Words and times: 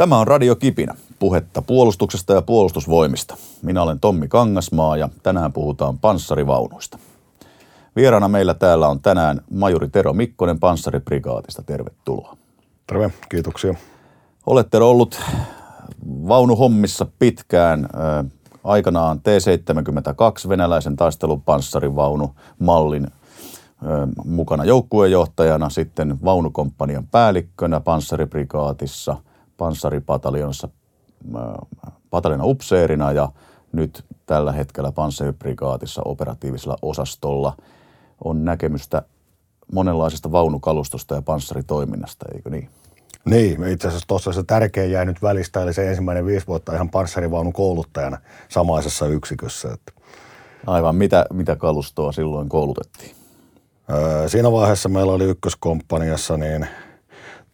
Tämä 0.00 0.18
on 0.18 0.26
Radio 0.26 0.56
Kipinä, 0.56 0.94
puhetta 1.18 1.62
puolustuksesta 1.62 2.32
ja 2.32 2.42
puolustusvoimista. 2.42 3.36
Minä 3.62 3.82
olen 3.82 4.00
Tommi 4.00 4.28
Kangasmaa 4.28 4.96
ja 4.96 5.08
tänään 5.22 5.52
puhutaan 5.52 5.98
panssarivaunuista. 5.98 6.98
Vieraana 7.96 8.28
meillä 8.28 8.54
täällä 8.54 8.88
on 8.88 9.00
tänään 9.00 9.40
majuri 9.50 9.88
Tero 9.88 10.12
Mikkonen 10.12 10.60
panssariprikaatista. 10.60 11.62
Tervetuloa. 11.62 12.36
Terve, 12.86 13.10
kiitoksia. 13.28 13.74
Olette 14.46 14.78
ollut 14.78 15.20
vaunuhommissa 16.28 17.06
pitkään. 17.18 17.88
Aikanaan 18.64 19.20
T-72 19.20 20.48
venäläisen 20.48 20.96
taistelupanssarivaunu 20.96 22.34
mallin 22.58 23.06
mukana 24.24 24.64
joukkuejohtajana, 24.64 25.70
sitten 25.70 26.24
vaunukomppanian 26.24 27.06
päällikkönä 27.06 27.80
panssariprikaatissa– 27.80 29.16
panssaripataljonassa 29.60 30.68
pataljona 32.10 32.44
upseerina 32.44 33.12
ja 33.12 33.28
nyt 33.72 34.04
tällä 34.26 34.52
hetkellä 34.52 34.92
panssariprikaatissa 34.92 36.02
operatiivisella 36.04 36.76
osastolla 36.82 37.56
on 38.24 38.44
näkemystä 38.44 39.02
monenlaisesta 39.72 40.32
vaunukalustosta 40.32 41.14
ja 41.14 41.22
panssaritoiminnasta, 41.22 42.26
eikö 42.34 42.50
niin? 42.50 42.68
Niin, 43.24 43.68
itse 43.68 43.88
asiassa 43.88 44.08
tuossa 44.08 44.32
se 44.32 44.42
tärkein 44.42 44.90
jäi 44.90 45.06
nyt 45.06 45.22
välistä, 45.22 45.62
eli 45.62 45.74
se 45.74 45.88
ensimmäinen 45.88 46.26
viisi 46.26 46.46
vuotta 46.46 46.74
ihan 46.74 46.90
panssarivaunun 46.90 47.52
kouluttajana 47.52 48.18
samaisessa 48.48 49.06
yksikössä. 49.06 49.72
Että. 49.72 49.92
Aivan, 50.66 50.96
mitä, 50.96 51.26
mitä 51.32 51.56
kalustoa 51.56 52.12
silloin 52.12 52.48
koulutettiin? 52.48 53.14
Öö, 53.90 54.28
siinä 54.28 54.52
vaiheessa 54.52 54.88
meillä 54.88 55.12
oli 55.12 55.24
ykköskomppaniassa 55.24 56.36
niin 56.36 56.66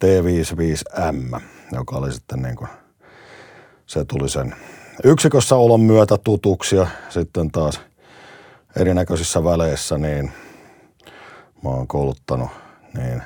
T55M, 0.05 1.41
joka 1.71 1.95
oli 1.95 2.11
sitten 2.11 2.41
niin 2.41 2.55
kuin, 2.55 2.69
se 3.85 4.05
tuli 4.05 4.29
sen 4.29 4.55
yksikössä 5.03 5.55
olon 5.55 5.81
myötä 5.81 6.17
tutuksi 6.17 6.75
ja 6.75 6.87
sitten 7.09 7.51
taas 7.51 7.81
erinäköisissä 8.75 9.43
väleissä, 9.43 9.97
niin 9.97 10.31
mä 11.63 11.69
oon 11.69 11.87
kouluttanut 11.87 12.49
niin 12.93 13.23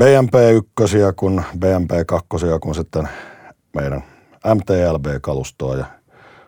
BMP-1 0.00 1.12
kun 1.16 1.42
BMP-2 1.56 2.58
kun 2.60 2.74
sitten 2.74 3.08
meidän 3.74 4.04
MTLB-kalustoa 4.54 5.76
ja 5.76 5.84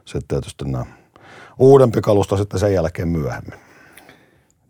sitten 0.04 0.28
tietysti 0.28 0.64
nämä 0.64 0.86
uudempi 1.58 2.00
kalusto 2.00 2.36
sitten 2.36 2.60
sen 2.60 2.74
jälkeen 2.74 3.08
myöhemmin. 3.08 3.71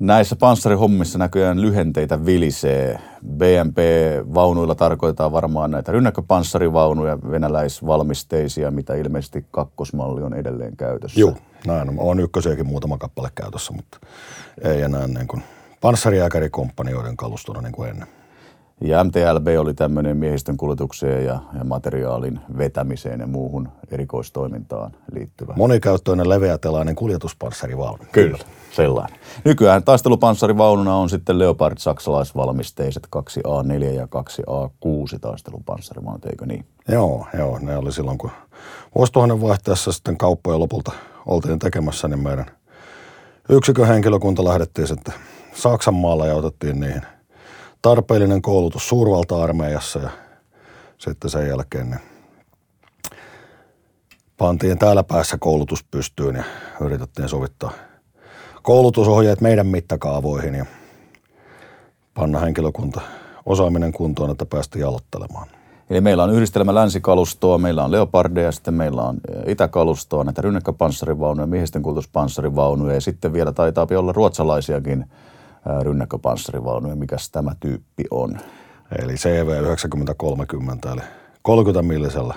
Näissä 0.03 0.37
panssarihommissa 0.37 1.19
näköjään 1.19 1.63
lyhenteitä 1.63 2.27
vilisee. 2.27 2.99
BMP-vaunuilla 3.27 4.75
tarkoittaa 4.75 5.33
varmaan 5.33 5.71
näitä 5.71 5.93
rynnäkköpanssarivaunuja, 5.93 7.19
venäläisvalmisteisia, 7.31 8.71
mitä 8.71 8.95
ilmeisesti 8.95 9.47
kakkosmalli 9.51 10.23
on 10.23 10.35
edelleen 10.35 10.77
käytössä. 10.77 11.21
Joo, 11.21 11.35
näin 11.67 11.89
on. 11.89 11.95
On 11.99 12.21
ykkösiäkin 12.21 12.67
muutama 12.67 12.99
kappale 12.99 13.31
käytössä, 13.35 13.73
mutta 13.73 13.99
ei 14.63 14.83
enää 14.83 15.07
niin 15.07 15.29
kuin 15.29 15.43
panssariääkärikompanioiden 15.81 17.17
kalustona 17.17 17.61
niin 17.61 17.73
kuin 17.73 17.91
ennen. 17.91 18.09
Ja 18.85 19.05
MTLB 19.05 19.47
oli 19.59 19.75
tämmöinen 19.75 20.17
miehistön 20.17 20.57
kuljetukseen 20.57 21.25
ja, 21.25 21.41
ja 21.59 21.65
materiaalin 21.65 22.41
vetämiseen 22.59 23.21
ja 23.21 23.27
muuhun 23.27 23.69
erikoistoimintaan 23.91 24.93
liittyvä. 25.13 25.55
Monikäyttöinen 25.57 26.29
leveätelainen 26.29 26.95
kuljetuspanssarivaunu. 26.95 28.05
Kyllä, 28.13 28.39
sellainen. 28.73 29.19
Nykyään 29.45 29.85
taistelupanssarivaununa 29.85 30.97
on 30.97 31.11
sitten 31.11 31.39
Leopard 31.39 31.79
saksalaisvalmisteiset 31.79 33.09
2A4 33.17 33.85
ja 33.85 34.05
2A6 34.05 35.19
taistelupanssarivaunut, 35.21 36.25
eikö 36.25 36.47
niin? 36.47 36.65
Joo, 36.89 37.27
joo, 37.39 37.59
ne 37.59 37.77
oli 37.77 37.93
silloin 37.93 38.19
kun 38.19 38.31
vuosituhannen 38.95 39.41
vaihteessa 39.41 39.93
sitten 39.93 40.19
kauppoja 40.19 40.59
lopulta 40.59 40.93
oltiin 41.27 41.59
tekemässä, 41.59 42.09
niin 42.09 42.23
meidän 42.23 42.47
yksikön 43.49 43.87
henkilökunta 43.87 44.45
lähdettiin 44.45 44.89
sitten 44.89 45.15
Saksan 45.55 45.95
maalla 45.95 46.27
ja 46.27 46.35
otettiin 46.35 46.81
niihin– 46.81 47.03
tarpeellinen 47.83 48.43
koulutus 48.43 48.89
suurvalta-armeijassa 48.89 49.99
ja 49.99 50.11
sitten 50.99 51.31
sen 51.31 51.49
jälkeen 51.49 51.91
niin 51.91 52.01
pantiin 54.37 54.79
täällä 54.79 55.03
päässä 55.03 55.39
koulutus 55.39 55.85
pystyyn 55.85 56.37
ja 56.37 56.45
yritettiin 56.81 57.29
sovittaa 57.29 57.71
koulutusohjeet 58.63 59.41
meidän 59.41 59.67
mittakaavoihin 59.67 60.55
ja 60.55 60.67
panna 62.15 62.39
henkilökunta 62.39 63.01
osaaminen 63.47 63.93
kuntoon, 63.93 64.31
että 64.31 64.47
päästiin 64.47 64.87
aloittelemaan. 64.87 65.49
Eli 65.91 66.01
meillä 66.01 66.23
on 66.23 66.33
yhdistelmä 66.33 66.75
länsikalustoa, 66.75 67.59
meillä 67.59 67.85
on 67.85 67.93
leopardeja, 67.93 68.53
sitten 68.53 68.75
meillä 68.75 69.03
on 69.03 69.17
itäkalustoa, 69.47 70.25
näitä 70.25 70.43
rynnäkköpanssarivaunuja, 70.43 71.47
miehisten 71.47 71.83
kultuspanssarivaunuja 71.83 72.95
ja 72.95 73.01
sitten 73.01 73.33
vielä 73.33 73.53
taitaa 73.53 73.87
olla 73.99 74.13
ruotsalaisiakin 74.13 75.05
rynnäkköpanssarivaunuja. 75.83 76.97
Mikäs 76.97 77.31
tämä 77.31 77.53
tyyppi 77.61 78.05
on? 78.11 78.39
Eli 78.99 79.15
CV 79.15 79.49
9030, 79.63 80.93
eli 80.93 81.01
30 81.43 81.83
millisellä 81.83 82.35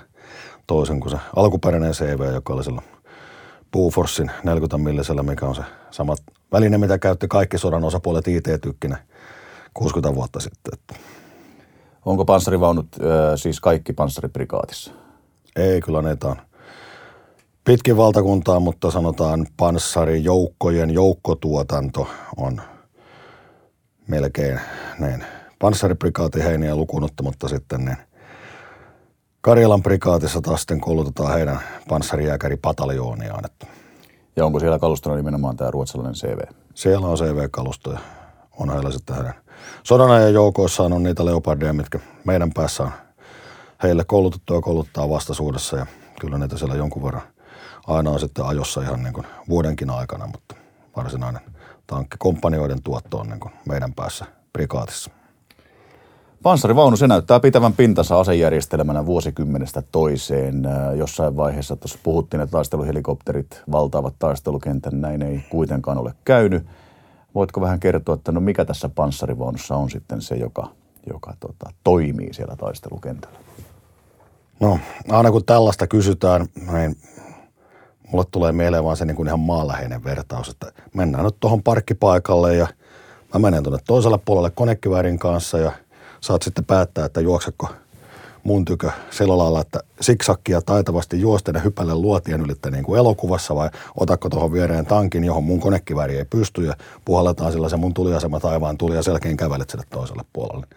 toisen 0.68 1.00
kuin 1.00 1.12
se 1.12 1.18
alkuperäinen 1.36 1.92
CV, 1.92 2.34
joka 2.34 2.54
oli 2.54 2.64
silloin 2.64 2.86
Puuforsin 3.72 4.32
40 4.44 4.78
millisellä, 4.78 5.24
mikä 5.24 5.46
on 5.46 5.56
se 5.56 5.62
sama 5.92 6.16
väline, 6.52 6.78
mitä 6.78 6.98
käytti 6.98 7.28
kaikki 7.28 7.58
sodan 7.58 7.84
osapuolet 7.84 8.28
IT-tykkinä 8.28 8.98
60 9.74 10.16
vuotta 10.16 10.40
sitten. 10.40 10.98
Onko 12.06 12.26
panssarivaunut 12.26 12.88
siis 13.36 13.60
kaikki 13.60 13.94
panssariprikaatissa? 13.94 14.92
Ei, 15.56 15.82
kyllä 15.82 16.02
näitä 16.02 16.28
on 16.28 16.36
pitkin 17.64 17.98
valtakuntaa, 17.98 18.60
mutta 18.60 18.92
sanotaan 18.92 19.48
panssarijoukkojen 19.58 20.90
joukkotuotanto 20.90 22.08
on– 22.38 22.62
melkein 24.08 24.60
niin, 25.00 25.26
panssariprikaatin 25.60 26.44
heiniä 26.44 26.76
lukuun 26.76 27.04
ottamatta 27.04 27.48
sitten 27.48 27.86
niin 27.86 27.98
Karjalan 29.42 29.84
prikaatissa 29.84 30.42
taas 30.42 30.62
sitten 30.62 30.82
koulutetaan 30.82 31.34
heidän 31.34 31.60
panssariääkäripataljooniaan. 31.90 33.46
Että. 33.46 33.68
Ja 34.36 34.46
onko 34.46 34.60
siellä 34.60 34.80
kalustona 34.80 35.16
nimenomaan 35.16 35.58
tämä 35.58 35.72
ruotsalainen 35.72 36.16
CV? 36.16 36.40
Siellä 36.74 37.08
on 37.08 37.18
CV-kalusto 37.18 37.92
ja 37.92 38.00
on 38.60 38.70
heillä 38.70 38.92
sitten 38.92 39.16
heidän 39.16 39.34
sodanajan 39.84 40.34
joukoissaan 40.34 40.94
on 40.94 41.04
niitä 41.04 41.26
leopardeja, 41.26 41.74
mitkä 41.74 42.00
meidän 42.24 42.52
päässä 42.54 42.84
on 42.84 42.92
heille 43.84 44.04
koulutettu 44.04 44.54
ja 44.54 44.62
kouluttaa 44.62 45.10
vastaisuudessa 45.10 45.78
ja 45.78 45.86
kyllä 46.20 46.38
niitä 46.38 46.58
siellä 46.58 46.76
jonkun 46.76 47.04
verran 47.04 47.24
aina 47.88 48.10
on 48.10 48.20
sitten 48.20 48.46
ajossa 48.46 48.82
ihan 48.82 49.04
niin 49.04 49.14
kuin 49.14 49.28
vuodenkin 49.50 49.90
aikana, 49.90 50.28
mutta 50.28 50.56
varsinainen 50.96 51.42
tankkikompanioiden 51.88 52.82
tuotto 52.84 53.18
on 53.18 53.28
niin 53.28 53.40
kuin 53.40 53.54
meidän 53.66 53.94
päässä 53.94 54.26
prikaatissa. 54.54 55.12
Panssarivaunu, 56.44 56.98
se 56.98 57.08
näyttää 57.08 57.40
pitävän 57.40 57.74
pintansa 57.74 58.20
asejärjestelmänä 58.20 59.06
vuosikymmenestä 59.06 59.84
toiseen. 59.92 60.66
Äh, 60.66 60.96
jossain 60.96 61.38
vaiheessa 61.38 61.76
tuossa 61.76 62.00
puhuttiin, 62.04 62.42
että 62.42 62.52
taisteluhelikopterit 62.52 63.64
valtaavat 63.72 64.16
taistelukentän. 64.20 65.02
Näin 65.02 65.22
ei 65.22 65.46
kuitenkaan 65.50 65.98
ole 65.98 66.14
käynyt. 66.26 66.66
Voitko 67.36 67.62
vähän 67.62 67.80
kertoa, 67.80 68.16
että 68.16 68.32
no 68.32 68.40
mikä 68.40 68.66
tässä 68.66 68.90
panssarivaunussa 68.90 69.76
on 69.76 69.90
sitten 69.90 70.22
se, 70.22 70.36
joka, 70.36 70.72
joka 71.08 71.34
tota, 71.40 71.70
toimii 71.84 72.34
siellä 72.34 72.56
taistelukentällä? 72.56 73.40
No, 74.60 74.80
aina 75.10 75.32
kun 75.32 75.46
tällaista 75.46 75.88
kysytään, 75.88 76.46
niin 76.72 76.96
mulle 78.12 78.26
tulee 78.32 78.52
mieleen 78.52 78.84
vaan 78.84 78.98
se 78.98 79.06
niin 79.06 79.16
kuin 79.16 79.28
ihan 79.28 79.40
maanläheinen 79.40 80.04
vertaus, 80.04 80.50
että 80.50 80.72
mennään 80.94 81.26
nyt 81.26 81.36
tuohon 81.40 81.64
parkkipaikalle 81.64 82.56
ja 82.56 82.68
mä 83.34 83.40
menen 83.40 83.64
tuonne 83.64 83.80
toiselle 83.88 84.18
puolelle 84.26 84.50
konekiväärin 84.50 85.20
kanssa 85.20 85.58
ja 85.58 85.72
saat 86.22 86.42
sitten 86.42 86.66
päättää, 86.66 87.06
että 87.06 87.22
juokseko 87.22 87.68
mun 88.44 88.66
tykö 88.66 88.92
sillä 89.12 89.38
lailla, 89.38 89.62
että 89.62 89.80
siksakkia 90.02 90.62
taitavasti 90.62 91.22
juosten 91.22 91.56
ja 91.56 91.62
hypälle 91.62 91.96
luotien 91.96 92.42
ylittä 92.42 92.72
niin 92.72 92.84
kuin 92.84 93.00
elokuvassa 93.00 93.56
vai 93.56 93.70
otakko 93.98 94.30
tuohon 94.30 94.54
viereen 94.54 94.86
tankin, 94.86 95.24
johon 95.24 95.44
mun 95.44 95.60
konekivääri 95.60 96.18
ei 96.18 96.26
pysty 96.26 96.66
ja 96.66 96.74
puhalletaan 97.06 97.52
sillä 97.52 97.70
se 97.70 97.78
mun 97.78 97.94
tuliasema 97.94 98.40
taivaan 98.40 98.78
tuli 98.78 98.96
ja 98.96 99.04
selkeän 99.04 99.38
kävelet 99.38 99.70
sille 99.70 99.84
toiselle 99.90 100.24
puolelle. 100.34 100.68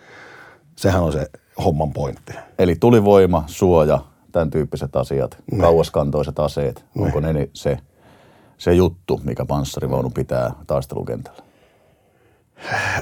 Sehän 0.76 1.02
on 1.02 1.12
se 1.12 1.26
homman 1.64 1.92
pointti. 1.92 2.32
Eli 2.58 2.76
tulivoima, 2.81 3.44
suoja, 3.46 3.98
tämän 4.32 4.50
tyyppiset 4.50 4.96
asiat, 4.96 5.38
ne. 5.52 5.58
kauaskantoiset 5.58 6.38
aseet, 6.38 6.84
ne. 6.94 7.04
onko 7.04 7.20
ne 7.20 7.48
se, 7.52 7.78
se 8.58 8.72
juttu, 8.72 9.20
mikä 9.25 9.44
panssarivaunu 9.44 10.10
pitää 10.10 10.52
taistelukentällä? 10.66 11.42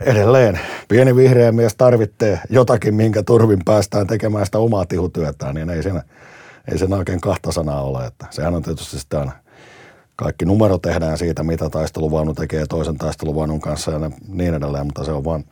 Edelleen. 0.01 0.61
Pieni 0.89 1.17
vihreä 1.17 1.53
mies 1.53 1.75
tarvitsee 1.77 2.41
jotakin, 2.51 2.95
minkä 2.95 3.23
turvin 3.23 3.61
päästään 3.65 4.07
tekemään 4.07 4.47
sitä 4.47 4.59
omaa 4.59 4.87
tihutyötään, 4.87 5.55
niin 5.55 5.71
ei 5.71 5.83
siinä, 5.83 6.03
ei 6.71 6.79
siinä 6.79 6.97
oikein 6.97 7.21
kahta 7.21 7.53
sanaa 7.53 7.83
ole. 7.83 8.07
Että 8.07 8.27
sehän 8.31 8.55
on 8.55 8.63
tietysti 8.63 8.99
sitä 8.99 9.21
aina, 9.21 9.33
kaikki 10.17 10.45
numero 10.45 10.79
tehdään 10.79 11.19
siitä, 11.19 11.43
mitä 11.43 11.71
taisteluvaunu 11.71 12.35
tekee 12.35 12.67
toisen 12.67 12.99
taisteluvaunun 12.99 13.61
kanssa 13.61 13.91
ja 13.91 14.11
niin 14.29 14.55
edelleen, 14.55 14.87
mutta 14.87 15.05
se 15.05 15.13
on 15.13 15.25
vaan 15.25 15.45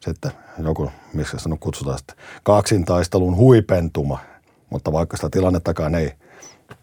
sitten 0.00 0.32
joku, 0.58 0.90
miksi 1.12 1.38
se 1.38 1.48
nyt 1.48 1.60
kutsutaan 1.60 1.98
sitten, 1.98 2.16
kaksintaistelun 2.42 3.36
huipentuma. 3.36 4.18
Mutta 4.74 4.92
vaikka 4.92 5.16
sitä 5.16 5.30
tilannettakaan 5.30 5.94
ei 5.94 6.12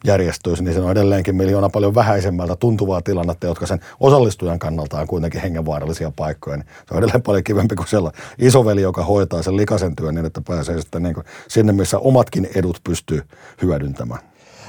järjestyisi, 0.05 0.63
niin 0.63 0.73
se 0.73 0.81
on 0.81 0.91
edelleenkin 0.91 1.35
miljoona 1.35 1.69
paljon 1.69 1.95
vähäisemmältä 1.95 2.55
tuntuvaa 2.55 3.01
tilannetta, 3.01 3.47
jotka 3.47 3.65
sen 3.65 3.79
osallistujan 3.99 4.59
kannalta 4.59 4.99
on 4.99 5.07
kuitenkin 5.07 5.41
hengenvaarallisia 5.41 6.11
paikkoja. 6.15 6.57
Niin 6.57 6.65
se 6.88 6.93
on 6.93 6.97
edelleen 6.97 7.21
paljon 7.21 7.43
kivempi 7.43 7.75
kuin 7.75 7.88
siellä 7.88 8.11
isoveli, 8.38 8.81
joka 8.81 9.03
hoitaa 9.03 9.43
sen 9.43 9.57
likaisen 9.57 9.95
työn 9.95 10.15
niin, 10.15 10.25
että 10.25 10.41
pääsee 10.47 10.81
sitten 10.81 11.03
niin 11.03 11.15
sinne, 11.47 11.73
missä 11.73 11.99
omatkin 11.99 12.49
edut 12.55 12.79
pystyy 12.83 13.21
hyödyntämään. 13.61 14.21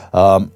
Ähm, 0.03 0.51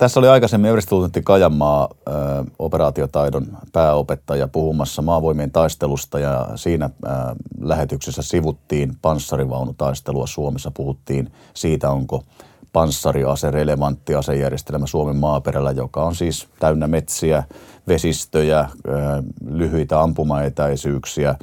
tässä 0.00 0.20
oli 0.20 0.28
aikaisemmin 0.28 0.70
Everstilutentti 0.70 1.22
Kajanmaa 1.22 1.88
äh, 2.08 2.14
operaatiotaidon 2.58 3.58
pääopettaja 3.72 4.48
puhumassa 4.48 5.02
maavoimien 5.02 5.50
taistelusta 5.50 6.18
ja 6.18 6.48
siinä 6.54 6.84
äh, 6.84 7.12
lähetyksessä 7.60 8.22
sivuttiin 8.22 8.92
panssarivaunutaistelua 9.02 10.26
Suomessa. 10.26 10.70
Puhuttiin 10.70 11.32
siitä, 11.54 11.90
onko 11.90 12.22
panssariase 12.72 13.50
relevantti 13.50 14.14
asejärjestelmä 14.14 14.86
Suomen 14.86 15.16
maaperällä, 15.16 15.70
joka 15.70 16.04
on 16.04 16.14
siis 16.14 16.48
täynnä 16.60 16.86
metsiä, 16.88 17.42
vesistöjä, 17.88 18.60
äh, 18.60 18.70
lyhyitä 19.50 20.00
ampumaetäisyyksiä. 20.00 21.34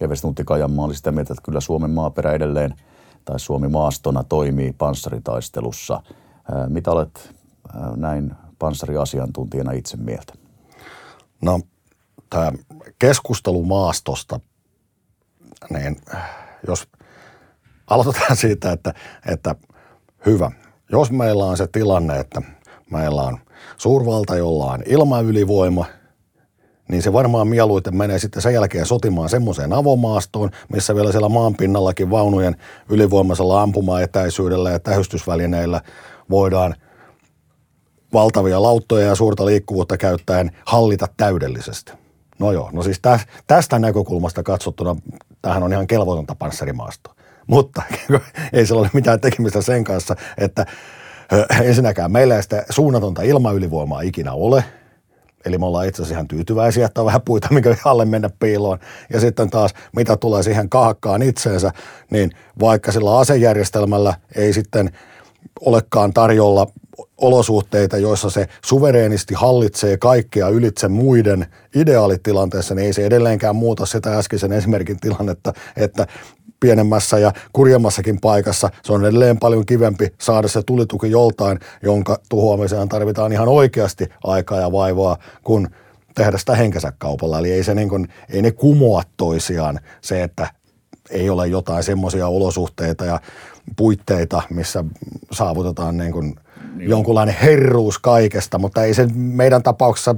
Everstilutentti 0.00 0.44
Kajanmaa 0.44 0.84
oli 0.84 0.94
sitä 0.94 1.12
mieltä, 1.12 1.32
että 1.32 1.44
kyllä 1.44 1.60
Suomen 1.60 1.90
maaperä 1.90 2.32
edelleen 2.32 2.74
tai 3.24 3.40
Suomi 3.40 3.68
maastona 3.68 4.24
toimii 4.24 4.72
panssaritaistelussa. 4.78 6.02
Mitä 6.68 6.90
olet 6.90 7.34
näin 7.96 8.34
panssariasiantuntijana 8.58 9.72
itse 9.72 9.96
mieltä? 9.96 10.32
No, 11.42 11.60
tämä 12.30 12.52
keskustelu 12.98 13.64
maastosta, 13.64 14.40
niin 15.70 15.96
jos 16.66 16.88
aloitetaan 17.86 18.36
siitä, 18.36 18.72
että, 18.72 18.94
että 19.26 19.54
hyvä, 20.26 20.50
jos 20.92 21.10
meillä 21.10 21.44
on 21.44 21.56
se 21.56 21.66
tilanne, 21.66 22.18
että 22.18 22.42
meillä 22.90 23.22
on 23.22 23.38
suurvalta, 23.76 24.36
jolla 24.36 24.72
on 24.72 24.82
ilmaylivoima, 24.86 25.84
niin 26.88 27.02
se 27.02 27.12
varmaan 27.12 27.48
mieluiten 27.48 27.96
menee 27.96 28.18
sitten 28.18 28.42
sen 28.42 28.54
jälkeen 28.54 28.86
sotimaan 28.86 29.28
semmoiseen 29.28 29.72
avomaastoon, 29.72 30.50
missä 30.72 30.94
vielä 30.94 31.12
siellä 31.12 31.28
maanpinnallakin 31.28 32.10
vaunujen 32.10 32.56
ylivoimaisella 32.88 33.62
ampumaetäisyydellä 33.62 34.70
ja 34.70 34.80
tähystysvälineillä 34.80 35.80
voidaan 36.30 36.74
valtavia 38.14 38.62
lauttoja 38.62 39.06
ja 39.06 39.14
suurta 39.14 39.46
liikkuvuutta 39.46 39.96
käyttäen 39.96 40.50
hallita 40.64 41.06
täydellisesti. 41.16 41.92
No 42.38 42.52
joo, 42.52 42.70
no 42.72 42.82
siis 42.82 43.00
tästä 43.46 43.78
näkökulmasta 43.78 44.42
katsottuna 44.42 44.96
tähän 45.42 45.62
on 45.62 45.72
ihan 45.72 45.86
kelvotonta 45.86 46.34
panssarimaasto. 46.34 47.10
Mutta 47.46 47.82
ei 48.52 48.66
sillä 48.66 48.80
ole 48.80 48.90
mitään 48.92 49.20
tekemistä 49.20 49.62
sen 49.62 49.84
kanssa, 49.84 50.16
että 50.38 50.66
ensinnäkään 51.62 52.12
meillä 52.12 52.36
ei 52.36 52.42
sitä 52.42 52.64
suunnatonta 52.70 53.22
ilmaylivoimaa 53.22 54.00
ikinä 54.00 54.32
ole. 54.32 54.64
Eli 55.44 55.58
me 55.58 55.66
ollaan 55.66 55.88
itse 55.88 56.02
asiassa 56.02 56.14
ihan 56.14 56.28
tyytyväisiä, 56.28 56.86
että 56.86 57.00
on 57.00 57.06
vähän 57.06 57.22
puita, 57.22 57.48
mikä 57.50 57.76
alle 57.84 58.04
mennä 58.04 58.30
piiloon. 58.40 58.78
Ja 59.12 59.20
sitten 59.20 59.50
taas, 59.50 59.74
mitä 59.96 60.16
tulee 60.16 60.42
siihen 60.42 60.68
kahakkaan 60.68 61.22
itseensä, 61.22 61.72
niin 62.10 62.30
vaikka 62.60 62.92
sillä 62.92 63.18
asejärjestelmällä 63.18 64.14
ei 64.36 64.52
sitten 64.52 64.90
olekaan 65.60 66.12
tarjolla 66.12 66.66
olosuhteita, 67.18 67.98
joissa 67.98 68.30
se 68.30 68.48
suvereenisti 68.64 69.34
hallitsee 69.34 69.96
kaikkea 69.96 70.48
ylitse 70.48 70.88
muiden 70.88 71.46
ideaalitilanteessa, 71.74 72.74
niin 72.74 72.86
ei 72.86 72.92
se 72.92 73.06
edelleenkään 73.06 73.56
muuta 73.56 73.86
sitä 73.86 74.18
äskeisen 74.18 74.52
esimerkin 74.52 75.00
tilannetta, 75.00 75.52
että 75.76 76.06
pienemmässä 76.60 77.18
ja 77.18 77.32
kurjemmassakin 77.52 78.20
paikassa 78.20 78.70
se 78.82 78.92
on 78.92 79.04
edelleen 79.04 79.38
paljon 79.38 79.66
kivempi 79.66 80.08
saada 80.20 80.48
se 80.48 80.62
tulituki 80.62 81.10
joltain, 81.10 81.58
jonka 81.82 82.18
tuhoamiseen 82.28 82.88
tarvitaan 82.88 83.32
ihan 83.32 83.48
oikeasti 83.48 84.08
aikaa 84.24 84.60
ja 84.60 84.72
vaivaa, 84.72 85.16
kun 85.44 85.68
tehdä 86.14 86.38
sitä 86.38 86.54
henkensä 86.54 86.92
kaupalla. 86.98 87.38
Eli 87.38 87.52
ei, 87.52 87.64
se 87.64 87.74
niin 87.74 87.88
kuin, 87.88 88.08
ei 88.28 88.42
ne 88.42 88.50
kumoa 88.50 89.02
toisiaan 89.16 89.80
se, 90.00 90.22
että 90.22 90.46
ei 91.10 91.30
ole 91.30 91.46
jotain 91.46 91.82
semmoisia 91.82 92.28
olosuhteita 92.28 93.04
ja 93.04 93.20
puitteita, 93.76 94.42
missä 94.50 94.84
saavutetaan 95.32 95.96
niin 95.96 96.12
kuin 96.12 96.34
niin. 96.74 96.90
jonkunlainen 96.90 97.36
herruus 97.42 97.98
kaikesta, 97.98 98.58
mutta 98.58 98.84
ei 98.84 98.94
se 98.94 99.06
meidän 99.14 99.62
tapauksessa, 99.62 100.14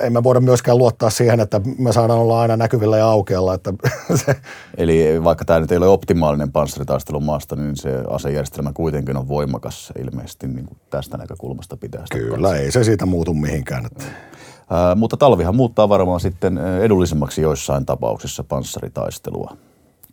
ei 0.00 0.10
me 0.10 0.22
voida 0.22 0.40
myöskään 0.40 0.78
luottaa 0.78 1.10
siihen, 1.10 1.40
että 1.40 1.60
me 1.78 1.92
saadaan 1.92 2.18
olla 2.18 2.40
aina 2.40 2.56
näkyvillä 2.56 2.98
ja 2.98 3.06
aukealla. 3.06 3.54
Että 3.54 3.72
se. 4.26 4.36
Eli 4.76 5.24
vaikka 5.24 5.44
tämä 5.44 5.60
nyt 5.60 5.72
ei 5.72 5.78
ole 5.78 5.88
optimaalinen 5.88 6.52
panssaritaistelun 6.52 7.24
maasta, 7.24 7.56
niin 7.56 7.76
se 7.76 8.04
asejärjestelmä 8.10 8.72
kuitenkin 8.72 9.16
on 9.16 9.28
voimakas 9.28 9.92
ilmeisesti 9.98 10.48
niin 10.48 10.66
kuin 10.66 10.78
tästä 10.90 11.16
näkökulmasta 11.16 11.76
pitää 11.76 12.00
sitä 12.00 12.18
Kyllä, 12.18 12.48
kanssa. 12.48 12.56
ei 12.56 12.72
se 12.72 12.84
siitä 12.84 13.06
muutu 13.06 13.34
mihinkään. 13.34 13.86
Että. 13.86 14.04
Ää, 14.70 14.94
mutta 14.94 15.16
talvihan 15.16 15.56
muuttaa 15.56 15.88
varmaan 15.88 16.20
sitten 16.20 16.58
edullisemmaksi 16.58 17.42
joissain 17.42 17.86
tapauksissa 17.86 18.44
panssaritaistelua. 18.44 19.56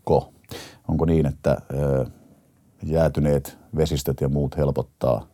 Ko? 0.04 0.30
Onko 0.88 1.06
niin, 1.06 1.26
että 1.26 1.50
ää, 1.50 2.06
jäätyneet 2.86 3.58
vesistöt 3.76 4.22
ja 4.22 4.30
muut 4.30 4.58
helpottaa. 4.58 5.28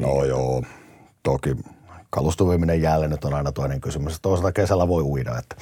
No 0.00 0.24
joo, 0.24 0.62
toki 1.22 1.56
kalustovoiminen 2.10 2.82
jälleen 2.82 3.10
nyt 3.10 3.24
on 3.24 3.34
aina 3.34 3.52
toinen 3.52 3.80
kysymys. 3.80 4.20
Toisaalta 4.20 4.52
kesällä 4.52 4.88
voi 4.88 5.02
uida, 5.02 5.38
että 5.38 5.56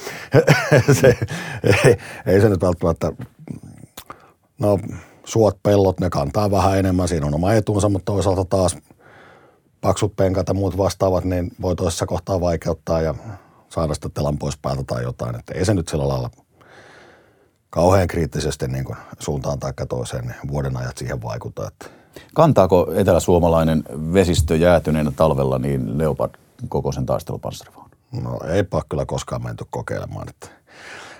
se, 1.01 1.19
ei, 1.65 1.97
ei, 2.27 2.41
se 2.41 2.49
nyt 2.49 2.63
välttämättä, 2.63 3.13
no 4.59 4.79
suot, 5.25 5.63
pellot, 5.63 6.01
ne 6.01 6.11
kantaa 6.11 6.51
vähän 6.51 6.79
enemmän, 6.79 7.09
siinä 7.09 7.27
on 7.27 7.35
oma 7.35 7.53
etunsa, 7.53 7.89
mutta 7.89 8.13
toisaalta 8.13 8.45
taas 8.45 8.77
paksut 9.81 10.17
penkat 10.17 10.49
ja 10.49 10.55
muut 10.55 10.79
vastaavat, 10.79 11.25
niin 11.25 11.51
voi 11.63 11.77
toisessa 11.77 12.07
kohtaa 12.07 12.41
vaikeuttaa 12.41 13.01
ja 13.01 13.15
saada 13.69 13.95
sitä 13.95 14.09
telan 14.09 14.39
pois 14.39 14.59
päältä 14.59 14.83
tai 14.87 15.03
jotain. 15.03 15.37
Että 15.37 15.55
ei 15.55 15.65
se 15.65 15.75
nyt 15.75 15.89
sillä 15.89 16.09
lailla 16.09 16.31
kauhean 17.75 18.09
kriittisesti 18.09 18.69
niin 18.69 18.85
kuin 18.85 18.97
suuntaan 19.19 19.59
tai 19.59 19.73
toiseen 19.89 20.25
niin 20.25 20.49
vuoden 20.49 20.77
ajat 20.77 20.99
siihen 20.99 21.23
vaikuta. 21.23 21.69
Että. 21.69 21.87
Kantaako 22.35 22.93
eteläsuomalainen 22.95 23.85
vesistö 24.13 24.57
jäätyneenä 24.57 25.13
talvella 25.17 25.59
niin 25.59 25.99
Leopard 25.99 26.35
kokoisen 26.69 27.07
taistelupanssarivaunu? 27.07 27.91
No 28.23 28.31
ole 28.31 28.83
kyllä 28.89 29.07
koskaan 29.07 29.43
menty 29.43 29.65
kokeilemaan. 29.71 30.29
Että 30.29 30.49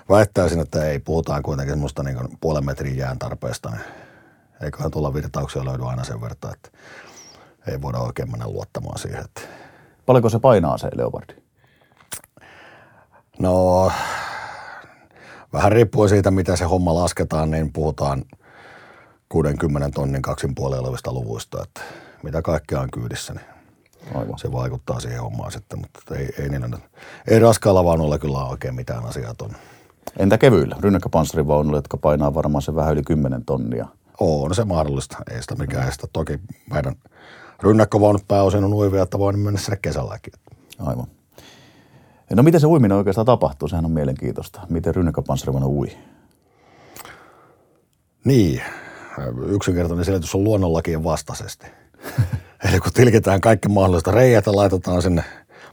väittäisin, 0.09 0.59
että 0.59 0.85
ei. 0.85 0.99
Puhutaan 0.99 1.43
kuitenkin 1.43 1.71
semmoista 1.73 2.03
niin 2.03 2.17
kuin 2.17 2.37
puolen 2.41 2.65
metrin 2.65 2.97
jään 2.97 3.19
tarpeesta. 3.19 3.69
Niin 3.69 3.81
eiköhän 4.61 4.91
tulla 4.91 5.13
virtauksia 5.13 5.65
löydy 5.65 5.89
aina 5.89 6.03
sen 6.03 6.21
verran, 6.21 6.53
että 6.53 6.69
ei 7.67 7.81
voida 7.81 7.97
oikein 7.97 8.31
mennä 8.31 8.47
luottamaan 8.47 8.99
siihen. 8.99 9.25
Että. 9.25 9.41
Paljonko 10.05 10.29
se 10.29 10.39
painaa 10.39 10.77
se 10.77 10.89
Leopardi? 10.95 11.33
No 13.39 13.91
vähän 15.55 15.71
riippuen 15.71 16.09
siitä, 16.09 16.31
mitä 16.31 16.55
se 16.55 16.65
homma 16.65 16.93
lasketaan, 16.93 17.51
niin 17.51 17.73
puhutaan 17.73 18.23
60 19.29 19.89
tonnin 19.89 20.21
kaksin 20.21 20.55
puolella 20.55 20.87
olevista 20.87 21.13
luvuista, 21.13 21.63
että 21.63 21.81
mitä 22.23 22.41
kaikkea 22.41 22.81
on 22.81 22.91
kyydissä, 22.91 23.33
niin 23.33 23.45
Aivan. 24.15 24.39
se 24.39 24.51
vaikuttaa 24.51 24.99
siihen 24.99 25.21
hommaan 25.21 25.51
sitten, 25.51 25.79
mutta 25.79 26.15
ei, 26.15 26.29
ei, 26.39 26.49
niillä, 26.49 26.79
ei 27.27 27.39
raskaalla 27.39 27.83
vaunulla 27.83 28.19
kyllä 28.19 28.37
ole 28.37 28.49
oikein 28.49 28.75
mitään 28.75 29.05
asiaa 29.05 29.33
ton. 29.33 29.51
Entä 30.17 30.37
kevyillä? 30.37 30.75
Rynnäkköpanssarivaunuilla, 30.79 31.77
jotka 31.77 31.97
painaa 31.97 32.33
varmaan 32.33 32.61
se 32.61 32.75
vähän 32.75 32.93
yli 32.93 33.03
10 33.03 33.45
tonnia. 33.45 33.87
On 34.19 34.55
se 34.55 34.65
mahdollista, 34.65 35.17
ei 35.31 35.41
sitä 35.41 35.55
mikään 35.55 35.87
estä. 35.87 36.07
Toki 36.13 36.39
meidän 36.71 36.95
rynnäkkövaunut 37.63 38.27
pääosin 38.27 38.63
on 38.63 38.73
uivia, 38.73 39.03
että 39.03 39.19
voin 39.19 39.39
mennä 39.39 39.59
sinne 39.59 39.77
kesälläkin. 39.81 40.33
Aivan. 40.79 41.07
No 42.33 42.43
miten 42.43 42.61
se 42.61 42.67
uiminen 42.67 42.97
oikeastaan 42.97 43.25
tapahtuu? 43.25 43.67
Sehän 43.67 43.85
on 43.85 43.91
mielenkiintoista. 43.91 44.61
Miten 44.69 44.95
rynnäkköpanssarivaunu 44.95 45.79
ui? 45.79 45.97
Niin, 48.25 48.61
yksinkertainen 49.47 50.05
selitys 50.05 50.35
on 50.35 50.43
luonnonlakien 50.43 51.03
vastaisesti. 51.03 51.67
Eli 52.69 52.79
kun 52.79 52.93
tilkitään 52.93 53.41
kaikki 53.41 53.69
mahdollista 53.69 54.11
reijät 54.11 54.45
ja 54.45 54.55
laitetaan 54.55 55.01
sinne 55.01 55.23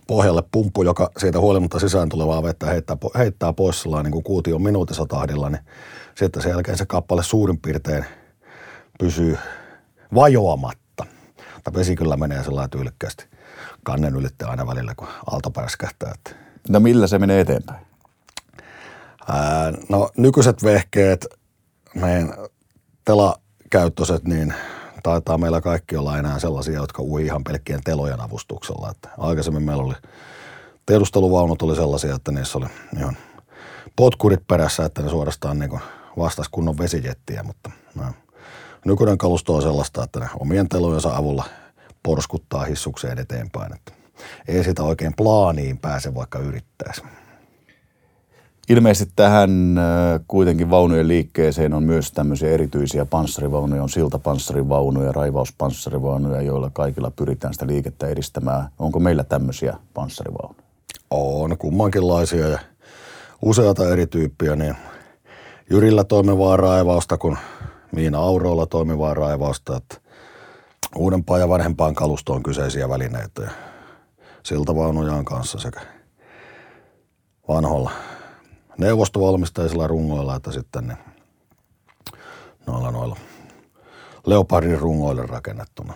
pohjalle 0.07 0.43
pumppu, 0.53 0.83
joka 0.83 1.11
siitä 1.19 1.41
huolimatta 1.41 1.79
sisään 1.79 2.09
tulevaa 2.09 2.43
vettä 2.43 2.67
heittää, 2.67 2.97
heittää 3.19 3.53
pois 3.53 3.83
sellainen 3.83 4.05
niin 4.05 4.13
kuin 4.13 4.25
kuution 4.25 4.63
minuutissa 4.63 5.07
tahdilla, 5.07 5.51
niin 5.51 5.63
sitten 6.15 6.43
sen 6.43 6.51
jälkeen 6.51 6.79
se 6.79 6.87
kappale 6.87 7.23
suurin 7.23 7.59
piirtein 7.59 8.05
pysyy 8.99 9.39
vajoamatta. 10.15 11.07
Tai 11.65 11.75
vesi 11.75 11.97
kyllä 11.97 12.17
menee 12.17 12.45
sellainen 12.45 12.71
tyylikkästi 12.71 13.27
kannen 13.85 14.17
ylitte 14.17 14.45
aina 14.45 14.67
välillä, 14.67 14.95
kun 14.97 15.09
aalto 15.31 15.51
pärskähtää. 15.51 16.15
No 16.69 16.81
millä 16.81 17.07
se 17.07 17.19
menee 17.19 17.41
eteenpäin? 17.41 17.87
Ää, 19.29 19.73
no 19.89 20.11
nykyiset 20.17 20.65
vehkeet, 20.65 21.27
meidän 21.95 22.35
telakäyttöiset, 23.05 24.25
niin 24.25 24.55
taitaa 25.03 25.39
meillä 25.39 25.61
kaikki 25.61 25.97
olla 25.97 26.19
enää 26.19 26.39
sellaisia, 26.39 26.75
jotka 26.75 27.03
ui 27.03 27.25
ihan 27.25 27.45
pelkkien 27.45 27.81
telojen 27.85 28.21
avustuksella. 28.21 28.91
Että 28.91 29.09
aikaisemmin 29.19 29.63
meillä 29.63 29.83
oli 29.83 29.95
tiedusteluvaunut 30.87 31.63
oli 31.63 31.77
sellaisia, 31.77 32.15
että 32.15 32.33
niissä 32.33 32.59
oli 32.59 32.67
ihan 32.99 33.17
potkurit 33.97 34.47
perässä, 34.47 34.85
että 34.85 35.03
ne 35.03 35.09
suorastaan 35.09 35.59
niin 35.59 35.81
vastas 36.19 36.49
kunnon 36.49 36.79
vesijettiä, 36.79 37.43
mutta 37.43 37.71
no, 37.95 38.05
nykyinen 38.85 39.19
kalusto 39.19 39.55
on 39.55 39.63
sellaista, 39.63 40.05
että 40.05 40.21
ne 40.21 40.29
omien 40.39 40.69
telojensa 40.69 41.17
avulla 41.17 41.45
porskuttaa 42.03 42.65
hissukseen 42.65 43.19
eteenpäin. 43.19 43.75
Että 43.75 43.93
ei 44.49 44.65
sitä 44.65 44.83
oikein 44.83 45.15
plaaniin 45.17 45.79
pääse, 45.79 46.15
vaikka 46.15 46.39
yrittäisi. 46.39 47.03
Ilmeisesti 48.69 49.13
tähän 49.17 49.79
äh, 49.79 50.21
kuitenkin 50.29 50.71
vaunujen 50.71 51.09
liikkeeseen 51.09 51.75
on 51.75 51.83
myös 51.83 52.13
tämmöisiä 52.13 52.51
erityisiä 52.51 53.07
panssarivaunuja, 53.07 53.83
on 53.83 53.89
siltapanssarivaunuja, 53.89 55.13
raivauspanssarivaunuja, 55.13 56.43
joilla 56.43 56.71
kaikilla 56.71 57.11
pyritään 57.11 57.55
sitä 57.55 57.67
liikettä 57.67 58.07
edistämään. 58.07 58.69
Onko 58.79 59.01
meillä 59.01 59.25
tämmöisiä 59.25 59.77
panssarivaunuja? 59.95 60.63
On 61.11 61.59
kummankinlaisia 61.59 62.49
ja 62.49 62.59
useata 63.43 63.89
eri 63.89 64.07
tyyppiä, 64.07 64.57
niin 64.57 64.77
Jyrillä 65.73 66.05
toimivaa 66.05 66.57
raivausta 66.57 67.19
kuin 67.19 67.39
Miina 67.93 68.19
Auroilla 68.19 68.67
toimivaa 68.67 69.15
raivausta, 69.15 69.77
että 69.77 70.02
uudempaan 70.97 71.41
ja 71.41 71.49
vanhempaan 71.49 71.95
kalustoon 71.95 72.43
kyseisiä 72.43 72.89
välineitä 72.89 73.43
ja 73.43 73.51
siltavaunuja 74.43 75.13
on 75.13 75.25
kanssa 75.25 75.59
sekä 75.59 75.81
vanholla 77.49 77.91
neuvostovalmisteisilla 78.79 79.87
rungoilla, 79.87 80.37
että 80.37 80.53
sitten 80.53 80.87
ne 80.87 80.97
noilla 82.67 82.91
noilla 82.91 83.17
Leopardin 84.27 84.79
rungoille 84.79 85.27
rakennettuna. 85.27 85.95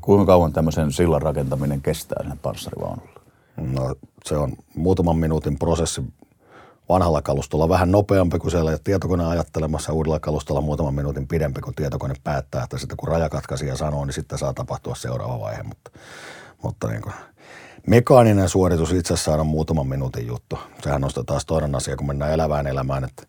Kuinka 0.00 0.26
kauan 0.26 0.52
tämmöisen 0.52 0.92
sillan 0.92 1.22
rakentaminen 1.22 1.82
kestää 1.82 2.22
sinne 2.22 2.36
panssarivaunulla? 2.42 3.20
No 3.56 3.94
se 4.24 4.36
on 4.36 4.52
muutaman 4.74 5.16
minuutin 5.16 5.58
prosessi 5.58 6.02
vanhalla 6.90 7.22
kalustolla 7.22 7.68
vähän 7.68 7.92
nopeampi 7.92 8.38
kuin 8.38 8.50
siellä 8.50 8.78
tietokone 8.84 9.26
ajattelemassa 9.26 9.92
uudella 9.92 10.20
kalustolla 10.20 10.60
muutaman 10.60 10.94
minuutin 10.94 11.28
pidempi, 11.28 11.60
kun 11.60 11.74
tietokone 11.74 12.14
päättää, 12.24 12.62
että 12.64 12.78
sitten 12.78 12.96
kun 12.96 13.08
rajakatkaisija 13.08 13.76
sanoo, 13.76 14.04
niin 14.04 14.14
sitten 14.14 14.38
saa 14.38 14.54
tapahtua 14.54 14.94
seuraava 14.94 15.40
vaihe. 15.40 15.62
Mutta, 15.62 15.90
mutta 16.62 16.88
niin 16.88 17.02
kuin, 17.02 17.14
mekaaninen 17.86 18.48
suoritus 18.48 18.92
itsessään 18.92 19.40
on 19.40 19.46
muutaman 19.46 19.86
minuutin 19.86 20.26
juttu. 20.26 20.58
Sehän 20.82 21.04
on 21.04 21.10
taas 21.26 21.46
toinen 21.46 21.74
asia, 21.74 21.96
kun 21.96 22.06
mennään 22.06 22.32
elävään 22.32 22.66
elämään, 22.66 23.04
että 23.04 23.22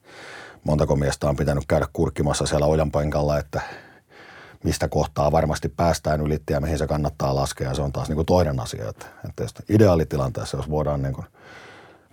montako 0.63 0.95
miestä 0.95 1.29
on 1.29 1.35
pitänyt 1.35 1.63
käydä 1.67 1.87
kurkkimassa 1.93 2.45
siellä 2.45 2.65
ojanpaikalla, 2.65 3.37
että 3.37 3.61
mistä 4.63 4.87
kohtaa 4.87 5.31
varmasti 5.31 5.69
päästään 5.69 6.21
ylitti 6.21 6.53
ja 6.53 6.61
mihin 6.61 6.77
se 6.77 6.87
kannattaa 6.87 7.35
laskea. 7.35 7.73
Se 7.73 7.81
on 7.81 7.91
taas 7.91 8.07
niin 8.07 8.15
kuin 8.15 8.25
toinen 8.25 8.59
asia. 8.59 8.89
Että, 8.89 9.05
että 9.23 9.63
ideaalitilanteessa, 9.69 10.57
jos 10.57 10.69
voidaan, 10.69 11.01
niin 11.01 11.13
kuin, 11.13 11.25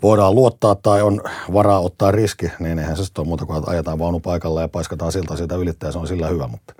voidaan 0.03 0.35
luottaa 0.35 0.75
tai 0.75 1.03
on 1.03 1.21
varaa 1.53 1.81
ottaa 1.81 2.11
riski, 2.11 2.53
niin 2.59 2.79
eihän 2.79 2.97
se 2.97 3.05
sitten 3.05 3.23
ole 3.23 3.29
muuta 3.29 3.47
kuin, 3.47 3.59
että 3.59 3.71
ajetaan 3.71 3.99
vaunu 3.99 4.21
paikalle 4.21 4.61
ja 4.61 4.69
paiskataan 4.69 5.13
silta 5.13 5.37
siitä 5.37 5.55
ylittää 5.55 5.93
se 5.93 5.99
on 5.99 6.07
sillä 6.07 6.29
hyvä. 6.29 6.49
Mutta. 6.49 6.75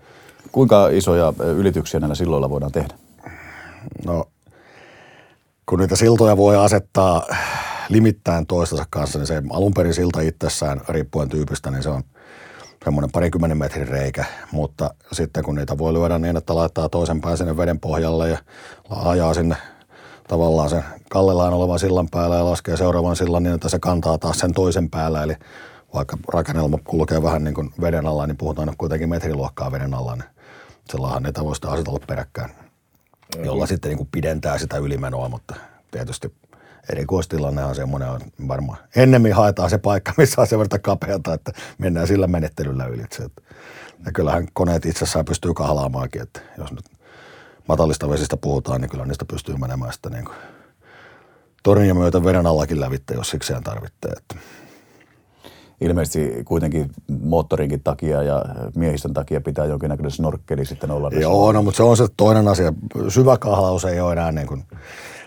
Kuinka 0.53 0.89
isoja 0.89 1.33
ylityksiä 1.57 2.01
näillä 2.01 2.15
silloilla 2.15 2.51
voidaan 2.51 2.73
tehdä? 2.73 2.95
No 4.05 4.25
kun 5.67 5.79
niitä 5.79 5.97
siltoja 5.97 6.37
voi 6.37 6.57
asettaa 6.57 7.27
limittäin 7.89 8.47
toistensa 8.47 8.87
kanssa, 8.91 9.19
niin 9.19 9.27
se 9.27 9.43
alun 9.51 9.75
perin 9.75 9.95
silta 9.95 10.21
itsessään, 10.21 10.81
riippuen 10.89 11.29
tyypistä, 11.29 11.71
niin 11.71 11.83
se 11.83 11.89
on 11.89 12.03
semmoinen 12.85 13.11
parikymmenen 13.11 13.59
metrin 13.59 13.89
reikä, 13.89 14.25
mutta 14.53 14.95
sitten 15.13 15.45
kun 15.45 15.55
niitä 15.55 15.79
voi 15.79 15.93
lyödä 15.93 16.19
niin, 16.19 16.37
että 16.37 16.55
laittaa 16.55 16.89
toisen 16.89 17.21
pään 17.21 17.39
sinne 17.39 17.57
veden 17.57 17.81
pohjalle 17.81 18.29
ja 18.29 18.39
ajaa 18.91 19.35
sinne 19.35 19.57
tavallaan 20.29 20.71
sen 20.71 20.85
kallellaan 21.11 21.53
olevan 21.53 21.79
sillan 21.79 22.09
päällä 22.11 22.37
ja 22.37 22.45
laskee 22.45 22.77
seuraavan 22.77 23.17
sillan 23.17 23.43
niin, 23.43 23.55
että 23.55 23.69
se 23.69 23.79
kantaa 23.79 24.19
taas 24.19 24.39
sen 24.39 24.53
toisen 24.53 24.91
päällä, 24.91 25.23
eli 25.23 25.37
vaikka 25.95 26.19
rakennelma 26.29 26.79
kulkee 26.85 27.23
vähän 27.23 27.45
niin 27.45 27.55
kuin 27.55 27.73
veden 27.81 28.07
alla, 28.07 28.27
niin 28.27 28.37
puhutaan 28.37 28.75
kuitenkin 28.79 29.09
metriluokkaa 29.09 29.73
veden 29.73 29.95
alla, 29.95 30.17
niin 30.17 30.29
sellahan 30.91 31.23
niitä 31.23 31.45
voi 31.45 31.53
asetella 31.67 32.01
peräkkäin 32.07 32.51
jolla 33.45 33.67
sitten 33.67 33.89
niin 33.89 33.97
kuin 33.97 34.09
pidentää 34.13 34.59
sitä 34.59 34.77
ylimenoa, 34.77 35.29
mutta 35.29 35.55
tietysti 35.91 36.35
erikoistilanne 36.93 37.65
on 37.65 37.75
semmoinen, 37.75 38.09
on 38.09 38.21
varmaan 38.49 38.79
ennemmin 38.97 39.35
haetaan 39.35 39.71
se 39.71 39.79
paikka, 39.79 40.13
missä 40.17 40.41
on 40.41 40.47
sen 40.47 40.59
verran 40.59 40.81
kapeata, 40.81 41.35
että 41.35 41.53
mennään 41.79 42.07
sillä 42.07 42.27
menettelyllä 42.27 42.87
ylitse. 42.87 43.23
Ja 44.07 44.13
kyllähän 44.13 44.49
koneet 44.53 44.87
itsessään 44.87 45.25
pystyy 45.25 45.55
kahlaamaankin, 45.55 46.23
että 46.23 46.41
jos 46.59 46.73
nyt 46.73 46.85
matalista 47.69 48.11
vesistä 48.11 48.37
puhutaan, 48.37 48.81
niin 48.81 48.91
kyllä 48.91 49.07
niistä 49.07 49.25
pystyy 49.25 49.57
menemään 49.57 49.93
sitä 49.93 50.11
niin 50.11 50.25
kuin 50.25 50.37
tornia 51.63 51.95
myötä 51.95 52.25
veden 52.25 52.47
allakin 52.47 52.81
lävitte, 52.81 53.15
jos 53.15 53.31
sikseen 53.31 53.63
tarvitsee. 53.63 54.13
Että 54.17 54.35
ilmeisesti 55.81 56.45
kuitenkin 56.45 56.91
moottorinkin 57.23 57.83
takia 57.83 58.23
ja 58.23 58.45
miehistön 58.75 59.15
takia 59.15 59.41
pitää 59.41 59.65
jonkinnäköinen 59.65 60.11
snorkkeli 60.11 60.65
sitten 60.65 60.91
olla. 60.91 61.11
Joo, 61.13 61.53
no, 61.53 61.63
mutta 61.63 61.77
se 61.77 61.83
on 61.83 61.97
se 61.97 62.07
toinen 62.17 62.49
asia. 62.49 62.73
Syvä 63.09 63.37
kahlaus 63.37 63.85
ei 63.85 64.01
ole 64.01 64.13
enää 64.13 64.33
niin 64.33 64.47
kuin 64.47 64.65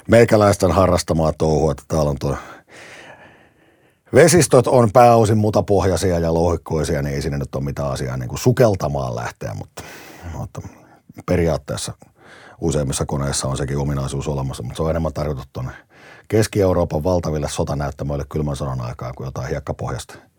meikäläisten 0.08 0.72
harrastamaa 0.72 1.34
touhua, 1.38 1.72
että 1.72 1.84
täällä 1.88 2.10
on 2.10 2.18
tuo 2.20 2.38
Vesistöt 4.14 4.68
on 4.68 4.92
pääosin 4.92 5.38
mutapohjaisia 5.38 6.20
ja 6.20 6.34
lohikkoisia, 6.34 7.02
niin 7.02 7.16
ei 7.16 7.22
sinne 7.22 7.38
nyt 7.38 7.56
ole 7.56 7.64
mitään 7.64 7.92
asiaa 7.92 8.18
niin 8.18 8.30
kuin 8.30 8.40
sukeltamaan 8.40 9.16
lähteä, 9.16 9.54
mutta, 9.54 9.84
mutta 10.38 10.62
periaatteessa 11.26 11.94
useimmissa 12.62 13.06
koneissa 13.06 13.48
on 13.48 13.58
sekin 13.58 13.78
ominaisuus 13.78 14.28
olemassa, 14.28 14.64
mutta 14.64 14.78
se 14.78 14.84
on 14.84 14.90
enemmän 14.90 15.14
tarkoitettu 15.14 15.50
tuonne 15.54 15.72
Keski-Euroopan 16.28 17.04
valtaville 17.04 17.50
sotanäyttämöille 17.50 18.26
kylmän 18.30 18.56
sodan 18.56 18.82
aikaan 18.82 19.14
kuin 19.16 19.26
jotain 19.26 19.50
hiekkapohjasta– 19.50 20.16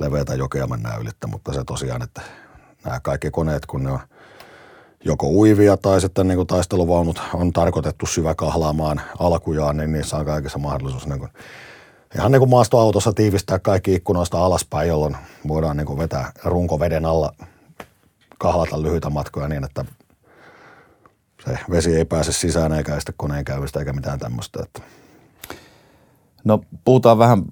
leveätä 0.00 0.34
jokea 0.34 0.66
mennään 0.66 1.00
ylittä, 1.00 1.26
mutta 1.26 1.52
se 1.52 1.64
tosiaan, 1.64 2.02
että 2.02 2.22
nämä 2.84 3.00
kaikki 3.00 3.30
koneet, 3.30 3.66
kun 3.66 3.84
ne 3.84 3.90
on 3.90 4.00
joko 5.04 5.28
uivia 5.28 5.76
tai 5.76 6.00
sitten 6.00 6.28
niin 6.28 6.36
kuin 6.36 6.46
taisteluvaunut 6.46 7.22
on 7.34 7.52
tarkoitettu 7.52 8.06
syväkahlaamaan 8.06 9.00
alkujaan, 9.18 9.76
niin 9.76 9.92
niissä 9.92 10.16
on 10.16 10.24
kaikessa 10.24 10.58
mahdollisuus 10.58 11.06
niin 11.06 11.18
kuin, 11.18 11.30
ihan 12.14 12.32
niin 12.32 12.40
kuin 12.40 12.50
maastoautossa 12.50 13.12
tiivistää 13.12 13.58
kaikki 13.58 13.94
ikkunoista 13.94 14.44
alaspäin, 14.44 14.88
jolloin 14.88 15.16
voidaan 15.48 15.76
niin 15.76 15.86
kuin 15.86 15.98
vetää 15.98 16.32
runko 16.44 16.80
veden 16.80 17.04
alla, 17.04 17.32
kahlata 18.38 18.82
lyhyitä 18.82 19.10
matkoja 19.10 19.48
niin, 19.48 19.64
että 19.64 19.84
se 21.44 21.58
vesi 21.70 21.96
ei 21.96 22.04
pääse 22.04 22.32
sisään 22.32 22.72
eikä 22.72 22.96
estä 22.96 23.12
koneen 23.16 23.44
käyvistä 23.44 23.78
eikä 23.78 23.92
mitään 23.92 24.18
tämmöistä. 24.18 24.62
Että. 24.62 24.82
No 26.44 26.60
puhutaan 26.84 27.18
vähän 27.18 27.44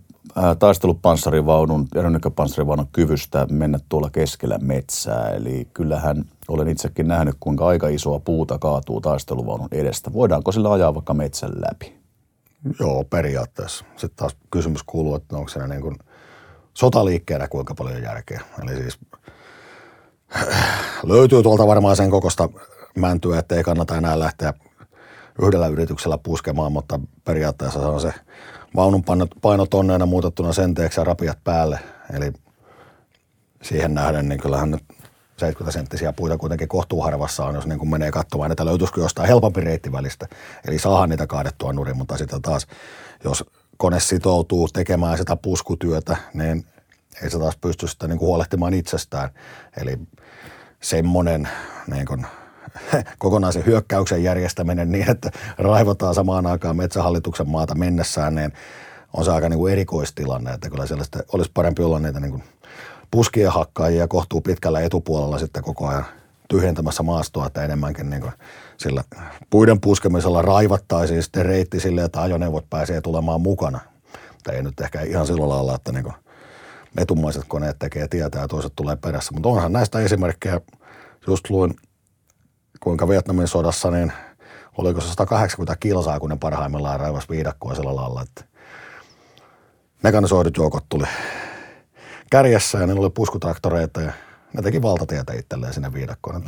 taistelupanssarivaunun, 0.59 1.89
aeronykköpanssarivaunun 1.95 2.89
kyvystä 2.93 3.47
mennä 3.51 3.79
tuolla 3.89 4.11
keskellä 4.11 4.59
metsää. 4.59 5.31
Eli 5.31 5.69
kyllähän 5.75 6.25
olen 6.49 6.69
itsekin 6.69 7.09
nähnyt, 7.09 7.37
kuinka 7.41 7.67
aika 7.67 7.89
isoa 7.89 8.19
puuta 8.19 8.59
kaatuu 8.59 9.01
taisteluvaunun 9.01 9.69
edestä. 9.73 10.13
Voidaanko 10.13 10.53
sillä 10.53 10.73
ajaa 10.73 10.95
vaikka 10.95 11.15
metsän 11.15 11.53
läpi? 11.55 11.97
Joo, 12.81 13.05
periaatteessa. 13.05 13.85
Sitten 13.97 14.17
taas 14.17 14.37
kysymys 14.51 14.83
kuuluu, 14.83 15.15
että 15.15 15.37
onko 15.37 15.49
se 15.49 15.67
niin 15.67 15.83
kuin 15.83 15.97
sotaliikkeenä 16.75 17.49
kuinka 17.49 17.75
paljon 17.75 18.03
järkeä. 18.03 18.41
Eli 18.63 18.77
siis 18.77 18.99
löytyy 21.03 21.43
tuolta 21.43 21.67
varmaan 21.67 21.97
sen 21.97 22.11
kokosta 22.11 22.49
mäntyä, 22.97 23.39
että 23.39 23.55
ei 23.55 23.63
kannata 23.63 23.97
enää 23.97 24.19
lähteä 24.19 24.55
yhdellä 25.43 25.67
yrityksellä 25.67 26.19
puskemaan, 26.19 26.73
mutta 26.73 27.01
periaatteessa 27.25 27.81
se 27.81 27.87
on 27.87 28.01
se 28.01 28.15
vaunun 28.77 29.05
paino 29.43 29.67
tonneena 29.67 30.07
muutettuna 30.07 30.53
senteeksi 30.53 31.01
ja 31.01 31.05
rapiat 31.05 31.39
päälle. 31.45 31.79
Eli 32.13 32.33
siihen 33.63 33.95
nähden, 33.95 34.29
niin 34.29 34.41
kyllähän 34.41 34.71
nyt 34.71 34.83
70 35.37 35.73
senttisiä 35.73 36.13
puita 36.13 36.39
kuitenkin 36.39 36.69
kohtuuharvassa 36.69 37.45
on, 37.45 37.55
jos 37.55 37.67
niin 37.67 37.79
kuin 37.79 37.91
menee 37.91 38.11
katsomaan, 38.11 38.53
että 38.53 38.65
löytyisikö 38.65 39.01
jostain 39.01 39.29
helpompi 39.29 39.61
reitti 39.61 39.93
välistä. 39.93 40.27
Eli 40.69 40.79
saahan 40.79 41.09
niitä 41.09 41.27
kaadettua 41.27 41.73
nurin, 41.73 41.97
mutta 41.97 42.17
sitten 42.17 42.43
taas, 42.43 42.67
jos 43.25 43.45
kone 43.77 44.01
sitoutuu 44.01 44.69
tekemään 44.69 45.19
sitä 45.19 45.37
puskutyötä, 45.37 46.17
niin 46.35 46.67
ei 47.23 47.31
se 47.31 47.39
taas 47.39 47.57
pysty 47.57 47.89
sitä 47.89 48.09
niin 48.09 48.19
kuin 48.19 48.27
huolehtimaan 48.27 48.75
itsestään. 48.75 49.31
Eli 49.77 49.99
semmoinen 50.83 51.49
niin 51.87 52.07
kuin 52.07 52.27
kokonaisen 53.19 53.67
hyökkäyksen 53.67 54.23
järjestäminen 54.23 54.93
niin, 54.93 55.11
että 55.11 55.31
raivotaan 55.59 56.15
samaan 56.15 56.47
aikaan 56.47 56.77
metsähallituksen 56.77 57.49
maata 57.49 57.75
mennessään, 57.75 58.35
niin 58.35 58.53
on 59.13 59.25
se 59.25 59.31
aika 59.31 59.49
niin 59.49 59.59
kuin 59.59 59.73
erikoistilanne, 59.73 60.53
että 60.53 60.71
kyllä 60.71 60.87
sellaista 60.87 61.19
olisi 61.33 61.51
parempi 61.55 61.83
olla 61.83 61.99
niitä 61.99 62.21
niin 62.21 62.31
kuin 62.31 62.45
puskien 63.11 63.53
hakkaajia 63.53 64.09
kohtuu 64.09 64.41
pitkällä 64.41 64.81
etupuolella 64.81 65.39
sitten 65.39 65.63
koko 65.63 65.87
ajan 65.87 66.05
tyhjentämässä 66.49 67.03
maastoa, 67.03 67.47
että 67.47 67.65
enemmänkin 67.65 68.11
niin 68.11 68.23
kuin 68.23 68.33
sillä 68.77 69.05
puiden 69.51 69.81
puskemisella 69.81 70.43
raivattaisiin 70.43 71.23
sitten 71.23 71.47
reitti 71.47 71.81
sille, 71.81 72.05
että 72.05 72.23
ajoneuvot 72.23 72.71
pääsee 72.71 73.01
tulemaan 73.01 73.41
mukana. 73.41 73.81
Tai 74.45 74.57
ei 74.57 74.63
nyt 74.63 74.81
ehkä 74.81 75.03
ihan 75.03 75.27
sillä 75.27 75.49
lailla, 75.49 75.75
että 75.75 75.93
niin 75.93 76.05
kuin 76.05 76.15
etumaiset 76.99 77.45
koneet 77.49 77.77
tekee 77.79 78.09
tietää 78.09 78.41
ja 78.41 78.49
toiset 78.49 78.73
tulee 78.77 78.97
perässä. 78.97 79.33
Mutta 79.33 79.49
onhan 79.49 79.73
näistä 79.73 80.01
esimerkkejä, 80.01 80.61
just 81.27 81.51
luin 81.51 81.75
kuinka 82.81 83.09
Vietnamin 83.09 83.49
sodassa, 83.49 83.91
niin 83.91 84.13
oliko 84.79 85.01
se 85.01 85.09
180 85.09 85.77
kilsaa, 85.81 86.21
kun 86.21 86.31
ne 86.31 86.37
parhaimmillaan 86.37 87.01
raivasi 87.01 87.29
viidakkoa 87.29 87.75
sillä 87.75 87.97
lailla, 87.97 88.23
että 88.23 88.45
mekanisoidut 90.03 90.57
joukot 90.57 90.85
tuli 90.89 91.05
kärjessä 92.31 92.79
ja 92.79 92.87
ne 92.87 92.93
oli 92.93 93.11
puskutraktoreita 93.11 94.01
ja 94.01 94.13
ne 94.53 94.63
teki 94.63 94.83
valtatietä 94.83 95.33
itselleen 95.33 95.75
sinne 95.75 95.93
viidakkoon. 95.93 96.43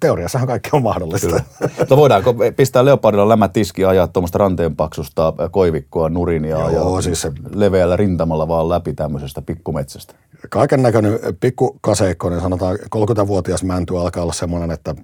Teoriassahan 0.00 0.48
kaikki 0.48 0.70
on 0.72 0.82
mahdollista. 0.82 1.26
Kyllä. 1.26 1.42
No 1.90 1.96
voidaanko 1.96 2.34
pistää 2.56 2.84
Leopardilla 2.84 3.28
lämät 3.28 3.52
tiski 3.52 3.82
ja 3.82 3.88
ajaa 3.88 4.08
tuommoista 4.08 4.38
ranteenpaksusta 4.38 5.32
koivikkoa 5.50 6.08
nurin 6.08 6.44
ja, 6.44 6.70
Joo, 6.70 6.96
ja 6.96 7.02
siis 7.02 7.22
se... 7.22 7.32
leveällä 7.54 7.96
rintamalla 7.96 8.48
vaan 8.48 8.68
läpi 8.68 8.94
tämmöisestä 8.94 9.42
pikkumetsästä? 9.42 10.14
Kaiken 10.50 10.82
näköinen 10.82 11.18
pikkukaseikko, 11.40 12.30
niin 12.30 12.40
sanotaan 12.40 12.78
30-vuotias 12.96 13.62
mänty 13.62 13.98
alkaa 13.98 14.22
olla 14.22 14.32
semmoinen, 14.32 14.70
että 14.70 14.94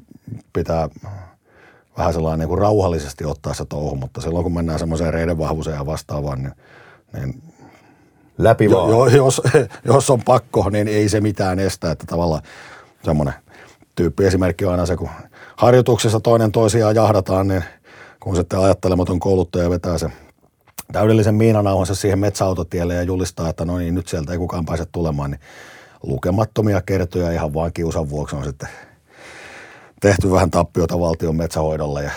pitää 0.53 0.89
vähän 1.99 2.13
sellainen 2.13 2.39
niin 2.39 2.49
kuin 2.49 2.59
rauhallisesti 2.59 3.25
ottaa 3.25 3.55
se 3.55 3.65
touhu, 3.65 3.97
mutta 3.97 4.21
silloin 4.21 4.43
kun 4.43 4.55
mennään 4.55 4.79
semmoiseen 4.79 5.15
reiden 5.15 5.39
vahvuuseen 5.39 5.77
ja 5.77 5.87
vastaavaan, 5.87 6.43
niin, 6.43 6.53
niin 7.13 7.43
Läpi 8.39 8.71
vaan. 8.71 8.91
Jo, 8.91 9.07
jos, 9.07 9.43
jos 9.85 10.11
on 10.11 10.23
pakko, 10.25 10.71
niin 10.71 10.89
ei 10.89 11.09
se 11.09 11.21
mitään 11.21 11.59
estä, 11.59 11.91
että 11.91 12.07
tavallaan 12.07 12.43
semmoinen 13.05 13.35
tyyppi 13.95 14.25
esimerkki 14.25 14.65
on 14.65 14.71
aina 14.71 14.87
se, 14.87 14.97
kun 14.97 15.09
harjoituksessa 15.57 16.21
toinen 16.21 16.53
toisiaan 16.53 16.95
jahdataan, 16.95 17.49
niin 17.49 17.65
kun 18.21 18.37
sitten 18.37 18.59
ajattelematon 18.59 19.21
kouluttaja 19.21 19.71
vetää 19.71 19.99
se 19.99 20.11
täydellisen 20.93 21.35
miinanauhansa 21.35 21.95
siihen 21.95 22.19
metsäautotielle 22.19 22.95
ja 22.95 23.03
julistaa, 23.03 23.49
että 23.49 23.65
no 23.65 23.79
niin, 23.79 23.95
nyt 23.95 24.09
sieltä 24.09 24.33
ei 24.33 24.39
kukaan 24.39 24.67
pääse 24.67 24.87
tulemaan, 24.93 25.31
niin 25.31 25.41
lukemattomia 26.03 26.83
kertoja 26.83 27.31
ihan 27.31 27.55
vain 27.55 27.73
kiusan 27.73 28.11
vuoksi 28.11 28.37
on 28.37 28.45
sitten 28.45 28.69
tehty 30.01 30.31
vähän 30.31 30.51
tappiota 30.51 31.01
valtion 31.01 31.37
metsähoidolle 31.37 32.03
ja 32.03 32.11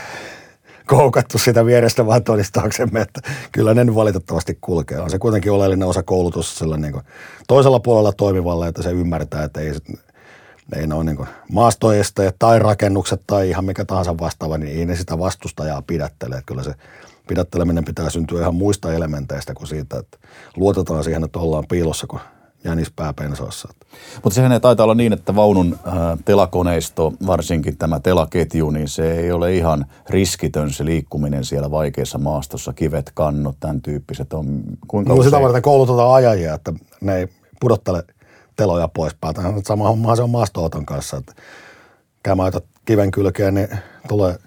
koukattu 0.85 1.37
sitä 1.37 1.65
vierestä 1.65 2.05
vaan 2.05 2.23
todistaaksemme, 2.23 3.01
että 3.01 3.21
kyllä 3.51 3.73
ne 3.73 3.95
valitettavasti 3.95 4.57
kulkee. 4.61 4.99
On 4.99 5.09
se 5.09 5.19
kuitenkin 5.19 5.51
oleellinen 5.51 5.87
osa 5.87 6.03
koulutus 6.03 6.55
sillä 6.55 6.77
niin 6.77 7.01
toisella 7.47 7.79
puolella 7.79 8.13
toimivalle, 8.13 8.67
että 8.67 8.83
se 8.83 8.91
ymmärtää, 8.91 9.43
että 9.43 9.59
ei, 9.59 9.73
ei 10.75 10.87
ne 10.87 10.95
ole 10.95 11.03
niin 11.03 11.27
maastoesteet 11.51 12.35
tai 12.39 12.59
rakennukset 12.59 13.21
tai 13.27 13.49
ihan 13.49 13.65
mikä 13.65 13.85
tahansa 13.85 14.17
vastaava, 14.17 14.57
niin 14.57 14.79
ei 14.79 14.85
ne 14.85 14.95
sitä 14.95 15.19
vastustajaa 15.19 15.81
pidättele. 15.81 16.35
Että 16.35 16.47
kyllä 16.47 16.63
se 16.63 16.73
pidätteleminen 17.27 17.85
pitää 17.85 18.09
syntyä 18.09 18.41
ihan 18.41 18.55
muista 18.55 18.93
elementeistä 18.93 19.53
kuin 19.53 19.67
siitä, 19.67 19.99
että 19.99 20.17
luotetaan 20.55 21.03
siihen, 21.03 21.23
että 21.23 21.39
ollaan 21.39 21.65
piilossa, 21.69 22.07
kun 22.07 22.19
jänis 22.65 22.91
pääpensoissa. 22.95 23.69
Mutta 24.23 24.35
sehän 24.35 24.51
ei 24.51 24.59
taitaa 24.59 24.83
olla 24.83 24.95
niin, 24.95 25.13
että 25.13 25.35
vaunun 25.35 25.79
äh, 25.87 25.93
telakoneisto, 26.25 27.13
varsinkin 27.27 27.77
tämä 27.77 27.99
telaketju, 27.99 28.69
niin 28.69 28.87
se 28.87 29.19
ei 29.19 29.31
ole 29.31 29.53
ihan 29.55 29.85
riskitön 30.09 30.73
se 30.73 30.85
liikkuminen 30.85 31.45
siellä 31.45 31.71
vaikeassa 31.71 32.17
maastossa, 32.17 32.73
kivet, 32.73 33.11
kannot, 33.13 33.55
tämän 33.59 33.81
tyyppiset 33.81 34.33
on. 34.33 34.63
Kuinka 34.87 35.09
no, 35.09 35.15
usein? 35.15 35.31
sitä 35.31 35.41
varten 35.41 35.61
koulutetaan 35.61 36.13
ajajia, 36.13 36.53
että 36.53 36.73
ne 37.01 37.15
ei 37.15 37.27
pudottele 37.59 38.03
teloja 38.55 38.87
pois 38.87 39.15
päältä. 39.21 39.41
Sama 39.63 39.87
homma 39.87 40.15
se 40.15 40.21
on 40.21 40.29
maastooton 40.29 40.85
kanssa, 40.85 41.17
että 41.17 41.33
kiven 42.85 43.11
kylkeen, 43.11 43.53
niin 43.53 43.67
tulee 44.07 44.37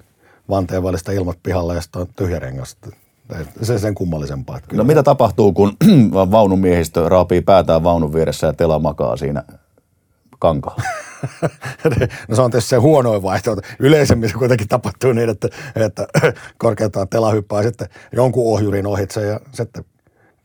vanteen 0.51 0.83
välistä 0.83 1.13
ilmat 1.13 1.39
pihalle 1.43 1.75
ja 1.75 1.81
sitten 1.81 2.03
on 2.03 2.09
tyhjä 2.17 2.39
rengas 2.39 2.77
se 3.63 3.79
sen 3.79 3.95
kummallisempaa. 3.95 4.61
Kyllä. 4.61 4.83
No 4.83 4.87
mitä 4.87 5.03
tapahtuu, 5.03 5.53
kun 5.53 5.73
vaunun 6.13 6.59
miehistö 6.59 7.09
raapii 7.09 7.41
päätään 7.41 7.85
vaunun 7.85 8.13
vieressä 8.13 8.47
ja 8.47 8.53
tela 8.53 8.79
makaa 8.79 9.17
siinä 9.17 9.43
kankaalla? 10.39 10.83
no 12.29 12.37
se 12.37 12.43
on 12.43 12.51
tietysti 12.51 12.69
se 12.69 12.77
huonoin 12.77 13.23
vaihtoehto. 13.23 13.63
Yleisemmin 13.79 14.29
se 14.29 14.35
kuitenkin 14.35 14.69
tapahtuu 14.69 15.13
niin, 15.13 15.29
että, 15.29 15.49
että 15.77 16.07
korkeintaan 16.59 17.09
tela 17.09 17.31
hyppää 17.31 17.63
sitten 17.63 17.89
jonkun 18.13 18.53
ohjurin 18.53 18.87
ohitse 18.87 19.27
ja 19.27 19.41
sitten 19.53 19.85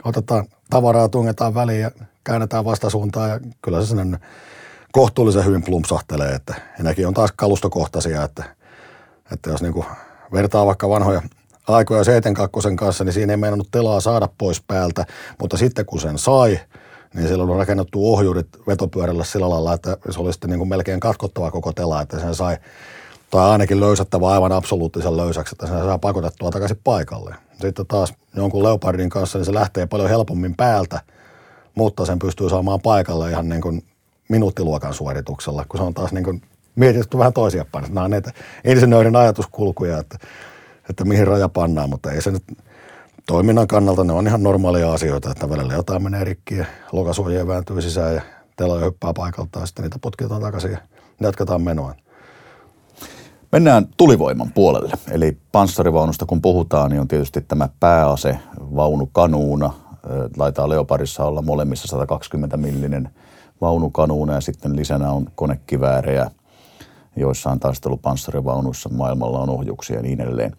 otetaan 0.04 0.46
tavaraa, 0.70 1.10
tungetaan 1.10 1.56
väliin 1.56 1.82
ja 1.82 1.92
käännetään 2.24 2.66
vastasuuntaan 2.66 3.30
ja 3.30 3.40
kyllä 3.62 3.82
se 3.82 3.88
sinne 3.88 4.20
kohtuullisen 4.92 5.46
hyvin 5.46 5.64
plumpsahtelee, 5.64 6.32
että 6.36 6.56
nekin 6.80 7.08
on 7.08 7.14
taas 7.14 7.32
kalustokohtaisia, 7.36 8.24
että, 8.24 8.44
että 9.32 9.50
jos 9.50 9.62
niin 9.62 9.74
kuin 9.74 9.86
vertaa 10.34 10.66
vaikka 10.66 10.90
vanhoja– 10.90 11.22
aikoja 11.68 12.04
72 12.04 12.76
kanssa, 12.76 13.04
niin 13.04 13.14
siinä 13.14 13.34
ei 13.34 13.38
meinannut 13.38 13.72
telaa 13.72 14.00
saada 14.00 14.30
pois 14.38 14.62
päältä, 14.68 15.06
mutta 15.40 15.58
sitten 15.58 15.86
kun 15.86 16.02
sen 16.02 16.18
sai, 16.18 16.60
niin 17.14 17.28
siellä 17.28 17.44
on 17.44 17.58
rakennettu 17.58 18.14
ohjurit 18.14 18.48
vetopyörällä 18.68 19.24
sillä 19.24 19.50
lailla, 19.50 19.74
että 19.74 19.98
se 20.10 20.20
oli 20.20 20.34
sitten 20.34 20.50
niin 20.50 20.58
kuin 20.60 20.70
melkein 20.70 21.00
katkottava 21.00 21.52
koko 21.52 21.74
tela, 21.74 22.02
että 22.02 22.20
sen 22.20 22.36
sai, 22.36 22.58
tai 23.30 23.50
ainakin 23.50 23.80
löysättävä 23.80 24.30
aivan 24.30 24.52
absoluuttisen 24.52 25.18
löysäksi, 25.18 25.56
että 25.56 25.68
sen 25.68 25.86
saa 25.86 25.98
pakotettua 25.98 26.52
takaisin 26.52 26.80
paikalle. 26.84 27.36
Sitten 27.62 27.88
taas 27.88 28.14
jonkun 28.36 28.64
Leopardin 28.64 29.10
kanssa, 29.10 29.38
niin 29.38 29.46
se 29.46 29.54
lähtee 29.54 29.86
paljon 29.86 30.10
helpommin 30.10 30.56
päältä, 30.56 31.02
mutta 31.76 32.06
sen 32.06 32.20
pystyy 32.20 32.50
saamaan 32.50 32.82
paikalle 32.82 33.30
ihan 33.30 33.50
niin 33.50 33.62
kuin 33.62 33.84
minuuttiluokan 34.30 34.94
suorituksella, 34.94 35.66
kun 35.70 35.78
se 35.80 35.84
on 35.84 35.94
taas 35.94 36.12
niin 36.12 36.24
kuin 36.24 36.42
mietitty 36.76 37.18
vähän 37.18 37.34
toisia 37.34 37.66
päin. 37.72 37.86
Nämä 37.86 38.04
on 38.04 38.12
näitä 38.12 38.32
insinöörin 38.66 39.16
ajatuskulkuja, 39.16 39.98
että 39.98 40.18
että 40.90 41.06
mihin 41.06 41.28
raja 41.28 41.50
pannaan, 41.50 41.90
mutta 41.90 42.12
ei 42.12 42.22
se 42.22 42.32
nyt 42.32 42.44
toiminnan 43.28 43.68
kannalta, 43.68 44.04
ne 44.04 44.14
on 44.14 44.28
ihan 44.28 44.44
normaalia 44.44 44.94
asioita, 44.94 45.32
että 45.32 45.50
välillä 45.50 45.74
jotain 45.74 46.04
menee 46.04 46.24
rikki 46.24 46.58
ja 46.58 46.66
lokasuojia 46.92 47.48
vääntyy 47.48 47.82
sisään 47.82 48.16
ja 48.16 48.22
teloja 48.56 48.86
hyppää 48.86 49.14
paikalta 49.14 49.60
ja 49.60 49.66
sitten 49.66 49.84
niitä 49.84 50.00
potkitaan 50.02 50.42
takaisin 50.42 50.72
ja 50.72 50.78
jatketaan 51.22 51.62
menoa. 51.62 51.96
Mennään 53.52 53.88
tulivoiman 53.98 54.52
puolelle. 54.52 54.94
Eli 55.12 55.38
panssarivaunusta 55.52 56.26
kun 56.26 56.42
puhutaan, 56.42 56.92
niin 56.92 57.02
on 57.02 57.08
tietysti 57.08 57.42
tämä 57.42 57.70
pääase, 57.80 58.40
vaunukanuuna. 58.60 59.74
Laitaa 60.38 60.70
Leoparissa 60.70 61.26
olla 61.26 61.42
molemmissa 61.42 61.88
120 61.88 62.58
millinen 62.58 63.10
vaunukanuuna 63.62 64.34
ja 64.34 64.42
sitten 64.42 64.76
lisänä 64.76 65.12
on 65.12 65.28
konekiväärejä– 65.36 66.32
joissain 67.16 67.60
taistelupanssarivaunuissa 67.60 68.90
maailmalla 68.90 69.40
on 69.40 69.50
ohjuksia 69.50 69.96
ja 69.96 70.02
niin 70.02 70.22
edelleen. 70.22 70.56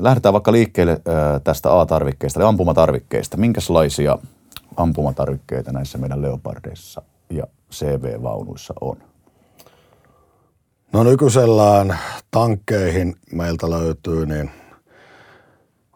Lähdetään 0.00 0.32
vaikka 0.32 0.52
liikkeelle 0.52 1.00
tästä 1.44 1.80
A-tarvikkeista, 1.80 2.40
eli 2.40 2.48
ampumatarvikkeista. 2.48 3.36
Minkälaisia 3.36 4.18
ampumatarvikkeita 4.76 5.72
näissä 5.72 5.98
meidän 5.98 6.22
Leopardeissa 6.22 7.02
ja 7.30 7.46
CV-vaunuissa 7.72 8.74
on? 8.80 8.96
No 10.92 11.04
nykyisellään 11.04 11.98
tankkeihin 12.30 13.16
meiltä 13.32 13.70
löytyy 13.70 14.26
niin 14.26 14.50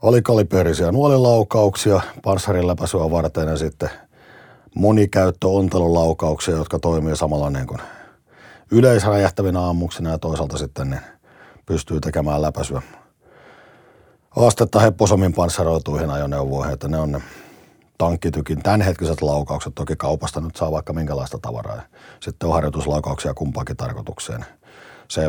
olikaliperisia 0.03 0.93
nuolilaukauksia 0.93 2.01
panssarin 2.25 2.67
läpäisyä 2.67 3.11
varten 3.11 3.49
ja 3.49 3.57
sitten 3.57 3.91
monikäyttö 4.75 5.49
ontelulaukauksia, 5.49 6.55
jotka 6.57 6.79
toimii 6.79 7.17
samalla 7.17 7.51
niin 7.51 7.67
kuin 7.67 7.81
yleisräjähtävinä 8.71 9.69
ammuksina 9.69 10.11
ja 10.11 10.19
toisaalta 10.19 10.59
sitten 10.59 10.91
ne 10.91 11.01
pystyy 11.67 12.01
tekemään 12.01 12.43
läpäisyä 12.43 12.83
astetta 14.37 14.81
hepposomin 14.81 15.33
panssaroituihin 15.33 16.11
ajoneuvoihin, 16.11 16.73
että 16.73 16.89
ne 16.89 16.99
on 16.99 17.13
ne 17.13 17.23
tankkitykin 17.99 18.63
tämänhetkiset 18.63 19.23
laukaukset. 19.23 19.75
Toki 19.75 19.97
kaupasta 19.97 20.41
nyt 20.41 20.57
saa 20.57 20.73
vaikka 20.73 20.93
minkälaista 20.93 21.39
tavaraa. 21.39 21.83
Sitten 22.21 22.47
on 22.47 22.55
harjoituslaukauksia 22.55 23.35
kumpaakin 23.35 23.77
tarkoitukseen. 23.77 24.45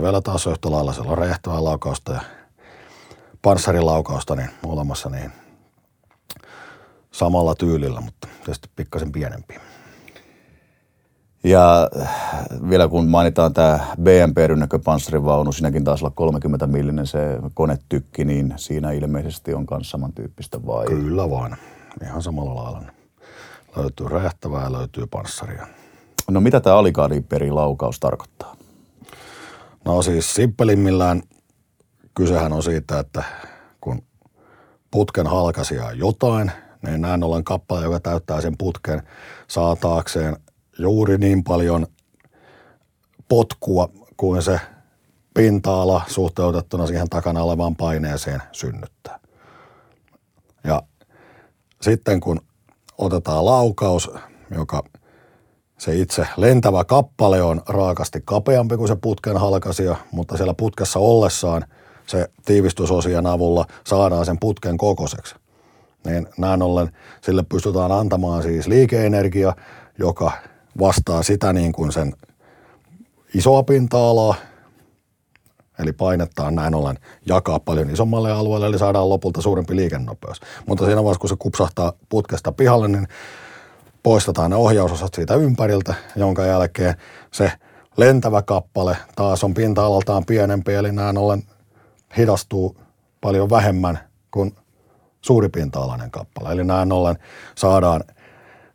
vielä 0.02 0.22
taas 0.22 0.48
yhtä 0.48 0.72
lailla, 0.72 0.94
siellä 0.94 1.12
on 1.12 1.18
räjähtävää 1.18 1.64
laukausta 1.64 2.12
ja 2.14 2.22
panssarilaukausta 3.42 4.36
niin 4.36 4.50
olemassa 4.66 5.10
niin 5.10 5.32
samalla 7.12 7.56
tyylillä, 7.56 8.02
mutta 8.02 8.28
tietysti 8.38 8.70
pikkasen 8.76 9.12
pienempi. 9.12 9.56
Ja 11.46 11.90
vielä 12.70 12.88
kun 12.88 13.08
mainitaan 13.08 13.54
tämä 13.54 13.80
BMP-rynnäkö 14.02 14.80
panssarivaunu, 14.80 15.52
siinäkin 15.52 15.84
taas 15.84 16.02
olla 16.02 16.14
30 16.16 16.68
millinen 16.68 17.08
se 17.08 17.20
konetykki, 17.54 18.26
niin 18.26 18.54
siinä 18.56 18.92
ilmeisesti 18.92 19.54
on 19.54 19.66
myös 19.72 19.90
samantyyppistä 19.92 20.66
vai? 20.66 20.86
Kyllä 20.86 21.30
vaan. 21.30 21.58
Ihan 22.04 22.22
samalla 22.22 22.56
lailla. 22.56 22.82
Löytyy 23.78 24.08
räjähtävää 24.08 24.64
ja 24.64 24.72
löytyy 24.72 25.08
panssaria. 25.08 25.68
No 26.30 26.42
mitä 26.42 26.60
tämä 26.60 26.76
laukaus 27.52 28.00
tarkoittaa? 28.00 28.56
No 29.86 30.02
siis 30.02 30.36
simppelimmillään 30.36 31.22
kysehän 32.14 32.54
on 32.54 32.64
siitä, 32.64 33.00
että 33.00 33.24
kun 33.82 34.02
putken 34.92 35.28
halkasia 35.28 35.92
jotain, 35.92 36.52
niin 36.86 37.02
näin 37.02 37.24
ollen 37.24 37.44
kappale, 37.44 37.84
joka 37.84 38.00
täyttää 38.00 38.42
sen 38.42 38.58
putken, 38.58 39.02
saa 39.48 39.76
taakseen 39.76 40.38
juuri 40.80 41.18
niin 41.18 41.44
paljon 41.44 41.88
potkua 43.30 43.90
kuin 44.18 44.42
se 44.42 44.60
pinta-ala 45.34 46.02
suhteutettuna 46.08 46.88
siihen 46.88 47.10
takana 47.10 47.44
olevaan 47.44 47.76
paineeseen 47.76 48.42
synnyttää. 48.52 49.20
Ja 50.64 50.82
sitten 51.82 52.20
kun 52.20 52.42
otetaan 52.98 53.46
laukaus, 53.46 54.12
joka 54.56 54.84
se 55.78 55.96
itse 55.96 56.28
lentävä 56.38 56.84
kappale 56.84 57.42
on 57.42 57.62
raakasti 57.70 58.22
kapeampi 58.26 58.78
kuin 58.78 58.88
se 58.88 58.96
putken 58.96 59.38
halkasia, 59.38 59.96
mutta 60.12 60.38
siellä 60.38 60.54
putkessa 60.54 61.00
ollessaan 61.00 61.66
se 62.08 62.30
tiivistysosien 62.46 63.26
avulla 63.28 63.66
saadaan 63.88 64.26
sen 64.26 64.40
putken 64.40 64.78
kokoiseksi. 64.78 65.36
niin 66.06 66.28
näin 66.38 66.62
ollen 66.62 66.90
sille 67.22 67.44
pystytään 67.50 67.92
antamaan 67.92 68.44
siis 68.44 68.68
liikeenergia, 68.68 69.54
joka 70.00 70.32
vastaa 70.80 71.24
sitä 71.24 71.54
niin 71.54 71.72
kuin 71.72 71.92
sen 71.92 72.14
isoa 73.34 73.64
pinta-alaa, 73.64 74.36
Eli 75.80 75.94
painettaan 75.94 76.56
näin 76.56 76.76
ollen 76.76 77.00
jakaa 77.26 77.60
paljon 77.60 77.90
isommalle 77.90 78.32
alueelle, 78.32 78.68
eli 78.68 78.80
saadaan 78.80 79.10
lopulta 79.10 79.42
suurempi 79.42 79.76
liikennopeus. 79.76 80.42
Mutta 80.68 80.86
siinä 80.86 81.04
vaiheessa, 81.04 81.20
kun 81.20 81.30
se 81.30 81.36
kupsahtaa 81.40 81.94
putkesta 82.10 82.52
pihalle, 82.52 82.88
niin 82.88 83.08
poistetaan 84.04 84.52
ne 84.52 84.56
ohjausosat 84.56 85.14
siitä 85.14 85.36
ympäriltä, 85.36 85.94
jonka 86.16 86.46
jälkeen 86.46 86.96
se 87.32 87.52
lentävä 87.98 88.42
kappale 88.42 88.98
taas 89.16 89.44
on 89.44 89.54
pinta-alaltaan 89.54 90.26
pienempi, 90.26 90.74
eli 90.74 90.92
näin 90.92 91.18
ollen 91.18 91.44
hidastuu 92.18 92.78
paljon 93.22 93.50
vähemmän 93.50 94.00
kuin 94.32 94.56
suuripinta-alainen 95.22 96.12
kappale. 96.12 96.52
Eli 96.52 96.64
näin 96.64 96.92
ollen 96.92 97.16
saadaan 97.56 98.04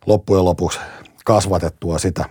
loppujen 0.05 0.45
lopuksi 0.45 0.79
kasvatettua 1.25 1.97
sitä 1.97 2.25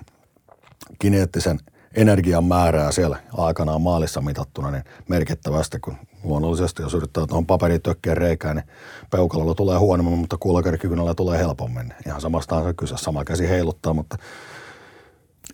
kineettisen 0.98 1.60
energian 1.96 2.44
määrää 2.44 2.92
siellä 2.92 3.18
aikanaan 3.36 3.82
maalissa 3.82 4.20
mitattuna 4.20 4.70
niin 4.70 4.84
merkittävästi, 5.08 5.80
kun 5.80 5.96
luonnollisesti 6.24 6.82
jos 6.82 6.94
yrittää 6.94 7.26
tuohon 7.26 7.46
paperitökkeen 7.46 8.16
reikään, 8.16 8.56
niin 8.56 8.66
peukalolla 9.10 9.54
tulee 9.54 9.78
huonommin, 9.78 10.18
mutta 10.18 10.36
kuulakärkikynällä 10.40 11.14
tulee 11.14 11.38
helpommin. 11.38 11.94
Ihan 12.06 12.20
samasta 12.20 12.56
on 12.56 12.64
se 12.64 12.74
kyse, 12.74 12.96
sama 12.96 13.24
käsi 13.24 13.48
heiluttaa, 13.48 13.94
mutta 13.94 14.16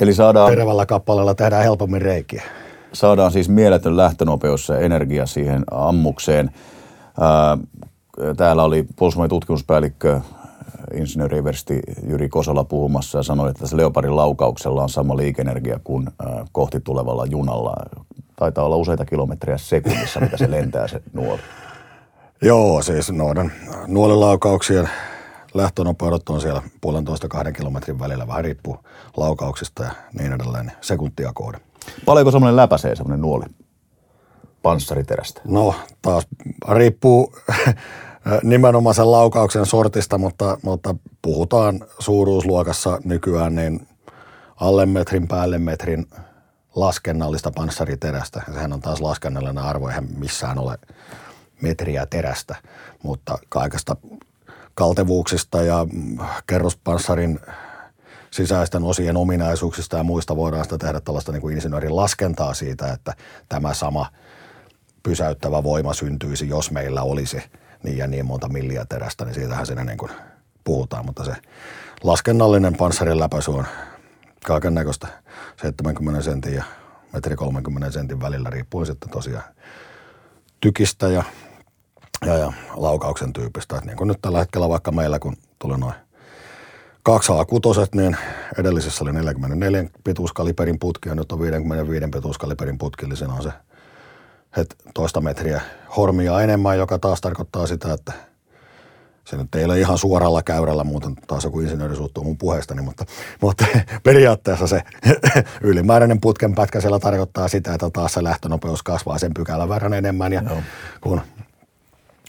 Eli 0.00 0.14
saadaan, 0.14 0.50
terävällä 0.50 0.86
kappaleella 0.86 1.34
tehdään 1.34 1.62
helpommin 1.62 2.02
reikiä. 2.02 2.42
Saadaan 2.92 3.32
siis 3.32 3.48
mieletön 3.48 3.96
lähtönopeus 3.96 4.68
ja 4.68 4.78
energia 4.78 5.26
siihen 5.26 5.64
ammukseen. 5.70 6.50
Täällä 8.36 8.64
oli 8.64 8.86
puolustusvoimien 8.96 9.30
tutkimuspäällikkö 9.30 10.20
insinööri 10.94 11.38
Eversti 11.38 11.80
Jyri 12.08 12.28
Kosola 12.28 12.64
puhumassa 12.64 13.18
ja 13.18 13.22
sanoi, 13.22 13.50
että 13.50 13.66
se 13.66 13.76
Leopardin 13.76 14.16
laukauksella 14.16 14.82
on 14.82 14.88
sama 14.88 15.16
liikenergia 15.16 15.80
kuin 15.84 16.10
kohti 16.52 16.80
tulevalla 16.80 17.26
junalla. 17.26 17.74
Taitaa 18.36 18.64
olla 18.64 18.76
useita 18.76 19.04
kilometriä 19.04 19.58
sekunnissa, 19.58 20.20
mitä 20.20 20.36
se 20.36 20.50
lentää 20.50 20.88
se 20.88 21.02
nuoli. 21.12 21.40
Joo, 22.42 22.82
siis 22.82 23.12
noiden 23.12 23.52
nuolilaukauksien 23.86 24.88
lähtönopeudet 25.54 26.28
on 26.28 26.40
siellä 26.40 26.62
puolentoista 26.80 27.28
kahden 27.28 27.52
kilometrin 27.52 27.98
välillä, 27.98 28.26
vähän 28.26 28.44
riippuu 28.44 28.78
laukauksista 29.16 29.82
ja 29.82 29.90
niin 30.18 30.32
edelleen, 30.32 30.72
sekuntia 30.80 31.32
kohde. 31.34 31.58
Paljonko 32.04 32.30
semmoinen 32.30 32.56
läpäisee 32.56 32.96
semmoinen 32.96 33.20
nuoli 33.20 33.44
panssariterästä? 34.62 35.40
No 35.44 35.74
taas 36.02 36.26
riippuu 36.68 37.32
nimenomaan 38.42 38.94
sen 38.94 39.10
laukauksen 39.10 39.66
sortista, 39.66 40.18
mutta, 40.18 40.58
mutta 40.62 40.94
puhutaan 41.22 41.80
suuruusluokassa 41.98 42.98
nykyään 43.04 43.54
niin 43.54 43.88
alle 44.56 44.86
metrin 44.86 45.28
päälle 45.28 45.58
metrin 45.58 46.06
laskennallista 46.74 47.50
panssariterästä. 47.50 48.42
Sehän 48.52 48.72
on 48.72 48.80
taas 48.80 49.00
laskennallinen 49.00 49.58
arvo, 49.58 49.88
eihän 49.88 50.08
missään 50.16 50.58
ole 50.58 50.78
metriä 51.62 52.06
terästä, 52.06 52.56
mutta 53.02 53.38
kaikesta 53.48 53.96
kaltevuuksista 54.74 55.62
ja 55.62 55.86
kerrospanssarin 56.46 57.40
sisäisten 58.30 58.84
osien 58.84 59.16
ominaisuuksista 59.16 59.96
ja 59.96 60.02
muista 60.02 60.36
voidaan 60.36 60.64
sitä 60.64 60.78
tehdä 60.78 61.00
tällaista 61.00 61.32
niin 61.32 61.42
kuin 61.42 61.54
insinöörin 61.54 61.96
laskentaa 61.96 62.54
siitä, 62.54 62.92
että 62.92 63.14
tämä 63.48 63.74
sama 63.74 64.06
pysäyttävä 65.02 65.62
voima 65.62 65.94
syntyisi, 65.94 66.48
jos 66.48 66.70
meillä 66.70 67.02
olisi– 67.02 67.42
niin 67.86 67.98
ja 67.98 68.06
niin 68.06 68.26
monta 68.26 68.48
milliä 68.48 68.86
terästä, 68.88 69.24
niin 69.24 69.34
siitähän 69.34 69.66
siinä 69.66 69.84
niin 69.84 69.98
kuin 69.98 70.10
puhutaan, 70.64 71.06
mutta 71.06 71.24
se 71.24 71.32
laskennallinen 72.02 72.76
panssarin 72.76 73.20
läpäisy 73.20 73.50
on 73.50 73.66
kaiken 74.44 74.74
näköistä 74.74 75.08
70 75.62 76.22
sentin 76.22 76.54
ja 76.54 76.64
metri 77.12 77.36
30 77.36 77.90
sentin 77.90 78.20
välillä 78.20 78.50
riippuen 78.50 78.86
sitten 78.86 79.10
tosiaan 79.10 79.44
tykistä 80.60 81.08
ja, 81.08 81.24
ja, 82.26 82.34
ja 82.34 82.52
laukauksen 82.74 83.32
tyypistä. 83.32 83.76
Että 83.76 83.86
niin 83.86 83.96
kuin 83.96 84.08
nyt 84.08 84.18
tällä 84.22 84.38
hetkellä 84.38 84.68
vaikka 84.68 84.92
meillä, 84.92 85.18
kun 85.18 85.36
tuli 85.58 85.78
noin 85.78 85.94
kaksi 87.02 87.32
A6, 87.32 87.88
niin 87.94 88.16
edellisessä 88.58 89.04
oli 89.04 89.12
44 89.12 89.84
pituuskaliberin 90.04 90.78
putki 90.78 91.08
ja 91.08 91.14
nyt 91.14 91.32
on 91.32 91.40
55 91.40 92.06
pituuskaliberin 92.12 92.78
putki, 92.78 93.06
eli 93.06 93.16
siinä 93.16 93.34
on 93.34 93.42
se– 93.42 93.52
et 94.56 94.76
toista 94.94 95.20
metriä 95.20 95.60
hormia 95.96 96.40
enemmän, 96.40 96.78
joka 96.78 96.98
taas 96.98 97.20
tarkoittaa 97.20 97.66
sitä, 97.66 97.92
että 97.92 98.12
se 99.24 99.36
nyt 99.36 99.54
ei 99.54 99.64
ole 99.64 99.80
ihan 99.80 99.98
suoralla 99.98 100.42
käyrällä, 100.42 100.84
muuten 100.84 101.14
taas 101.26 101.44
joku 101.44 101.60
insinööri 101.60 101.96
suuttuu 101.96 102.24
mun 102.24 102.38
puheestani, 102.38 102.82
mutta, 102.82 103.04
mutta 103.40 103.66
periaatteessa 104.04 104.66
se 104.66 104.82
ylimääräinen 105.60 106.20
putken 106.20 106.54
pätkä 106.54 106.80
siellä 106.80 106.98
tarkoittaa 106.98 107.48
sitä, 107.48 107.74
että 107.74 107.90
taas 107.90 108.12
se 108.12 108.24
lähtönopeus 108.24 108.82
kasvaa 108.82 109.18
sen 109.18 109.34
pykälän 109.34 109.68
verran 109.68 109.94
enemmän 109.94 110.32
ja 110.32 110.42
Joo. 110.42 110.62
kun 111.00 111.20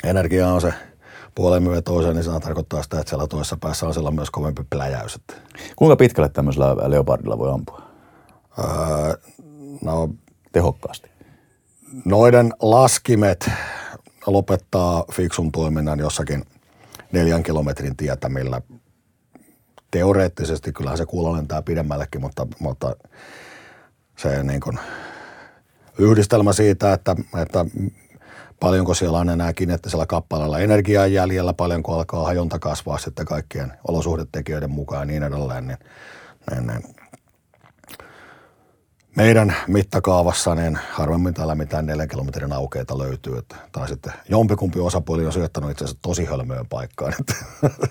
energia 0.03 0.47
on 0.47 0.61
se 0.61 0.73
puolen 1.35 1.63
myötä 1.63 1.81
toiseen, 1.81 2.15
niin 2.15 2.23
se 2.23 2.39
tarkoittaa 2.39 2.83
sitä, 2.83 2.99
että 2.99 3.09
siellä 3.09 3.27
toisessa 3.27 3.57
päässä 3.61 3.87
on 3.87 3.93
siellä 3.93 4.11
myös 4.11 4.29
kovempi 4.29 4.63
pläjäys. 4.69 5.19
Kuinka 5.75 5.95
pitkälle 5.95 6.29
tämmöisellä 6.29 6.75
leopardilla 6.89 7.37
voi 7.37 7.51
ampua? 7.51 7.81
Öö, 8.59 9.13
no, 9.81 10.09
Tehokkaasti 10.51 11.16
noiden 12.06 12.54
laskimet 12.60 13.50
lopettaa 14.26 15.06
fiksun 15.12 15.52
toiminnan 15.52 16.00
jossakin 16.00 16.45
neljän 17.12 17.43
kilometrin 17.43 17.95
tietämillä. 17.95 18.62
Teoreettisesti 19.91 20.73
kyllähän 20.73 20.97
se 20.97 21.06
kuulo 21.06 21.34
lentää 21.34 21.62
pidemmällekin, 21.62 22.21
mutta, 22.21 22.47
mutta 22.60 22.95
se 24.17 24.43
niin 24.43 24.62
kuin 24.62 24.80
yhdistelmä 25.97 26.54
siitä, 26.54 26.93
että, 26.93 27.15
että 27.41 27.65
paljonko 28.60 28.93
siellä 28.93 29.17
on 29.17 29.30
enää 29.30 29.54
kineettisellä 29.54 30.06
kappaleella 30.06 30.60
energiaa 30.60 31.08
jäljellä, 31.08 31.54
paljonko 31.54 31.93
alkaa 31.93 32.26
hajonta 32.26 32.60
kasvaa 32.60 32.97
sitten 32.97 33.26
kaikkien 33.26 33.73
olosuhdetekijöiden 33.88 34.71
mukaan 34.71 35.02
ja 35.02 35.06
niin 35.06 35.23
edelleen, 35.23 35.67
niin, 35.67 35.78
niin, 36.52 36.67
niin 36.67 36.95
meidän 39.17 39.56
mittakaavassa 39.67 40.56
niin 40.56 40.80
harvemmin 40.91 41.34
täällä 41.34 41.56
mitään 41.56 41.86
neljän 41.86 42.08
kilometrin 42.08 42.53
aukeita 42.53 42.97
löytyy. 42.97 43.38
Että, 43.38 43.56
tai 43.71 43.88
sitten 43.88 44.13
jompikumpi 44.30 44.80
osapuoli 44.80 45.25
on 45.25 45.34
syöttänyt 45.34 45.71
itse 45.71 45.86
asiassa 45.86 45.99
tosi 46.01 46.25
hölmöön 46.25 46.65
paikkaan. 46.67 47.13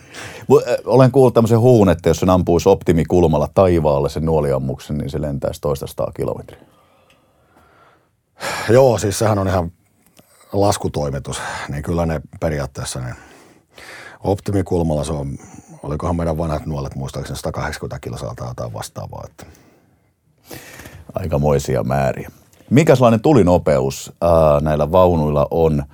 Olen 0.85 1.13
kuullut 1.13 1.35
tämmöisen 1.35 1.61
huun, 1.61 1.89
että 1.89 2.09
jos 2.09 2.17
se 2.17 2.27
ampuisi 2.29 2.69
optimikulmalla 2.69 3.49
taivaalle 3.55 4.09
sen 4.09 4.25
nuoliammuksen, 4.25 4.99
niin 4.99 5.11
se 5.11 5.21
lentäisi 5.21 5.61
toista 5.61 5.87
sataa 5.87 6.13
kilometriä. 6.17 6.61
Joo, 8.69 8.99
siis 8.99 9.19
sehän 9.19 9.39
on 9.39 9.49
ihan 9.49 9.73
laskutoimitus. 10.53 11.41
Niin 11.69 11.83
kyllä 11.83 12.07
ne 12.07 12.21
periaatteessa 12.41 13.01
niin 13.01 13.15
optimikulmalla 14.21 15.05
se 15.05 15.13
on, 15.13 15.39
olikohan 15.83 16.17
meidän 16.17 16.39
vanhat 16.39 16.67
nuolet 16.67 16.95
muistaakseni 16.95 17.37
180 17.37 17.99
kilosaltaa 17.99 18.55
tai 18.55 18.73
vastaavaa. 18.73 19.25
Että 19.31 19.66
aikamoisia 21.15 21.85
määriä. 21.85 22.31
Mikä 22.71 22.95
sellainen 22.95 23.21
tulinopeus 23.21 24.13
ää, 24.21 24.61
näillä 24.61 24.93
vaunuilla 24.93 25.49
on? 25.51 25.85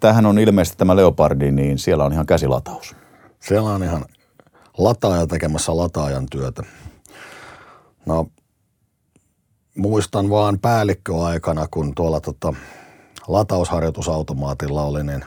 Tähän 0.00 0.26
on 0.26 0.38
ilmeisesti 0.38 0.78
tämä 0.78 0.96
Leopardi, 0.96 1.50
niin 1.50 1.78
siellä 1.78 2.04
on 2.04 2.12
ihan 2.12 2.26
käsilataus. 2.26 2.96
Siellä 3.40 3.70
on 3.70 3.82
ihan 3.82 4.04
lataaja 4.78 5.26
tekemässä 5.26 5.76
lataajan 5.76 6.26
työtä. 6.30 6.62
No, 8.06 8.26
muistan 9.76 10.30
vaan 10.30 10.58
päällikköaikana, 10.58 11.66
kun 11.70 11.94
tuolla 11.94 12.20
tota, 12.20 12.54
latausharjoitusautomaatilla 13.28 14.82
oli, 14.82 15.04
niin 15.04 15.24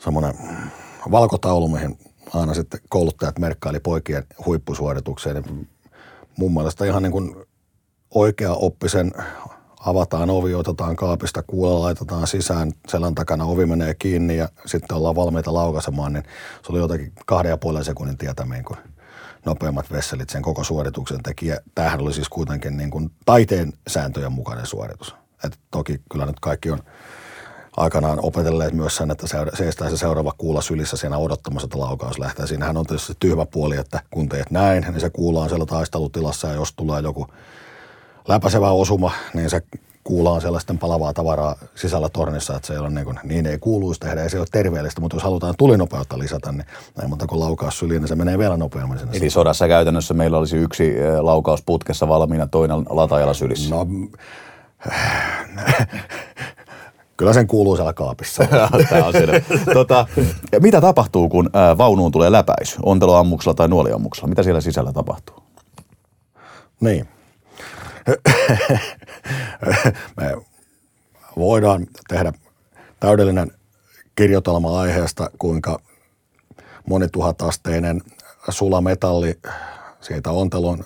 semmoinen 0.00 0.34
valkotaulu, 1.10 1.68
mihin 1.68 1.98
aina 2.34 2.54
sitten 2.54 2.80
kouluttajat 2.88 3.38
merkkaili 3.38 3.80
poikien 3.80 4.24
huippusuoritukseen. 4.46 5.42
Niin 5.42 5.68
mun 6.38 6.54
mielestä 6.54 6.84
ihan 6.84 7.02
niin 7.02 7.12
kuin 7.12 7.36
oikea 8.14 8.52
oppisen 8.52 9.12
avataan 9.86 10.30
ovi, 10.30 10.54
otetaan 10.54 10.96
kaapista 10.96 11.42
kuulla, 11.42 11.80
laitetaan 11.80 12.26
sisään, 12.26 12.72
selän 12.88 13.14
takana 13.14 13.44
ovi 13.44 13.66
menee 13.66 13.94
kiinni 13.94 14.36
ja 14.36 14.48
sitten 14.66 14.96
ollaan 14.96 15.16
valmiita 15.16 15.54
laukaisemaan, 15.54 16.12
niin 16.12 16.24
se 16.62 16.72
oli 16.72 16.78
jotenkin 16.78 17.12
kahden 17.26 17.50
ja 17.50 17.56
puolen 17.56 17.84
sekunnin 17.84 18.18
tietämiin, 18.18 18.64
kun 18.64 18.76
nopeammat 19.44 19.92
vesselit 19.92 20.30
sen 20.30 20.42
koko 20.42 20.64
suorituksen 20.64 21.22
teki. 21.22 21.46
Ja 21.46 21.56
tämähän 21.74 22.00
oli 22.00 22.14
siis 22.14 22.28
kuitenkin 22.28 22.76
niin 22.76 22.90
kuin 22.90 23.10
taiteen 23.24 23.72
sääntöjen 23.88 24.32
mukainen 24.32 24.66
suoritus. 24.66 25.14
Et 25.44 25.58
toki 25.70 26.00
kyllä 26.12 26.26
nyt 26.26 26.40
kaikki 26.40 26.70
on 26.70 26.80
aikanaan 27.76 28.18
opetelleet 28.22 28.72
myös 28.72 28.96
sen, 28.96 29.10
että 29.10 29.26
seistää 29.54 29.90
se 29.90 29.96
seuraava 29.96 30.32
kuulla 30.38 30.60
sylissä 30.60 30.96
siinä 30.96 31.18
odottamassa, 31.18 31.66
että 31.66 31.78
laukaus 31.78 32.18
lähtee. 32.18 32.46
Siinähän 32.46 32.76
on 32.76 32.86
tietysti 32.86 33.12
tyhmä 33.20 33.46
puoli, 33.46 33.76
että 33.76 34.00
kun 34.10 34.28
teet 34.28 34.50
näin, 34.50 34.86
niin 34.88 35.00
se 35.00 35.10
kuullaan 35.10 35.48
siellä 35.48 35.66
taistelutilassa 35.66 36.48
ja 36.48 36.54
jos 36.54 36.72
tulee 36.72 37.00
joku 37.00 37.26
läpäisevä 38.28 38.70
osuma, 38.70 39.12
niin 39.34 39.50
se 39.50 39.62
kuulla 40.04 40.32
on 40.32 40.40
sellaisten 40.40 40.78
palavaa 40.78 41.12
tavaraa 41.12 41.56
sisällä 41.74 42.08
tornissa, 42.08 42.56
että 42.56 42.66
se 42.66 42.72
ei 42.72 42.78
ole 42.78 42.90
niin, 42.90 43.04
kuin, 43.04 43.18
niin 43.24 43.46
ei 43.46 43.58
kuuluisi 43.58 44.00
tehdä, 44.00 44.22
ei 44.22 44.30
se 44.30 44.38
ole 44.38 44.46
terveellistä, 44.52 45.00
mutta 45.00 45.16
jos 45.16 45.22
halutaan 45.22 45.54
tulinopeutta 45.58 46.18
lisätä, 46.18 46.52
niin 46.52 46.66
näin 46.96 47.10
monta 47.10 47.26
kuin 47.26 47.40
laukaus 47.40 47.78
syliin, 47.78 48.00
niin 48.00 48.08
se 48.08 48.16
menee 48.16 48.38
vielä 48.38 48.56
nopeammin 48.56 48.98
sinne. 48.98 49.16
Eli 49.16 49.30
sodassa 49.30 49.68
käytännössä 49.68 50.14
meillä 50.14 50.38
olisi 50.38 50.56
yksi 50.56 50.94
laukaus 51.20 51.62
putkessa 51.62 52.08
valmiina, 52.08 52.46
toinen 52.46 52.76
latajalla 52.88 53.34
sylissä. 53.34 53.74
No, 53.74 53.86
Kyllä 57.16 57.32
sen 57.32 57.46
kuuluu 57.46 57.76
siellä 57.76 57.92
kaapissa. 57.92 58.44
Tämä 58.88 59.06
on 59.06 59.12
tota, 59.74 60.06
mitä 60.60 60.80
tapahtuu, 60.80 61.28
kun 61.28 61.50
ää, 61.52 61.78
vaunuun 61.78 62.12
tulee 62.12 62.32
läpäisy, 62.32 62.76
onteloammuksella 62.82 63.54
tai 63.54 63.68
nuoliammuksella? 63.68 64.28
Mitä 64.28 64.42
siellä 64.42 64.60
sisällä 64.60 64.92
tapahtuu? 64.92 65.42
Niin. 66.80 67.08
Me 70.16 70.36
voidaan 71.36 71.86
tehdä 72.08 72.32
täydellinen 73.00 73.50
kirjoitelma 74.16 74.80
aiheesta, 74.80 75.30
kuinka 75.38 75.80
monituhatasteinen 76.88 78.02
sulametalli 78.48 79.38
siitä 80.00 80.30
ontelon 80.30 80.84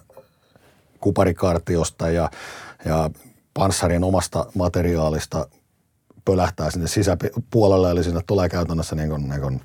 kuparikartiosta 1.00 2.10
ja, 2.10 2.30
ja 2.84 3.10
panssarin 3.54 4.04
omasta 4.04 4.46
materiaalista 4.54 5.46
pölähtää 6.30 6.70
sinne 6.70 6.88
sisäpuolelle, 6.88 7.90
eli 7.90 8.04
sinne 8.04 8.20
tulee 8.26 8.48
käytännössä 8.48 8.96
niin 8.96 9.08
kuin, 9.08 9.28
niin 9.28 9.40
kuin 9.40 9.60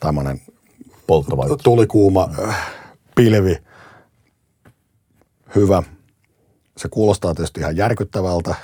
tämmöinen 0.00 0.40
tulikuuma 1.62 2.28
äh, 2.48 2.72
pilvi. 3.16 3.58
Hyvä. 5.54 5.82
Se 6.76 6.88
kuulostaa 6.88 7.34
tietysti 7.34 7.60
ihan 7.60 7.76
järkyttävältä 7.76 8.54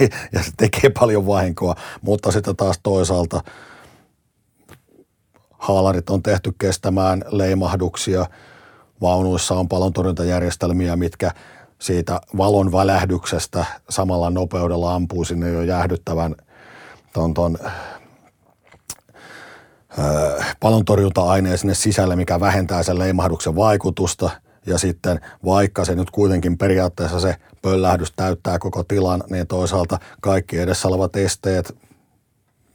ja 0.32 0.42
se 0.42 0.50
tekee 0.56 0.90
paljon 0.90 1.26
vahinkoa, 1.26 1.74
mutta 2.02 2.32
sitten 2.32 2.56
taas 2.56 2.80
toisaalta 2.82 3.42
haalarit 5.50 6.10
on 6.10 6.22
tehty 6.22 6.52
kestämään 6.58 7.24
leimahduksia. 7.30 8.26
Vaunuissa 9.00 9.54
on 9.54 9.68
palontorjuntajärjestelmiä, 9.68 10.96
mitkä 10.96 11.30
siitä 11.78 12.20
valon 12.36 12.72
välähdyksestä 12.72 13.64
samalla 13.90 14.30
nopeudella 14.30 14.94
ampuu 14.94 15.24
sinne 15.24 15.50
jo 15.50 15.62
jäähdyttävän 15.62 16.34
ton, 17.12 17.34
ton 17.34 17.58
palontorjunta-aineen 20.60 21.58
sinne 21.58 21.74
sisälle, 21.74 22.16
mikä 22.16 22.40
vähentää 22.40 22.82
sen 22.82 22.98
leimahduksen 22.98 23.56
vaikutusta. 23.56 24.30
Ja 24.66 24.78
sitten 24.78 25.20
vaikka 25.44 25.84
se 25.84 25.94
nyt 25.94 26.10
kuitenkin 26.10 26.58
periaatteessa 26.58 27.20
se 27.20 27.36
pöllähdys 27.62 28.12
täyttää 28.16 28.58
koko 28.58 28.84
tilan, 28.84 29.24
niin 29.30 29.46
toisaalta 29.46 29.98
kaikki 30.20 30.58
edessä 30.58 30.88
olevat 30.88 31.16
esteet, 31.16 31.76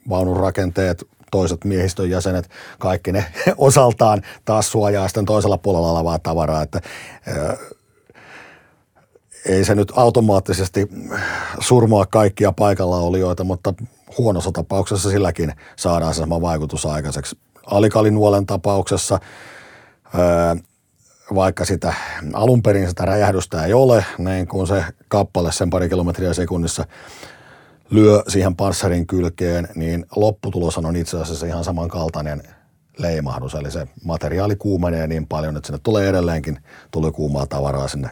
vaunun 0.10 0.38
rakenteet, 0.38 1.04
toiset 1.32 1.66
miehistön 1.66 2.10
jäsenet, 2.10 2.50
kaikki 2.80 3.12
ne 3.12 3.26
osaltaan 3.58 4.22
taas 4.46 4.72
suojaa 4.72 5.08
sitten 5.08 5.26
toisella 5.26 5.58
puolella 5.58 5.92
olevaa 5.92 6.20
tavaraa, 6.20 6.62
että 6.62 6.82
ei 9.46 9.66
se 9.66 9.76
nyt 9.76 9.92
automaattisesti 9.96 10.88
surmaa 11.60 12.06
kaikkia 12.06 12.52
paikalla 12.52 12.98
olijoita, 12.98 13.44
mutta 13.44 13.74
huonossa 14.18 14.52
tapauksessa 14.52 15.10
silläkin 15.10 15.54
saadaan 15.76 16.14
se 16.14 16.18
sama 16.18 16.42
vaikutus 16.42 16.86
aikaiseksi. 16.86 17.38
Alikalinuolen 17.66 18.46
tapauksessa, 18.46 19.20
vaikka 21.36 21.66
sitä 21.66 21.94
alun 22.34 22.64
perin 22.64 22.90
sitä 22.90 23.06
räjähdystä 23.06 23.66
ei 23.66 23.74
ole, 23.74 24.06
niin 24.18 24.48
kun 24.48 24.68
se 24.68 24.86
kappale 25.08 25.52
sen 25.52 25.70
pari 25.70 25.90
kilometriä 25.90 26.34
sekunnissa 26.34 26.86
lyö 27.90 28.24
siihen 28.28 28.56
panssarin 28.56 29.08
kylkeen, 29.08 29.68
niin 29.76 30.06
lopputulos 30.16 30.78
on 30.78 30.96
itse 30.96 31.22
asiassa 31.22 31.46
ihan 31.46 31.64
samankaltainen 31.64 32.44
leimahdus. 32.98 33.56
Eli 33.56 33.72
se 33.72 33.88
materiaali 34.04 34.56
kuumenee 34.56 35.08
niin 35.08 35.28
paljon, 35.28 35.58
että 35.58 35.68
sinne 35.68 35.80
tulee 35.84 36.10
edelleenkin 36.10 36.60
tuli 36.92 37.12
kuumaa 37.12 37.46
tavaraa 37.48 37.88
sinne 37.88 38.10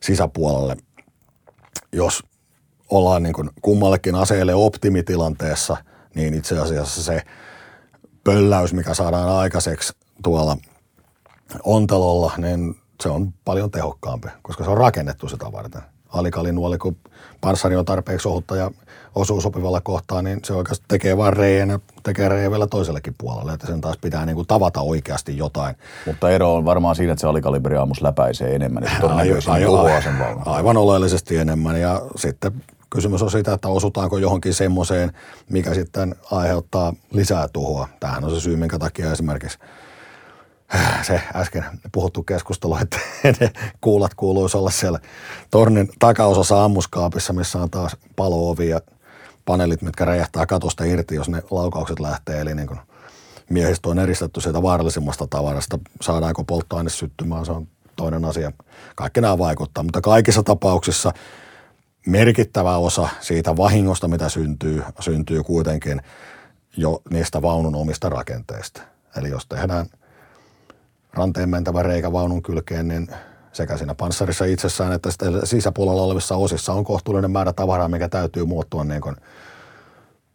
sisäpuolelle. 0.00 0.76
Jos 1.92 2.24
ollaan 2.90 3.22
niin 3.22 3.32
kuin 3.32 3.50
kummallekin 3.62 4.14
aseelle 4.14 4.54
optimitilanteessa, 4.54 5.76
niin 6.14 6.34
itse 6.34 6.58
asiassa 6.58 7.02
se 7.02 7.22
pölläys, 8.24 8.72
mikä 8.72 8.94
saadaan 8.94 9.28
aikaiseksi 9.28 9.92
tuolla 10.22 10.56
ontelolla, 11.64 12.32
niin 12.36 12.74
se 13.02 13.08
on 13.08 13.32
paljon 13.44 13.70
tehokkaampi, 13.70 14.28
koska 14.42 14.64
se 14.64 14.70
on 14.70 14.76
rakennettu 14.76 15.28
sitä 15.28 15.52
varten. 15.52 15.82
Alikalinuoli, 16.08 16.78
kun 16.78 16.96
panssari 17.40 17.76
on 17.76 17.84
tarpeeksi 17.84 18.28
ohutta 18.28 18.56
ja 18.56 18.70
osuu 19.14 19.40
sopivalla 19.40 19.80
kohtaa, 19.80 20.22
niin 20.22 20.40
se 20.44 20.52
oikeasti 20.52 20.84
tekee 20.88 21.16
vain 21.16 21.32
reijän 21.32 21.68
ja 21.68 21.78
tekee 22.02 22.28
reijän 22.28 22.50
vielä 22.50 22.66
toisellekin 22.66 23.14
puolelle, 23.18 23.52
että 23.52 23.66
sen 23.66 23.80
taas 23.80 23.98
pitää 24.00 24.26
niin 24.26 24.36
kuin 24.36 24.46
tavata 24.46 24.80
oikeasti 24.80 25.36
jotain. 25.36 25.76
Mutta 26.06 26.30
ero 26.30 26.54
on 26.54 26.64
varmaan 26.64 26.96
siinä, 26.96 27.12
että 27.12 27.20
se 27.20 27.26
alikaliberi 27.26 27.76
aamus 27.76 28.02
läpäisee 28.02 28.54
enemmän, 28.54 28.84
että 28.84 29.00
todennäköisesti 29.00 29.50
aivan, 29.50 30.02
sen 30.02 30.14
Aivan 30.46 30.76
oleellisesti 30.76 31.36
enemmän 31.36 31.80
ja 31.80 32.02
sitten 32.16 32.52
kysymys 32.90 33.22
on 33.22 33.30
siitä, 33.30 33.52
että 33.52 33.68
osutaanko 33.68 34.18
johonkin 34.18 34.54
semmoiseen, 34.54 35.12
mikä 35.50 35.74
sitten 35.74 36.14
aiheuttaa 36.30 36.94
lisää 37.12 37.48
tuhoa. 37.48 37.88
Tämähän 38.00 38.24
on 38.24 38.30
se 38.30 38.40
syy, 38.40 38.56
minkä 38.56 38.78
takia 38.78 39.12
esimerkiksi 39.12 39.58
se 41.02 41.20
äsken 41.34 41.64
puhuttu 41.92 42.22
keskustelu, 42.22 42.76
että 42.76 42.98
ne 43.40 43.52
kuulat 43.80 44.14
kuuluisi 44.14 44.56
olla 44.56 44.70
siellä 44.70 44.98
tornin 45.50 45.88
takaosassa 45.98 46.64
ammuskaapissa, 46.64 47.32
missä 47.32 47.58
on 47.58 47.70
taas 47.70 47.96
paloovi 48.16 48.68
ja 48.68 48.80
paneelit, 49.44 49.82
mitkä 49.82 50.04
räjähtää 50.04 50.46
katosta 50.46 50.84
irti, 50.84 51.14
jos 51.14 51.28
ne 51.28 51.42
laukaukset 51.50 52.00
lähtee. 52.00 52.40
Eli 52.40 52.54
niin 52.54 52.68
kuin 52.68 52.80
miehistö 53.50 53.88
on 53.88 53.98
eristetty 53.98 54.40
siitä 54.40 54.62
vaarallisimmasta 54.62 55.26
tavarasta. 55.26 55.78
Saadaanko 56.00 56.44
polttoaine 56.44 56.90
syttymään, 56.90 57.46
se 57.46 57.52
on 57.52 57.68
toinen 57.96 58.24
asia. 58.24 58.52
Kaikki 58.94 59.20
nämä 59.20 59.38
vaikuttaa, 59.38 59.84
mutta 59.84 60.00
kaikissa 60.00 60.42
tapauksissa 60.42 61.12
merkittävä 62.08 62.76
osa 62.76 63.08
siitä 63.20 63.56
vahingosta, 63.56 64.08
mitä 64.08 64.28
syntyy, 64.28 64.82
syntyy 65.00 65.42
kuitenkin 65.42 66.02
jo 66.76 67.02
niistä 67.10 67.42
vaunun 67.42 67.74
omista 67.74 68.08
rakenteista. 68.08 68.82
Eli 69.16 69.28
jos 69.28 69.46
tehdään 69.46 69.86
ranteen 71.12 71.48
mentävä 71.48 71.82
reikä 71.82 72.12
vaunun 72.12 72.42
kylkeen, 72.42 72.88
niin 72.88 73.08
sekä 73.52 73.76
siinä 73.76 73.94
panssarissa 73.94 74.44
itsessään 74.44 74.92
että 74.92 75.10
sisäpuolella 75.44 76.02
olevissa 76.02 76.36
osissa 76.36 76.72
on 76.72 76.84
kohtuullinen 76.84 77.30
määrä 77.30 77.52
tavaraa, 77.52 77.88
mikä 77.88 78.08
täytyy 78.08 78.44
muuttua 78.44 78.84
niin 78.84 79.00
kuin 79.00 79.16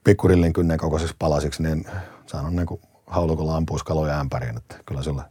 pikkurillin 0.03 0.53
kynnen 0.53 0.77
kokoisiksi 0.77 1.15
palasiksi, 1.19 1.63
niin 1.63 1.85
se 2.25 2.37
on 2.37 2.55
niin 2.55 2.65
kuin 2.65 2.81
haulukolla 3.07 3.55
ampuisi 3.57 3.85
kaloja 3.85 4.19
ämpäriin. 4.19 4.57
Että 4.57 4.75
kyllä 4.85 5.03
sillä 5.03 5.23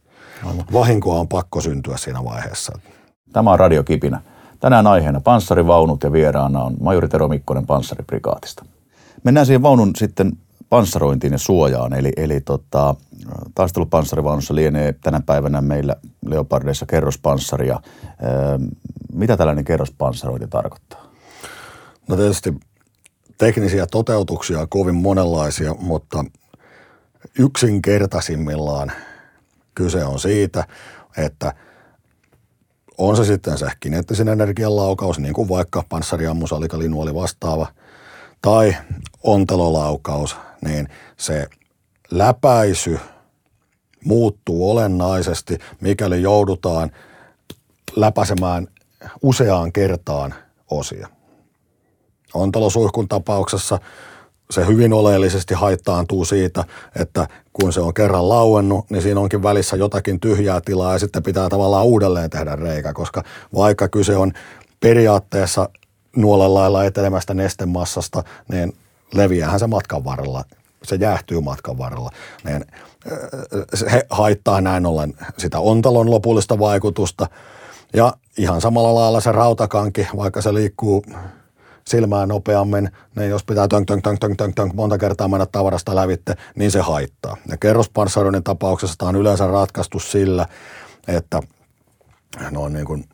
vahinkoa 0.73 1.19
on 1.19 1.27
pakko 1.27 1.61
syntyä 1.61 1.97
siinä 1.97 2.23
vaiheessa. 2.23 2.79
Tämä 3.33 3.51
on 3.51 3.59
radiokipinä. 3.59 4.21
Tänään 4.63 4.87
aiheena 4.87 5.21
panssarivaunut 5.21 6.03
ja 6.03 6.11
vieraana 6.11 6.63
on 6.63 6.75
majori 6.81 7.07
Tero 7.07 7.27
Mikkonen 7.27 7.65
panssariprikaatista. 7.65 8.65
Mennään 9.23 9.45
siihen 9.45 9.61
vaunun 9.61 9.91
sitten 9.95 10.31
panssarointiin 10.69 11.33
ja 11.33 11.39
suojaan. 11.39 11.93
Eli, 11.93 12.11
eli 12.17 12.41
tota, 12.41 12.95
taistelupanssarivaunussa 13.55 14.55
lienee 14.55 14.93
tänä 14.93 15.21
päivänä 15.25 15.61
meillä 15.61 15.95
Leopardeissa 16.25 16.85
kerrospanssaria. 16.85 17.79
Öö, 18.23 18.57
mitä 19.13 19.37
tällainen 19.37 19.65
kerrospanssarointi 19.65 20.47
tarkoittaa? 20.47 21.05
No 22.07 22.15
tietysti 22.15 22.53
teknisiä 23.37 23.87
toteutuksia 23.87 24.59
on 24.59 24.69
kovin 24.69 24.95
monenlaisia, 24.95 25.73
mutta 25.73 26.25
yksinkertaisimmillaan 27.39 28.91
kyse 29.75 30.05
on 30.05 30.19
siitä, 30.19 30.67
että 31.17 31.53
on 32.97 33.17
se 33.17 33.25
sitten 33.25 33.57
se 33.57 33.67
kineettisen 33.79 34.27
energian 34.27 34.75
laukaus, 34.75 35.19
niin 35.19 35.33
kuin 35.33 35.49
vaikka 35.49 35.83
panssariammus, 35.89 36.53
alikalinuoli 36.53 37.15
vastaava, 37.15 37.67
tai 38.41 38.75
ontelolaukaus, 39.23 40.35
niin 40.65 40.87
se 41.17 41.47
läpäisy 42.11 42.99
muuttuu 44.05 44.71
olennaisesti, 44.71 45.57
mikäli 45.81 46.21
joudutaan 46.21 46.91
läpäisemään 47.95 48.67
useaan 49.21 49.73
kertaan 49.73 50.33
osia. 50.71 51.07
Ontolosuihkun 52.33 53.07
tapauksessa 53.07 53.79
se 54.51 54.67
hyvin 54.67 54.93
oleellisesti 54.93 55.53
haittaantuu 55.53 56.25
siitä, 56.25 56.63
että 56.95 57.27
kun 57.53 57.73
se 57.73 57.81
on 57.81 57.93
kerran 57.93 58.29
lauennut, 58.29 58.89
niin 58.89 59.01
siinä 59.01 59.19
onkin 59.19 59.43
välissä 59.43 59.75
jotakin 59.75 60.19
tyhjää 60.19 60.61
tilaa 60.61 60.93
ja 60.93 60.99
sitten 60.99 61.23
pitää 61.23 61.49
tavallaan 61.49 61.85
uudelleen 61.85 62.29
tehdä 62.29 62.55
reikä, 62.55 62.93
koska 62.93 63.23
vaikka 63.55 63.87
kyse 63.87 64.17
on 64.17 64.31
periaatteessa 64.79 65.69
nuolen 66.15 66.53
lailla 66.53 66.85
etelemästä 66.85 67.33
nestemassasta, 67.33 68.23
niin 68.47 68.75
leviäähän 69.13 69.59
se 69.59 69.67
matkan 69.67 70.05
varrella 70.05 70.43
se 70.83 70.95
jäähtyy 70.95 71.41
matkan 71.41 71.77
varrella, 71.77 72.09
niin 72.43 72.65
se 73.73 74.05
haittaa 74.09 74.61
näin 74.61 74.85
ollen 74.85 75.13
sitä 75.37 75.59
ontalon 75.59 76.11
lopullista 76.11 76.59
vaikutusta. 76.59 77.27
Ja 77.93 78.13
ihan 78.37 78.61
samalla 78.61 78.95
lailla 78.95 79.21
se 79.21 79.31
rautakanki, 79.31 80.07
vaikka 80.17 80.41
se 80.41 80.53
liikkuu 80.53 81.05
silmää 81.87 82.25
nopeammin, 82.25 82.89
niin 83.15 83.29
jos 83.29 83.43
pitää 83.43 83.67
tönk, 83.67 83.87
tönk, 83.87 84.03
tönk, 84.03 84.19
tönk, 84.19 84.37
tönk, 84.37 84.55
tönk, 84.55 84.73
monta 84.73 84.97
kertaa 84.97 85.27
mennä 85.27 85.45
tavarasta 85.45 85.95
lävitte, 85.95 86.35
niin 86.55 86.71
se 86.71 86.79
haittaa. 86.79 87.37
Ja 87.49 87.57
kerrospanssaroinnin 87.57 88.43
tapauksessa 88.43 88.95
tämä 88.97 89.09
on 89.09 89.15
yleensä 89.15 89.47
ratkaistu 89.47 89.99
sillä, 89.99 90.45
että 91.07 91.39
noin 92.51 92.73
niin 92.73 92.85
kuin 92.85 93.05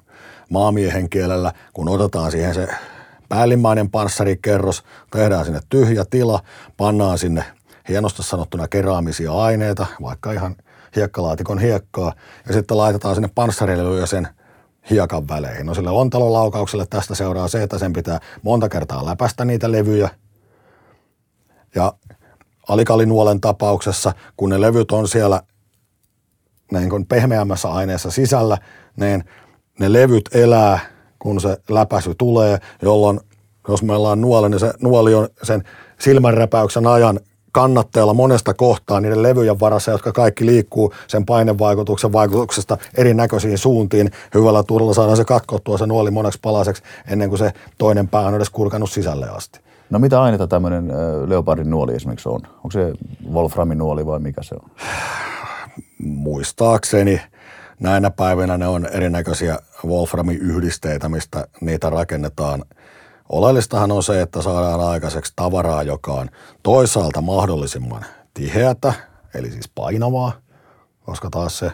maamiehen 0.50 1.10
kielellä, 1.10 1.54
kun 1.74 1.90
otetaan 1.90 2.32
siihen 2.32 2.54
se 2.54 2.68
päällimmäinen 3.30 3.90
panssarikerros, 3.90 4.84
tehdään 5.12 5.46
sinne 5.46 5.60
tyhjä 5.70 6.06
tila, 6.10 6.40
pannaan 6.78 7.18
sinne 7.18 7.44
hienosti 7.90 8.24
sanottuna 8.24 8.68
keraamisia 8.68 9.34
aineita, 9.34 9.86
vaikka 10.02 10.32
ihan 10.32 10.56
hiekkalaatikon 10.96 11.60
hiekkaa, 11.60 12.14
ja 12.48 12.54
sitten 12.54 12.78
laitetaan 12.78 13.16
sinne 13.16 13.30
panssarille 13.36 14.00
ja 14.00 14.06
sen 14.06 14.28
hiekan 14.90 15.28
väleihin. 15.28 15.66
No 15.66 15.74
sille 15.74 15.90
ontalolaukaukselle 15.90 16.86
tästä 16.90 17.16
seuraa 17.16 17.48
se, 17.48 17.64
että 17.64 17.78
sen 17.78 17.94
pitää 17.94 18.20
monta 18.42 18.70
kertaa 18.70 19.06
läpästä 19.06 19.46
niitä 19.46 19.72
levyjä. 19.72 20.10
Ja 21.76 21.94
alikalinuolen 22.68 23.42
tapauksessa, 23.42 24.14
kun 24.38 24.50
ne 24.50 24.62
levyt 24.62 24.92
on 24.92 25.08
siellä 25.08 25.42
niin 26.72 26.90
kuin 26.90 27.06
pehmeämmässä 27.06 27.70
aineessa 27.70 28.12
sisällä, 28.12 28.58
niin 28.98 29.24
ne 29.80 29.94
levyt 29.94 30.30
elää, 30.36 30.80
kun 31.20 31.42
se 31.42 31.58
läpäisy 31.70 32.16
tulee, 32.16 32.58
jolloin 32.82 33.20
jos 33.68 33.84
meillä 33.84 34.10
on 34.10 34.22
nuoli, 34.22 34.50
niin 34.50 34.60
se 34.60 34.74
nuoli 34.82 35.14
on 35.14 35.30
sen 35.44 35.64
silmänräpäyksen 36.00 36.88
ajan 36.88 37.20
kannatteella 37.52 38.14
monesta 38.14 38.54
kohtaa 38.54 39.02
niiden 39.02 39.24
levyjen 39.24 39.60
varassa, 39.60 39.92
jotka 39.92 40.12
kaikki 40.12 40.46
liikkuu 40.46 40.94
sen 41.08 41.26
painevaikutuksen 41.26 42.14
vaikutuksesta 42.14 42.78
erinäköisiin 42.98 43.58
suuntiin. 43.58 44.12
Hyvällä 44.34 44.64
turvalla 44.64 44.94
saadaan 44.94 45.18
se 45.18 45.26
katkottua 45.26 45.78
se 45.78 45.86
nuoli 45.86 46.12
moneksi 46.12 46.40
palaseksi 46.42 46.84
ennen 47.08 47.30
kuin 47.30 47.40
se 47.40 47.54
toinen 47.78 48.08
pää 48.08 48.22
on 48.22 48.36
edes 48.36 48.50
kurkannut 48.50 48.92
sisälle 48.92 49.30
asti. 49.30 49.60
No 49.90 50.00
mitä 50.00 50.22
aineita 50.22 50.48
tämmöinen 50.48 50.92
leopardin 51.28 51.70
nuoli 51.70 51.96
esimerkiksi 51.96 52.30
on? 52.30 52.42
Onko 52.56 52.72
se 52.72 52.94
Wolframin 53.34 53.78
nuoli 53.78 54.06
vai 54.06 54.20
mikä 54.20 54.44
se 54.44 54.56
on? 54.56 54.72
Muistaakseni 56.04 57.22
näinä 57.80 58.10
päivinä 58.12 58.58
ne 58.58 58.68
on 58.68 58.86
erinäköisiä 58.86 59.60
Wolframin 59.86 60.38
yhdisteitä, 60.38 61.10
mistä 61.10 61.48
niitä 61.62 61.90
rakennetaan– 61.90 62.64
Oleellistahan 63.30 63.92
on 63.92 64.04
se, 64.04 64.22
että 64.22 64.42
saadaan 64.42 64.82
aikaiseksi 64.82 65.34
tavaraa, 65.36 65.84
joka 65.84 66.14
on 66.14 66.30
toisaalta 66.64 67.22
mahdollisimman 67.22 68.06
tiheätä, 68.34 68.94
eli 69.34 69.52
siis 69.52 69.70
painavaa, 69.76 70.32
koska 71.06 71.30
taas 71.30 71.60
se 71.60 71.72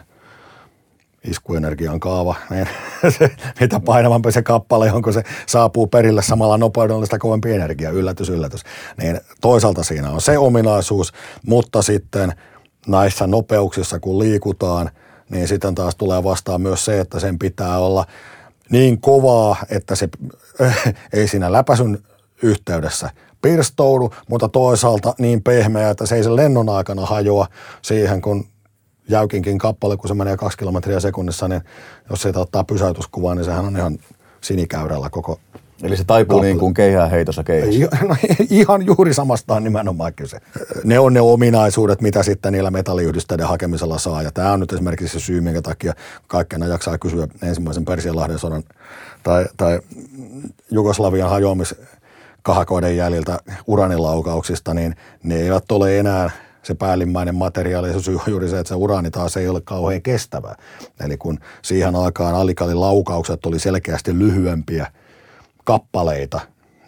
iskuenergian 1.24 2.00
kaava, 2.00 2.34
niin 2.50 2.68
se, 3.18 3.30
mitä 3.60 3.80
painavampi 3.80 4.32
se 4.32 4.42
kappale 4.42 4.92
on, 4.92 5.02
kun 5.02 5.12
se 5.12 5.22
saapuu 5.46 5.86
perille 5.86 6.22
samalla 6.22 6.58
nopeudella 6.58 7.04
sitä 7.04 7.18
kovempi 7.18 7.52
energia, 7.52 7.90
yllätys, 7.90 8.28
yllätys. 8.28 8.62
Niin 9.02 9.20
toisaalta 9.40 9.82
siinä 9.82 10.10
on 10.10 10.20
se 10.20 10.38
ominaisuus, 10.38 11.12
mutta 11.46 11.82
sitten 11.82 12.32
näissä 12.86 13.26
nopeuksissa, 13.26 14.00
kun 14.00 14.18
liikutaan, 14.18 14.90
niin 15.30 15.48
sitten 15.48 15.74
taas 15.74 15.96
tulee 15.96 16.24
vastaan 16.24 16.60
myös 16.60 16.84
se, 16.84 17.00
että 17.00 17.20
sen 17.20 17.38
pitää 17.38 17.78
olla– 17.78 18.06
niin 18.70 19.00
kovaa, 19.00 19.56
että 19.70 19.94
se 19.94 20.08
ei 21.12 21.28
siinä 21.28 21.52
läpäsyn 21.52 21.98
yhteydessä 22.42 23.10
pirstoudu, 23.42 24.12
mutta 24.28 24.48
toisaalta 24.48 25.14
niin 25.18 25.42
pehmeä, 25.42 25.90
että 25.90 26.06
se 26.06 26.14
ei 26.14 26.22
sen 26.22 26.36
lennon 26.36 26.68
aikana 26.68 27.06
hajoa 27.06 27.46
siihen, 27.82 28.20
kun 28.20 28.46
jäykinkin 29.08 29.58
kappale, 29.58 29.96
kun 29.96 30.08
se 30.08 30.14
menee 30.14 30.36
kaksi 30.36 30.58
kilometriä 30.58 31.00
sekunnissa, 31.00 31.48
niin 31.48 31.60
jos 32.10 32.22
se 32.22 32.32
ottaa 32.36 32.64
pysäytyskuvaa, 32.64 33.34
niin 33.34 33.44
sehän 33.44 33.64
on 33.64 33.76
ihan 33.76 33.98
sinikäyrällä 34.40 35.10
koko 35.10 35.40
Eli 35.82 35.96
se 35.96 36.04
taipuu 36.04 36.40
niin 36.40 36.58
kuin 36.58 36.74
keihään 36.74 37.10
heitossa 37.10 37.44
keihässä. 37.44 37.88
No, 38.08 38.16
ihan 38.50 38.86
juuri 38.86 39.14
samasta 39.14 39.60
nimenomaan 39.60 40.14
kyse. 40.14 40.38
Ne 40.84 40.98
on 40.98 41.12
ne 41.12 41.20
ominaisuudet, 41.20 42.00
mitä 42.00 42.22
sitten 42.22 42.52
niillä 42.52 42.70
metalliyhdisteiden 42.70 43.46
hakemisella 43.46 43.98
saa. 43.98 44.22
Ja 44.22 44.30
tämä 44.32 44.52
on 44.52 44.60
nyt 44.60 44.72
esimerkiksi 44.72 45.20
se 45.20 45.24
syy, 45.24 45.40
minkä 45.40 45.62
takia 45.62 45.94
kaikkea 46.26 46.58
jaksaa 46.58 46.98
kysyä 46.98 47.28
ensimmäisen 47.42 47.84
Persianlahden 47.84 48.38
sodan 48.38 48.62
tai, 49.22 49.46
tai 49.56 49.80
Jugoslavian 50.70 51.30
hajoamis 51.30 51.74
kahakoiden 52.42 52.96
jäljiltä 52.96 53.38
uranilaukauksista, 53.66 54.74
niin 54.74 54.96
ne 55.22 55.36
eivät 55.36 55.72
ole 55.72 55.98
enää 55.98 56.30
se 56.62 56.74
päällimmäinen 56.74 57.34
materiaali. 57.34 57.92
Se 57.92 58.00
syy 58.00 58.14
on 58.14 58.22
juuri 58.26 58.48
se, 58.48 58.58
että 58.58 58.68
se 58.68 58.74
uraani 58.74 59.10
taas 59.10 59.36
ei 59.36 59.48
ole 59.48 59.60
kauhean 59.60 60.02
kestävä. 60.02 60.54
Eli 61.00 61.16
kun 61.16 61.38
siihen 61.62 61.96
aikaan 61.96 62.34
alikalin 62.34 62.80
laukaukset 62.80 63.46
oli 63.46 63.58
selkeästi 63.58 64.18
lyhyempiä– 64.18 64.86
kappaleita. 65.66 66.40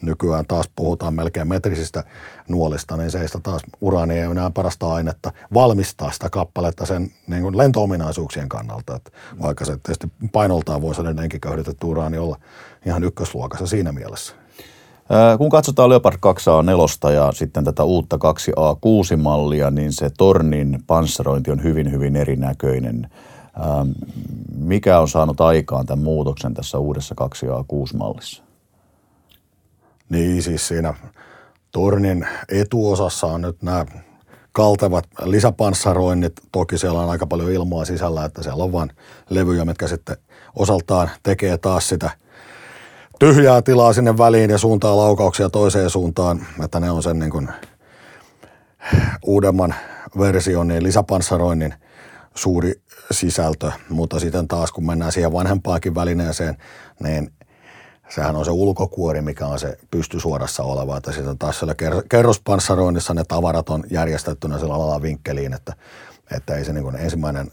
Nykyään 0.03 0.45
taas 0.47 0.71
puhutaan 0.77 1.15
melkein 1.15 1.49
metrisistä 1.49 2.05
nuolista, 2.49 2.97
niin 2.97 3.11
seistä 3.11 3.41
taas 3.43 3.63
uraani 3.81 4.15
ei 4.15 4.25
ole 4.25 4.33
enää 4.33 4.51
parasta 4.51 4.93
ainetta 4.93 5.33
valmistaa 5.55 6.11
sitä 6.11 6.31
kappaletta 6.31 6.87
sen 6.87 7.11
niin 7.27 7.43
kuin 7.43 7.59
lentoominaisuuksien 7.59 8.49
kannalta. 8.49 8.97
Että 8.97 9.11
vaikka 9.43 9.65
se 9.65 9.73
tietysti 9.73 10.09
painoltaan 10.33 10.83
voisi 10.83 11.01
edelleenkin 11.01 11.41
köyhdytetty 11.41 11.87
uraani 11.87 12.19
olla 12.19 12.37
ihan 12.87 13.05
ykkösluokassa 13.05 13.67
siinä 13.67 13.93
mielessä. 13.93 14.35
Kun 15.39 15.51
katsotaan 15.51 15.89
Leopard 15.89 16.17
2A4 16.17 17.13
ja 17.13 17.33
sitten 17.33 17.65
tätä 17.65 17.85
uutta 17.85 18.17
2A6-mallia, 18.17 19.71
niin 19.71 19.93
se 19.93 20.11
tornin 20.19 20.79
panssarointi 20.87 21.51
on 21.51 21.63
hyvin, 21.63 21.93
hyvin 21.93 22.17
erinäköinen. 22.17 23.11
Mikä 24.55 25.01
on 25.01 25.09
saanut 25.09 25.41
aikaan 25.41 25.87
tämän 25.87 26.05
muutoksen 26.05 26.55
tässä 26.55 26.79
uudessa 26.79 27.15
2A6-mallissa? 27.21 28.48
Niin 30.09 30.43
siis 30.43 30.69
siinä 30.69 30.95
tornin 31.73 32.27
etuosassa 32.49 33.27
on 33.27 33.41
nyt 33.41 33.63
nämä 33.63 33.87
kaltevat 34.53 35.05
lisäpanssaroinnit. 35.23 36.33
Toki 36.53 36.79
siellä 36.79 37.01
on 37.01 37.11
aika 37.11 37.27
paljon 37.27 37.53
ilmaa 37.53 37.85
sisällä, 37.85 38.25
että 38.25 38.43
siellä 38.43 38.65
on 38.65 38.73
vain 38.73 38.91
levyjä, 39.31 39.65
mitkä 39.65 39.89
sitten 39.89 40.17
osaltaan 40.57 41.11
tekee 41.23 41.59
taas 41.59 41.89
sitä 41.89 42.11
tyhjää 43.19 43.63
tilaa 43.63 43.93
sinne 43.93 44.19
väliin 44.19 44.51
ja 44.51 44.59
suuntaa 44.59 44.97
laukauksia 44.97 45.51
toiseen 45.51 45.91
suuntaan, 45.91 46.47
että 46.65 46.81
ne 46.81 46.91
on 46.91 47.03
sen 47.03 47.19
niin 47.19 47.31
kuin 47.31 47.49
uudemman 49.27 49.75
version, 50.19 50.69
niin 50.69 50.83
lisäpanssaroinnin 50.83 51.75
suuri 52.35 52.81
sisältö, 53.11 53.73
mutta 53.89 54.21
sitten 54.21 54.49
taas 54.49 54.73
kun 54.73 54.87
mennään 54.87 55.13
siihen 55.13 55.33
vanhempaakin 55.33 55.95
välineeseen, 55.95 56.57
niin 57.03 57.33
sehän 58.09 58.37
on 58.37 58.45
se 58.45 58.51
ulkokuori, 58.51 59.21
mikä 59.21 59.47
on 59.47 59.59
se 59.59 59.79
pystysuorassa 59.91 60.63
oleva, 60.63 60.97
että 60.97 61.13
sitten 61.13 61.39
taas 61.39 61.59
siellä 61.59 61.75
kerrospanssaroinnissa 62.09 63.15
ne 63.15 63.25
tavarat 63.29 63.71
on 63.71 63.85
järjestettynä 63.91 64.59
sillä 64.59 64.79
lailla 64.79 65.03
vinkkeliin, 65.03 65.55
että, 65.55 65.73
että 66.37 66.55
ei 66.55 66.65
se 66.65 66.73
niin 66.73 66.97
ensimmäinen 66.97 67.53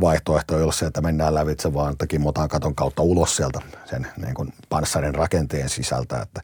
vaihtoehto 0.00 0.56
ei 0.56 0.62
ole 0.62 0.72
se, 0.72 0.86
että 0.86 1.00
mennään 1.00 1.34
lävitse, 1.34 1.74
vaan 1.74 1.92
että 1.92 2.06
kimmotaan 2.06 2.48
katon 2.48 2.74
kautta 2.74 3.02
ulos 3.02 3.36
sieltä 3.36 3.60
sen 3.84 4.06
niin 4.16 4.34
kuin 4.34 4.52
panssarin 4.68 5.14
rakenteen 5.14 5.68
sisältä, 5.68 6.22
että 6.22 6.40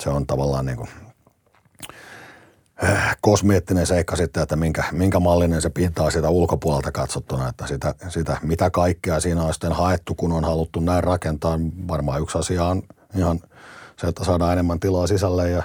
se 0.00 0.10
on 0.10 0.26
tavallaan 0.26 0.66
niin 0.66 0.76
kuin 0.76 0.88
kosmeettinen 3.20 3.86
seikka 3.86 4.16
sitten, 4.16 4.42
että 4.42 4.56
minkä, 4.56 4.84
minkä 4.92 5.20
mallinen 5.20 5.62
se 5.62 5.70
pintaa 5.70 6.10
sitä 6.10 6.28
ulkopuolelta 6.30 6.92
katsottuna, 6.92 7.48
että 7.48 7.66
sitä, 7.66 7.94
sitä 8.08 8.36
mitä 8.42 8.70
kaikkea 8.70 9.20
siinä 9.20 9.42
on 9.42 9.52
sitten 9.52 9.72
haettu, 9.72 10.14
kun 10.14 10.32
on 10.32 10.44
haluttu 10.44 10.80
näin 10.80 11.04
rakentaa. 11.04 11.58
Varmaan 11.88 12.22
yksi 12.22 12.38
asia 12.38 12.64
on 12.64 12.82
ihan 13.16 13.40
se, 13.96 14.06
että 14.06 14.24
saadaan 14.24 14.52
enemmän 14.52 14.80
tilaa 14.80 15.06
sisälle 15.06 15.50
ja 15.50 15.62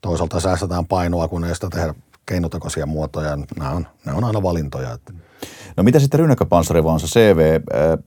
toisaalta 0.00 0.40
säästetään 0.40 0.86
painoa, 0.86 1.28
kun 1.28 1.44
ei 1.44 1.54
sitä 1.54 1.68
tehdä 1.70 1.94
keinotekoisia 2.26 2.86
muotoja. 2.86 3.38
Nämä 3.58 3.70
on, 3.70 3.86
ne 4.06 4.12
on 4.12 4.24
aina 4.24 4.42
valintoja. 4.42 4.98
No 5.76 5.82
mitä 5.82 5.98
sitten 5.98 6.20
rynnäkköpanssari 6.20 6.84
vaan 6.84 7.00
se 7.00 7.06
CV, 7.06 7.60
äh, 7.74 7.98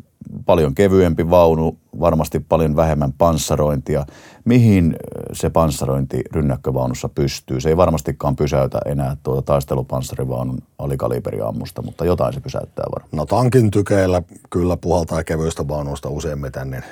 paljon 0.45 0.75
kevyempi 0.75 1.29
vaunu, 1.29 1.77
varmasti 2.05 2.39
paljon 2.39 2.75
vähemmän 2.75 3.13
panssarointia. 3.13 4.05
Mihin 4.45 4.95
se 5.33 5.49
panssarointi 5.49 6.21
rynnäkkövaunussa 6.31 7.09
pystyy? 7.09 7.61
Se 7.61 7.69
ei 7.69 7.77
varmastikaan 7.77 8.35
pysäytä 8.35 8.79
enää 8.85 9.17
tuota 9.23 9.41
taistelupanssarivaunun 9.41 10.57
alikaliberiammusta, 10.77 11.81
mutta 11.81 12.05
jotain 12.05 12.33
se 12.33 12.39
pysäyttää 12.39 12.85
varmaan. 12.95 13.17
No 13.17 13.25
tankin 13.25 13.71
tykeillä 13.71 14.21
kyllä 14.49 14.77
puhaltaa 14.77 15.23
kevyistä 15.23 15.67
vaunuista 15.67 16.09
useimmiten, 16.09 16.71
niin 16.71 16.83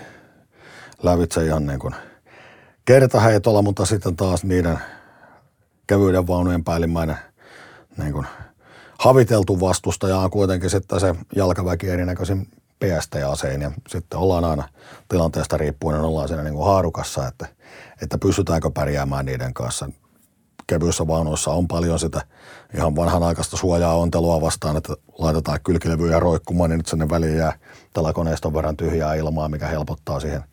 lävitse 1.04 1.46
ihan 1.46 1.66
niin 1.66 1.80
kuin 1.80 1.96
kertaheitolla, 2.86 3.62
mutta 3.62 3.86
sitten 3.86 4.16
taas 4.16 4.44
niiden 4.44 4.80
kevyiden 5.88 6.28
vaunujen 6.28 6.64
päällimmäinen 6.64 7.18
niin 7.98 8.14
kuin 8.14 8.26
haviteltu 9.00 9.60
vastustaja 9.60 10.18
on 10.18 10.32
kuitenkin 10.32 10.70
sitten 10.70 11.00
se 11.00 11.16
jalkaväki 11.36 11.90
erinäköisin 11.90 12.48
PST-aseen 12.80 13.62
ja 13.62 13.72
sitten 13.88 14.20
ollaan 14.20 14.46
aina 14.46 14.70
tilanteesta 15.10 15.58
riippuen, 15.58 16.02
ollaan 16.02 16.28
siinä 16.28 16.44
niin 16.44 16.54
kuin 16.54 16.66
haarukassa, 16.66 17.28
että, 17.28 17.48
että 18.02 18.18
pystytäänkö 18.18 18.72
pärjäämään 18.74 19.26
niiden 19.26 19.54
kanssa. 19.54 19.90
kevyissä 20.68 21.08
vaunuissa 21.08 21.52
on 21.52 21.68
paljon 21.68 22.00
sitä 22.00 22.22
ihan 22.76 22.96
vanhanaikaista 22.96 23.58
suojaa 23.58 23.98
ontelua 23.98 24.42
vastaan, 24.42 24.78
että 24.78 24.94
laitetaan 25.18 25.60
kylkilevyjä 25.64 26.20
roikkumaan, 26.20 26.70
niin 26.70 26.78
nyt 26.78 26.88
sinne 26.88 27.10
väliin 27.10 27.38
jää 27.38 27.54
telakoneiston 27.94 28.54
verran 28.54 28.78
tyhjää 28.78 29.14
ilmaa, 29.14 29.50
mikä 29.50 29.68
helpottaa 29.68 30.20
siihen 30.20 30.44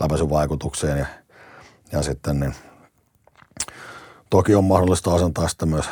läpäisyvaikutukseen. 0.00 0.98
Ja, 0.98 1.06
ja 1.92 2.02
sitten 2.02 2.40
niin, 2.40 2.54
toki 4.30 4.54
on 4.54 4.64
mahdollista 4.64 5.14
asentaa 5.14 5.48
sitten 5.48 5.68
myös 5.68 5.84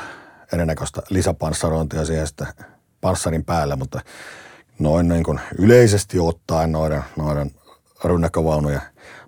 erinäköistä 0.53 1.03
lisäpanssarointia 1.11 2.05
siihen 2.05 2.26
sitten 2.26 2.47
panssarin 3.01 3.45
päälle, 3.45 3.76
mutta 3.76 4.01
noin 4.78 5.08
niin 5.08 5.24
kuin 5.24 5.40
yleisesti 5.58 6.18
ottaen 6.18 6.72
noiden, 6.72 7.04
noiden 7.16 7.50
rynnäkkövaunujen 8.04 8.80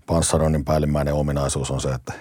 panssaroinnin 0.07 0.64
päällimmäinen 0.64 1.14
ominaisuus 1.14 1.70
on 1.70 1.80
se, 1.80 1.88
että 1.88 2.12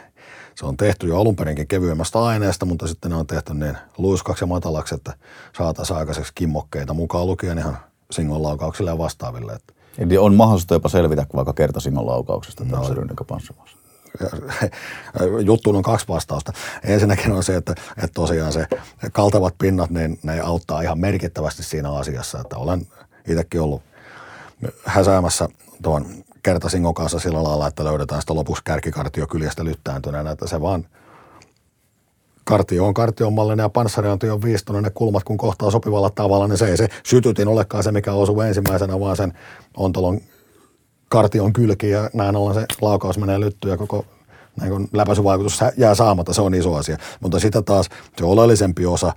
se 0.55 0.65
on 0.65 0.77
tehty 0.77 1.07
jo 1.07 1.19
alun 1.19 1.35
perinkin 1.35 1.67
kevyemmästä 1.67 2.23
aineesta, 2.23 2.65
mutta 2.65 2.87
sitten 2.87 3.11
ne 3.11 3.17
on 3.17 3.27
tehty 3.27 3.53
niin 3.53 3.77
luiskaksi 3.97 4.43
ja 4.43 4.47
matalaksi, 4.47 4.95
että 4.95 5.13
saataisiin 5.57 5.97
aikaiseksi 5.97 6.31
kimmokkeita 6.35 6.93
mukaan 6.93 7.27
lukien 7.27 7.57
ihan 7.57 7.77
singonlaukauksille 8.11 8.91
ja 8.91 8.97
vastaaville. 8.97 9.57
Eli 9.97 10.17
on 10.17 10.35
mahdollista 10.35 10.73
jopa 10.73 10.89
selvitä 10.89 11.25
vaikka 11.35 11.53
kertasingon 11.53 12.05
laukauksesta 12.05 12.65
no, 12.65 12.93
rynnäkköpanssaroinnissa? 12.93 13.85
juttuun 15.45 15.75
on 15.75 15.83
kaksi 15.83 16.07
vastausta. 16.07 16.53
Ensinnäkin 16.83 17.31
on 17.31 17.43
se, 17.43 17.55
että, 17.55 17.75
että 17.97 18.13
tosiaan 18.13 18.53
se 18.53 18.67
kaltavat 19.11 19.55
pinnat, 19.57 19.89
niin 19.89 20.19
ne 20.23 20.39
auttaa 20.39 20.81
ihan 20.81 20.99
merkittävästi 20.99 21.63
siinä 21.63 21.93
asiassa. 21.93 22.39
Että 22.39 22.57
olen 22.57 22.87
itsekin 23.27 23.61
ollut 23.61 23.81
häsäämässä 24.85 25.49
tuon 25.83 26.05
kertasingon 26.43 26.93
kanssa 26.93 27.19
sillä 27.19 27.43
lailla, 27.43 27.67
että 27.67 27.83
löydetään 27.83 28.21
sitä 28.21 28.35
lopuksi 28.35 28.63
kärkikartio 28.63 29.27
kyljestä 29.27 29.63
lyttääntyneenä, 29.65 30.31
että 30.31 30.47
se 30.47 30.61
vaan 30.61 30.85
kartio 32.43 32.85
on 32.85 32.93
kartiomallinen 32.93 33.63
ja 33.63 33.69
panssarointi 33.69 34.29
on 34.29 34.41
viistunut 34.41 34.81
ne 34.81 34.89
kulmat, 34.89 35.23
kun 35.23 35.37
kohtaa 35.37 35.71
sopivalla 35.71 36.09
tavalla, 36.09 36.47
niin 36.47 36.57
se 36.57 36.67
ei 36.67 36.77
se 36.77 36.87
sytytin 37.05 37.47
olekaan 37.47 37.83
se, 37.83 37.91
mikä 37.91 38.13
osuu 38.13 38.41
ensimmäisenä, 38.41 38.99
vaan 38.99 39.17
sen 39.17 39.33
ontolon 39.77 40.21
kartion 41.09 41.53
kylki 41.53 41.89
ja 41.89 42.09
näin 42.13 42.35
ollen 42.35 42.55
se 42.55 42.65
laukaus 42.81 43.17
menee 43.17 43.39
lyttyyn 43.39 43.71
ja 43.71 43.77
koko 43.77 44.05
niin 44.61 44.89
läpäisyvaikutus 44.93 45.59
jää 45.77 45.95
saamatta, 45.95 46.33
se 46.33 46.41
on 46.41 46.53
iso 46.53 46.75
asia. 46.75 46.97
Mutta 47.19 47.39
sitä 47.39 47.61
taas 47.61 47.89
se 48.17 48.25
oleellisempi 48.25 48.85
osa 48.85 49.13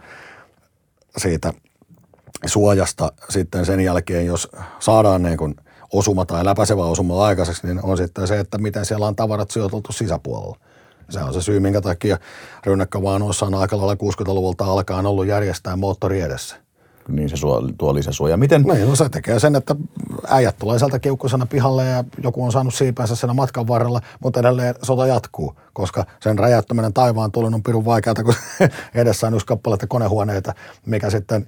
siitä 1.17 1.53
suojasta 2.47 3.13
sitten 3.29 3.67
sen 3.67 3.81
jälkeen, 3.81 4.27
jos 4.27 4.49
saadaan 4.79 5.23
niin 5.23 5.39
kuin 5.39 5.55
osuma 5.93 6.25
tai 6.25 6.45
läpäisevä 6.45 6.85
osuma 6.85 7.25
aikaiseksi, 7.25 7.67
niin 7.67 7.81
on 7.83 7.97
sitten 7.97 8.27
se, 8.27 8.41
että 8.41 8.59
miten 8.59 8.85
siellä 8.85 9.07
on 9.07 9.17
tavarat 9.17 9.51
sijoitettu 9.51 9.93
sisäpuolella. 9.93 10.57
Se 11.11 11.21
on 11.21 11.35
se 11.35 11.43
syy, 11.43 11.61
minkä 11.61 11.81
takia 11.81 12.19
rynnäkkövaunuissa 12.67 13.47
on 13.47 13.55
aika 13.55 13.79
lailla 13.79 13.95
60-luvulta 13.95 14.65
alkaen 14.65 15.07
ollut 15.07 15.27
järjestää 15.27 15.77
moottori 15.77 16.21
edessä 16.21 16.57
niin 17.09 17.29
se 17.29 17.37
suo, 17.37 17.63
tuo 17.79 17.95
lisäsuoja. 17.95 18.37
Miten? 18.37 18.63
Niin, 18.63 18.89
no 18.89 18.97
se 18.97 19.09
tekee 19.09 19.41
sen, 19.41 19.57
että 19.57 19.77
äijät 20.29 20.57
tulee 20.59 20.79
sieltä 20.79 20.99
kiukkusena 20.99 21.47
pihalle 21.47 21.85
ja 21.85 22.05
joku 22.23 22.45
on 22.45 22.53
saanut 22.53 22.75
siipänsä 22.75 23.17
sen 23.17 23.37
matkan 23.37 23.69
varrella, 23.69 24.01
mutta 24.23 24.41
edelleen 24.41 24.75
sota 24.83 25.07
jatkuu, 25.07 25.55
koska 25.73 26.05
sen 26.21 26.39
räjäyttäminen 26.39 26.93
taivaan 26.93 27.33
tulun 27.33 27.55
on 27.55 27.63
pirun 27.63 27.85
vaikeaa, 27.85 28.15
kun 28.15 28.35
edessä 28.95 29.27
on 29.27 29.35
yksi 29.35 29.47
kappaletta 29.47 29.87
konehuoneita, 29.87 30.55
mikä 30.87 31.11
sitten, 31.11 31.47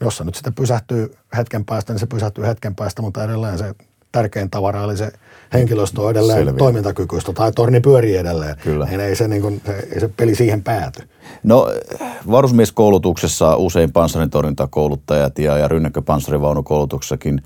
jos 0.00 0.16
se 0.16 0.24
nyt 0.24 0.34
sitten 0.34 0.54
pysähtyy 0.54 1.14
hetken 1.36 1.64
päästä, 1.64 1.92
niin 1.92 2.00
se 2.00 2.06
pysähtyy 2.06 2.46
hetken 2.46 2.74
päästä, 2.74 3.02
mutta 3.02 3.24
edelleen 3.24 3.58
se 3.58 3.74
tärkein 4.12 4.50
tavara, 4.50 4.84
eli 4.84 4.96
se 4.96 5.12
henkilöstö 5.52 6.00
on 6.00 6.10
edelleen 6.10 6.38
Selviä. 6.38 6.58
toimintakykyistä 6.58 7.32
tai 7.32 7.52
torni 7.52 7.80
pyörii 7.80 8.16
edelleen. 8.16 8.56
Kyllä. 8.62 8.84
Niin 8.84 9.00
ei 9.00 9.16
se, 9.16 9.28
niin 9.28 9.42
kuin, 9.42 9.62
se, 9.66 9.88
ei 9.92 10.00
se 10.00 10.10
peli 10.16 10.34
siihen 10.34 10.62
pääty. 10.62 11.02
No 11.42 11.68
varusmieskoulutuksessa 12.30 13.56
usein 13.56 13.92
panssarintorjuntakouluttajat 13.92 15.38
ja, 15.38 15.58
ja 15.58 15.68
rynnäkköpanssarivaunukoulutuksessakin 15.68 17.42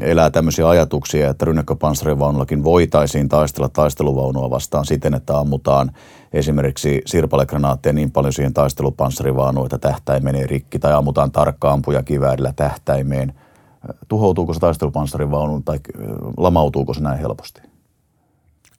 elää 0.00 0.30
tämmöisiä 0.30 0.68
ajatuksia, 0.68 1.30
että 1.30 1.44
rynnäkköpanssarivaunullakin 1.44 2.64
voitaisiin 2.64 3.28
taistella 3.28 3.68
taisteluvaunua 3.68 4.50
vastaan 4.50 4.84
siten, 4.84 5.14
että 5.14 5.38
ammutaan 5.38 5.90
esimerkiksi 6.32 7.02
sirpalegranaatteja 7.06 7.92
niin 7.92 8.10
paljon 8.10 8.32
siihen 8.32 8.54
taistelupanssarivaunuun, 8.54 9.66
että 9.66 9.78
tähtäin 9.78 10.24
menee 10.24 10.46
rikki, 10.46 10.78
tai 10.78 10.92
ammutaan 10.92 11.32
tarkka 11.32 11.72
ampuja 11.72 12.02
kiväärillä 12.02 12.52
tähtäimeen– 12.56 13.32
tuhoutuuko 14.08 14.54
se 14.54 14.60
taistelupanssarivaunu 14.60 15.62
tai 15.64 15.80
lamautuuko 16.36 16.94
se 16.94 17.00
näin 17.00 17.18
helposti? 17.18 17.62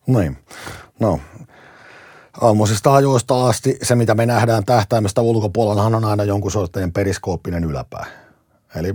Niin. 0.08 0.38
No, 1.00 1.20
aamuisista 2.42 2.94
ajoista 2.94 3.48
asti 3.48 3.78
se, 3.82 3.96
mitä 3.96 4.16
me 4.16 4.26
nähdään 4.26 4.66
tähtäimestä 4.66 5.22
ulkopuolella, 5.22 5.84
on 5.84 6.06
aina 6.06 6.24
jonkun 6.24 6.52
sorteen 6.52 6.92
periskooppinen 6.92 7.64
yläpää. 7.64 8.06
Eli 8.76 8.94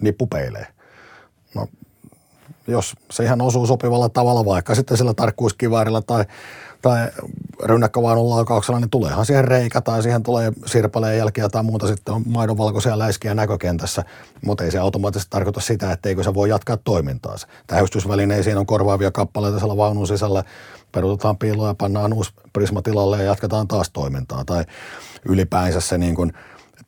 nippupeilee. 0.00 0.73
No, 1.54 1.68
jos 2.66 2.94
se 3.10 3.24
ihan 3.24 3.42
osuu 3.42 3.66
sopivalla 3.66 4.08
tavalla, 4.08 4.44
vaikka 4.44 4.74
sitten 4.74 4.96
sillä 4.96 5.14
tarkkuuskiväärillä 5.14 6.02
tai 6.02 6.24
tai 6.84 7.08
rynnäkkövaunun 7.62 8.30
laukauksella, 8.30 8.80
niin 8.80 8.90
tuleehan 8.90 9.26
siihen 9.26 9.44
reikä 9.44 9.80
tai 9.80 10.02
siihen 10.02 10.22
tulee 10.22 10.52
sirpaleen 10.66 11.18
jälkiä 11.18 11.48
tai 11.48 11.62
muuta 11.62 11.86
sitten 11.86 12.14
on 12.14 12.22
maidonvalkoisia 12.26 12.98
läiskiä 12.98 13.34
näkökentässä, 13.34 14.04
mutta 14.44 14.64
ei 14.64 14.70
se 14.70 14.78
automaattisesti 14.78 15.30
tarkoita 15.30 15.60
sitä, 15.60 15.92
etteikö 15.92 16.22
se 16.22 16.34
voi 16.34 16.48
jatkaa 16.48 16.76
toimintaansa. 16.76 17.46
Tähystysvälineisiin 17.66 18.58
on 18.58 18.66
korvaavia 18.66 19.10
kappaleita 19.10 19.58
siellä 19.58 19.76
vaunun 19.76 20.06
sisällä, 20.06 20.44
perutetaan 20.92 21.38
piiloa 21.38 21.68
ja 21.68 21.74
pannaan 21.74 22.12
uusi 22.12 22.32
prisma 22.52 22.82
tilalle 22.82 23.16
ja 23.16 23.24
jatketaan 23.24 23.68
taas 23.68 23.90
toimintaa. 23.90 24.44
Tai 24.44 24.64
ylipäänsä 25.28 25.80
se 25.80 25.98
niin 25.98 26.14
kuin 26.14 26.32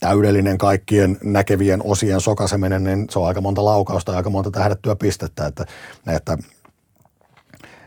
täydellinen 0.01 0.59
kaikkien 0.59 1.19
näkevien 1.25 1.81
osien 1.85 2.21
sokaseminen, 2.21 2.85
niin 2.85 3.07
se 3.11 3.19
on 3.19 3.27
aika 3.27 3.41
monta 3.41 3.65
laukausta 3.65 4.13
ja 4.13 4.17
aika 4.17 4.31
monta 4.31 4.51
tähdettyä 4.51 4.97
pistettä, 4.97 5.47
että, 5.47 5.65
että 6.07 6.39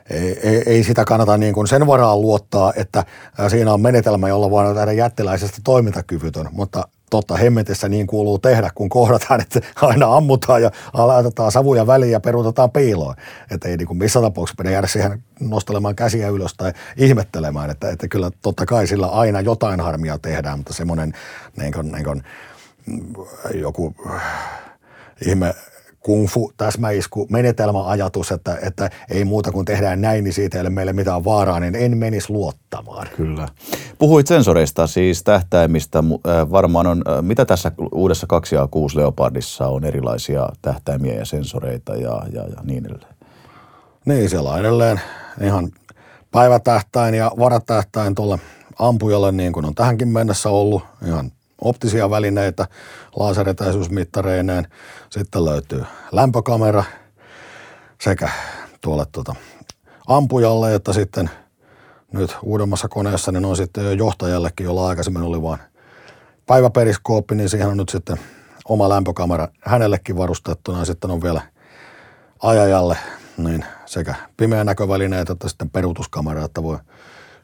ei, 0.10 0.64
ei, 0.66 0.84
sitä 0.84 1.06
kannata 1.06 1.38
niin 1.38 1.54
kuin 1.54 1.68
sen 1.68 1.88
varaan 1.88 2.22
luottaa, 2.22 2.74
että 2.76 3.06
siinä 3.48 3.74
on 3.74 3.82
menetelmä, 3.82 4.30
jolla 4.30 4.50
voidaan 4.50 4.76
tehdä 4.76 4.92
jättiläisestä 4.92 5.58
toimintakyvytön, 5.64 6.50
mutta 6.52 6.88
totta 7.10 7.38
hemmetissä 7.38 7.90
niin 7.90 8.08
kuuluu 8.08 8.40
tehdä, 8.40 8.70
kun 8.76 8.90
kohdataan, 8.90 9.42
että 9.42 9.62
aina 9.76 10.16
ammutaan 10.16 10.62
ja 10.62 10.72
laitetaan 10.94 11.52
savuja 11.52 11.88
väliin 11.88 12.12
ja 12.12 12.20
peruutetaan 12.20 12.72
piiloon. 12.72 13.16
Että 13.52 13.68
ei 13.68 13.78
niin 13.78 13.88
kuin 13.88 13.98
missään 13.98 14.26
tapauksessa 14.26 14.64
pidä 14.64 14.72
jäädä 14.72 14.88
siihen 14.88 15.24
nostelemaan 15.40 15.96
käsiä 15.96 16.30
ylös 16.30 16.54
tai 16.54 16.74
ihmettelemään, 16.98 17.70
että, 17.70 17.90
että 17.90 18.08
kyllä 18.08 18.32
totta 18.42 18.66
kai 18.66 18.88
sillä 18.88 19.08
aina 19.08 19.42
jotain 19.42 19.80
harmia 19.80 20.18
tehdään, 20.18 20.60
mutta 20.60 20.74
semmoinen 20.74 21.14
niin 21.58 21.74
kuin, 21.74 21.92
niin 21.92 22.04
kuin, 22.04 22.24
joku 23.54 23.96
ihme 25.26 25.56
kung 26.00 26.28
fu 26.28 26.52
täsmäisku 26.58 27.28
menetelmäajatus, 27.30 28.32
että, 28.32 28.58
että 28.62 28.90
ei 29.10 29.26
muuta 29.26 29.52
kuin 29.52 29.66
tehdään 29.66 30.02
näin, 30.02 30.24
niin 30.24 30.34
siitä 30.34 30.58
ei 30.58 30.62
ole 30.62 30.70
meille 30.70 30.94
mitään 30.94 31.26
vaaraa, 31.26 31.60
niin 31.60 31.76
en 31.76 31.98
menisi 31.98 32.30
luottamaan. 32.30 33.08
Kyllä. 33.18 33.48
Puhuit 33.98 34.28
sensoreista, 34.28 34.88
siis 34.88 35.24
tähtäimistä. 35.24 36.00
Äh, 36.00 36.52
varmaan 36.52 36.88
on, 36.88 37.02
äh, 37.08 37.22
mitä 37.24 37.46
tässä 37.46 37.72
uudessa 37.92 38.28
2A6 38.34 38.96
Leopardissa 38.96 39.68
on 39.68 39.86
erilaisia 39.86 40.50
tähtäimiä 40.62 41.14
ja 41.14 41.26
sensoreita 41.26 41.96
ja, 41.96 42.22
ja, 42.34 42.42
ja 42.42 42.58
niin 42.64 42.86
edelleen? 42.86 43.16
Niin, 44.06 44.30
siellä 44.30 44.52
on 44.52 44.60
edelleen 44.60 45.02
ihan 45.42 45.70
päivätähtäin 46.32 47.14
ja 47.14 47.32
varatähtäin 47.40 48.16
tuolle 48.16 48.40
ampujalle, 48.80 49.32
niin 49.32 49.54
kuin 49.54 49.66
on 49.66 49.76
tähänkin 49.76 50.08
mennessä 50.08 50.50
ollut, 50.50 50.84
ihan 51.08 51.32
optisia 51.62 52.10
välineitä 52.10 52.68
laseretäisyysmittareineen. 53.16 54.68
Sitten 55.10 55.46
löytyy 55.46 55.84
lämpökamera 56.12 56.84
sekä 58.02 58.30
tuolle 58.82 59.06
tuota 59.12 59.36
ampujalle, 60.08 60.76
että 60.76 60.94
sitten 60.94 61.30
nyt 62.14 62.38
uudemmassa 62.44 62.88
koneessa 62.88 63.32
niin 63.32 63.46
on 63.46 63.56
sitten 63.56 63.86
jo 63.86 63.92
johtajallekin, 63.92 64.64
jolla 64.64 64.88
aikaisemmin 64.88 65.24
oli 65.24 65.42
vain 65.42 65.60
päiväperiskooppi, 66.46 67.36
niin 67.36 67.50
siihen 67.50 67.68
on 67.68 67.78
nyt 67.78 67.90
sitten 67.90 68.20
oma 68.66 68.90
lämpökamera 68.90 69.48
hänellekin 69.62 70.18
varustettuna 70.18 70.80
ja 70.80 70.86
sitten 70.86 71.12
on 71.12 71.22
vielä 71.22 71.42
ajajalle 72.44 72.98
niin 73.38 73.66
sekä 73.86 74.16
pimeän 74.38 74.66
näkövälineet 74.66 75.30
että 75.30 75.50
sitten 75.50 75.70
peruutuskamera, 75.70 76.46
että 76.46 76.64
voi 76.64 76.78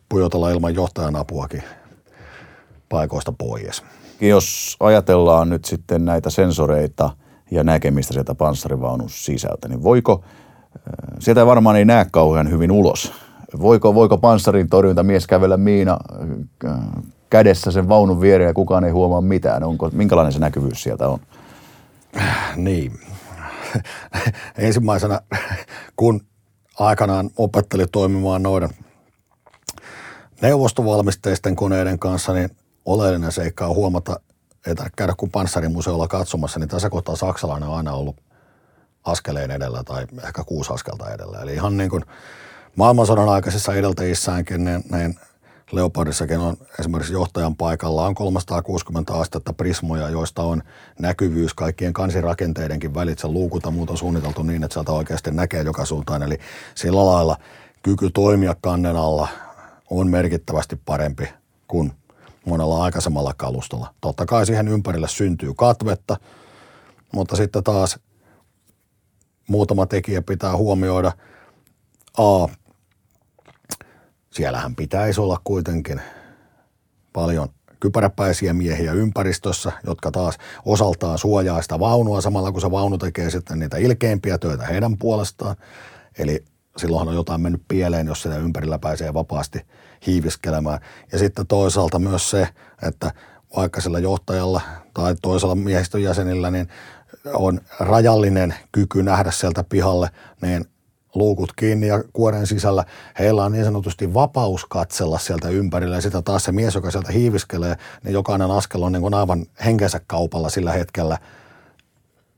pujotella 0.09 0.49
ilman 0.49 0.75
johtajan 0.75 1.15
apuakin 1.15 1.63
paikoista 2.89 3.31
pois. 3.31 3.83
Jos 4.21 4.77
ajatellaan 4.79 5.49
nyt 5.49 5.65
sitten 5.65 6.05
näitä 6.05 6.29
sensoreita 6.29 7.09
ja 7.51 7.63
näkemistä 7.63 8.13
sieltä 8.13 8.35
panssarivaunun 8.35 9.09
sisältä, 9.09 9.67
niin 9.67 9.83
voiko, 9.83 10.23
äh, 10.23 11.17
sieltä 11.19 11.45
varmaan 11.45 11.75
ei 11.75 11.85
näe 11.85 12.05
kauhean 12.11 12.51
hyvin 12.51 12.71
ulos. 12.71 13.11
Voiko, 13.61 13.95
voiko 13.95 14.17
panssarin 14.17 14.67
mies 15.03 15.27
kävellä 15.27 15.57
miina 15.57 15.99
äh, 16.65 16.79
kädessä 17.29 17.71
sen 17.71 17.89
vaunun 17.89 18.21
viereen 18.21 18.47
ja 18.47 18.53
kukaan 18.53 18.83
ei 18.83 18.91
huomaa 18.91 19.21
mitään? 19.21 19.63
Onko, 19.63 19.89
minkälainen 19.93 20.33
se 20.33 20.39
näkyvyys 20.39 20.83
sieltä 20.83 21.07
on? 21.07 21.19
Niin. 22.55 22.99
Ensimmäisenä, 24.57 25.21
kun 25.95 26.21
aikanaan 26.79 27.29
opetteli 27.37 27.85
toimimaan 27.91 28.43
noiden 28.43 28.69
neuvostovalmisteisten 30.41 31.55
koneiden 31.55 31.99
kanssa, 31.99 32.33
niin 32.33 32.49
oleellinen 32.85 33.31
seikka 33.31 33.67
on 33.67 33.75
huomata, 33.75 34.19
tarvitse 34.63 34.89
käydä 34.95 35.13
kuin 35.17 35.31
panssarimuseolla 35.31 36.07
katsomassa, 36.07 36.59
niin 36.59 36.69
tässä 36.69 36.89
kohtaa 36.89 37.15
saksalainen 37.15 37.69
on 37.69 37.77
aina 37.77 37.93
ollut 37.93 38.21
askeleen 39.03 39.51
edellä 39.51 39.83
tai 39.83 40.07
ehkä 40.23 40.43
kuusi 40.43 40.73
askelta 40.73 41.13
edellä. 41.13 41.39
Eli 41.41 41.53
ihan 41.53 41.77
niin 41.77 41.89
kuin 41.89 42.03
maailmansodan 42.75 43.29
aikaisissa 43.29 43.73
edeltäjissäänkin, 43.73 44.65
niin, 44.65 44.83
niin 44.91 45.19
Leopardissakin 45.71 46.39
on 46.39 46.57
esimerkiksi 46.79 47.13
johtajan 47.13 47.55
paikalla 47.55 48.05
on 48.05 48.15
360 48.15 49.13
astetta 49.13 49.53
prismoja, 49.53 50.09
joista 50.09 50.43
on 50.43 50.61
näkyvyys 50.99 51.53
kaikkien 51.53 51.93
kansirakenteidenkin 51.93 52.93
välitse. 52.93 53.27
Luukut 53.27 53.65
on 53.65 53.73
muuten 53.73 53.97
suunniteltu 53.97 54.43
niin, 54.43 54.63
että 54.63 54.73
sieltä 54.73 54.91
oikeasti 54.91 55.31
näkee 55.31 55.61
joka 55.61 55.85
suuntaan. 55.85 56.23
Eli 56.23 56.37
sillä 56.75 57.05
lailla 57.05 57.37
kyky 57.83 58.09
toimia 58.09 58.55
kannen 58.61 58.95
alla 58.95 59.27
on 59.89 60.07
merkittävästi 60.07 60.79
parempi 60.85 61.29
kuin 61.67 61.91
monella 62.45 62.83
aikaisemmalla 62.83 63.33
kalustolla. 63.37 63.93
Totta 64.01 64.25
kai 64.25 64.45
siihen 64.45 64.67
ympärille 64.67 65.07
syntyy 65.07 65.53
katvetta, 65.53 66.17
mutta 67.13 67.35
sitten 67.35 67.63
taas 67.63 67.99
muutama 69.47 69.85
tekijä 69.85 70.21
pitää 70.21 70.57
huomioida. 70.57 71.11
A, 72.17 72.47
siellähän 74.33 74.75
pitäisi 74.75 75.21
olla 75.21 75.41
kuitenkin 75.43 76.01
paljon 77.13 77.49
kypäräpäisiä 77.79 78.53
miehiä 78.53 78.93
ympäristössä, 78.93 79.71
jotka 79.87 80.11
taas 80.11 80.37
osaltaan 80.65 81.17
suojaa 81.17 81.61
sitä 81.61 81.79
vaunua 81.79 82.21
samalla, 82.21 82.51
kun 82.51 82.61
se 82.61 82.71
vaunu 82.71 82.97
tekee 82.97 83.29
sitten 83.29 83.59
niitä 83.59 83.77
ilkeimpiä 83.77 84.37
töitä 84.37 84.65
heidän 84.65 84.97
puolestaan. 84.97 85.55
Eli 86.17 86.45
silloinhan 86.77 87.07
on 87.07 87.15
jotain 87.15 87.41
mennyt 87.41 87.61
pieleen, 87.67 88.07
jos 88.07 88.21
sitä 88.21 88.37
ympärillä 88.37 88.79
pääsee 88.79 89.13
vapaasti 89.13 89.61
hiiviskelemään. 90.07 90.79
Ja 91.11 91.19
sitten 91.19 91.47
toisaalta 91.47 91.99
myös 91.99 92.29
se, 92.29 92.47
että 92.81 93.11
vaikka 93.55 93.81
sillä 93.81 93.99
johtajalla 93.99 94.61
tai 94.93 95.15
toisella 95.21 95.55
miehistön 95.55 96.03
jäsenillä 96.03 96.51
niin 96.51 96.67
on 97.33 97.61
rajallinen 97.79 98.55
kyky 98.71 99.03
nähdä 99.03 99.31
sieltä 99.31 99.63
pihalle, 99.63 100.09
niin 100.41 100.65
luukut 101.15 101.53
kiinni 101.55 101.87
ja 101.87 102.03
kuoren 102.13 102.47
sisällä. 102.47 102.83
Heillä 103.19 103.45
on 103.45 103.51
niin 103.51 103.65
sanotusti 103.65 104.13
vapaus 104.13 104.65
katsella 104.65 105.17
sieltä 105.17 105.49
ympärillä 105.49 105.95
ja 105.95 106.01
sitä 106.01 106.21
taas 106.21 106.43
se 106.43 106.51
mies, 106.51 106.75
joka 106.75 106.91
sieltä 106.91 107.11
hiiviskelee, 107.11 107.75
niin 108.03 108.13
jokainen 108.13 108.51
askel 108.51 108.83
on 108.83 108.91
niin 108.91 109.01
kuin 109.01 109.13
aivan 109.13 109.45
henkensä 109.65 110.01
kaupalla 110.07 110.49
sillä 110.49 110.71
hetkellä, 110.71 111.17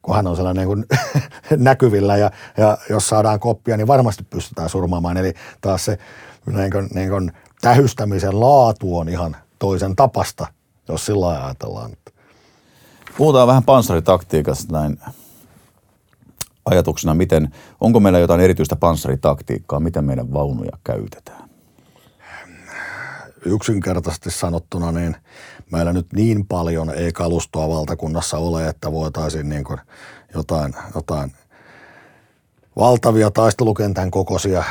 kun 0.07 0.15
hän 0.15 0.27
on 0.27 0.35
sellainen 0.35 0.67
niin 0.67 0.85
näkyvillä 1.69 2.17
ja, 2.17 2.31
ja 2.57 2.77
jos 2.89 3.09
saadaan 3.09 3.39
koppia, 3.39 3.77
niin 3.77 3.87
varmasti 3.87 4.23
pystytään 4.23 4.69
surmaamaan. 4.69 5.17
Eli 5.17 5.33
taas 5.61 5.85
se 5.85 5.97
niin 6.45 6.71
kuin, 6.71 6.89
niin 6.93 7.09
kuin 7.09 7.31
tähystämisen 7.61 8.39
laatu 8.39 8.97
on 8.97 9.09
ihan 9.09 9.35
toisen 9.59 9.95
tapasta, 9.95 10.47
jos 10.87 11.05
sillä 11.05 11.27
ajatellaan. 11.27 11.91
Puhutaan 13.17 13.47
vähän 13.47 13.63
panssaritaktiikasta 13.63 14.73
näin 14.73 14.99
ajatuksena, 16.65 17.13
miten, 17.13 17.53
onko 17.81 17.99
meillä 17.99 18.19
jotain 18.19 18.41
erityistä 18.41 18.75
panssaritaktiikkaa, 18.75 19.79
miten 19.79 20.05
meidän 20.05 20.33
vaunuja 20.33 20.77
käytetään? 20.83 21.46
Yksinkertaisesti 23.47 24.31
sanottuna, 24.31 24.91
niin 24.91 25.15
meillä 25.71 25.93
nyt 25.93 26.13
niin 26.13 26.45
paljon 26.45 26.89
ei 26.89 27.11
kalustoa 27.11 27.69
valtakunnassa 27.69 28.37
ole, 28.37 28.67
että 28.67 28.91
voitaisiin 28.91 29.49
niin 29.49 29.63
kuin 29.63 29.79
jotain, 30.33 30.75
jotain 30.95 31.31
valtavia 32.75 33.31
taistelukentän 33.31 34.11
kokoisia 34.11 34.63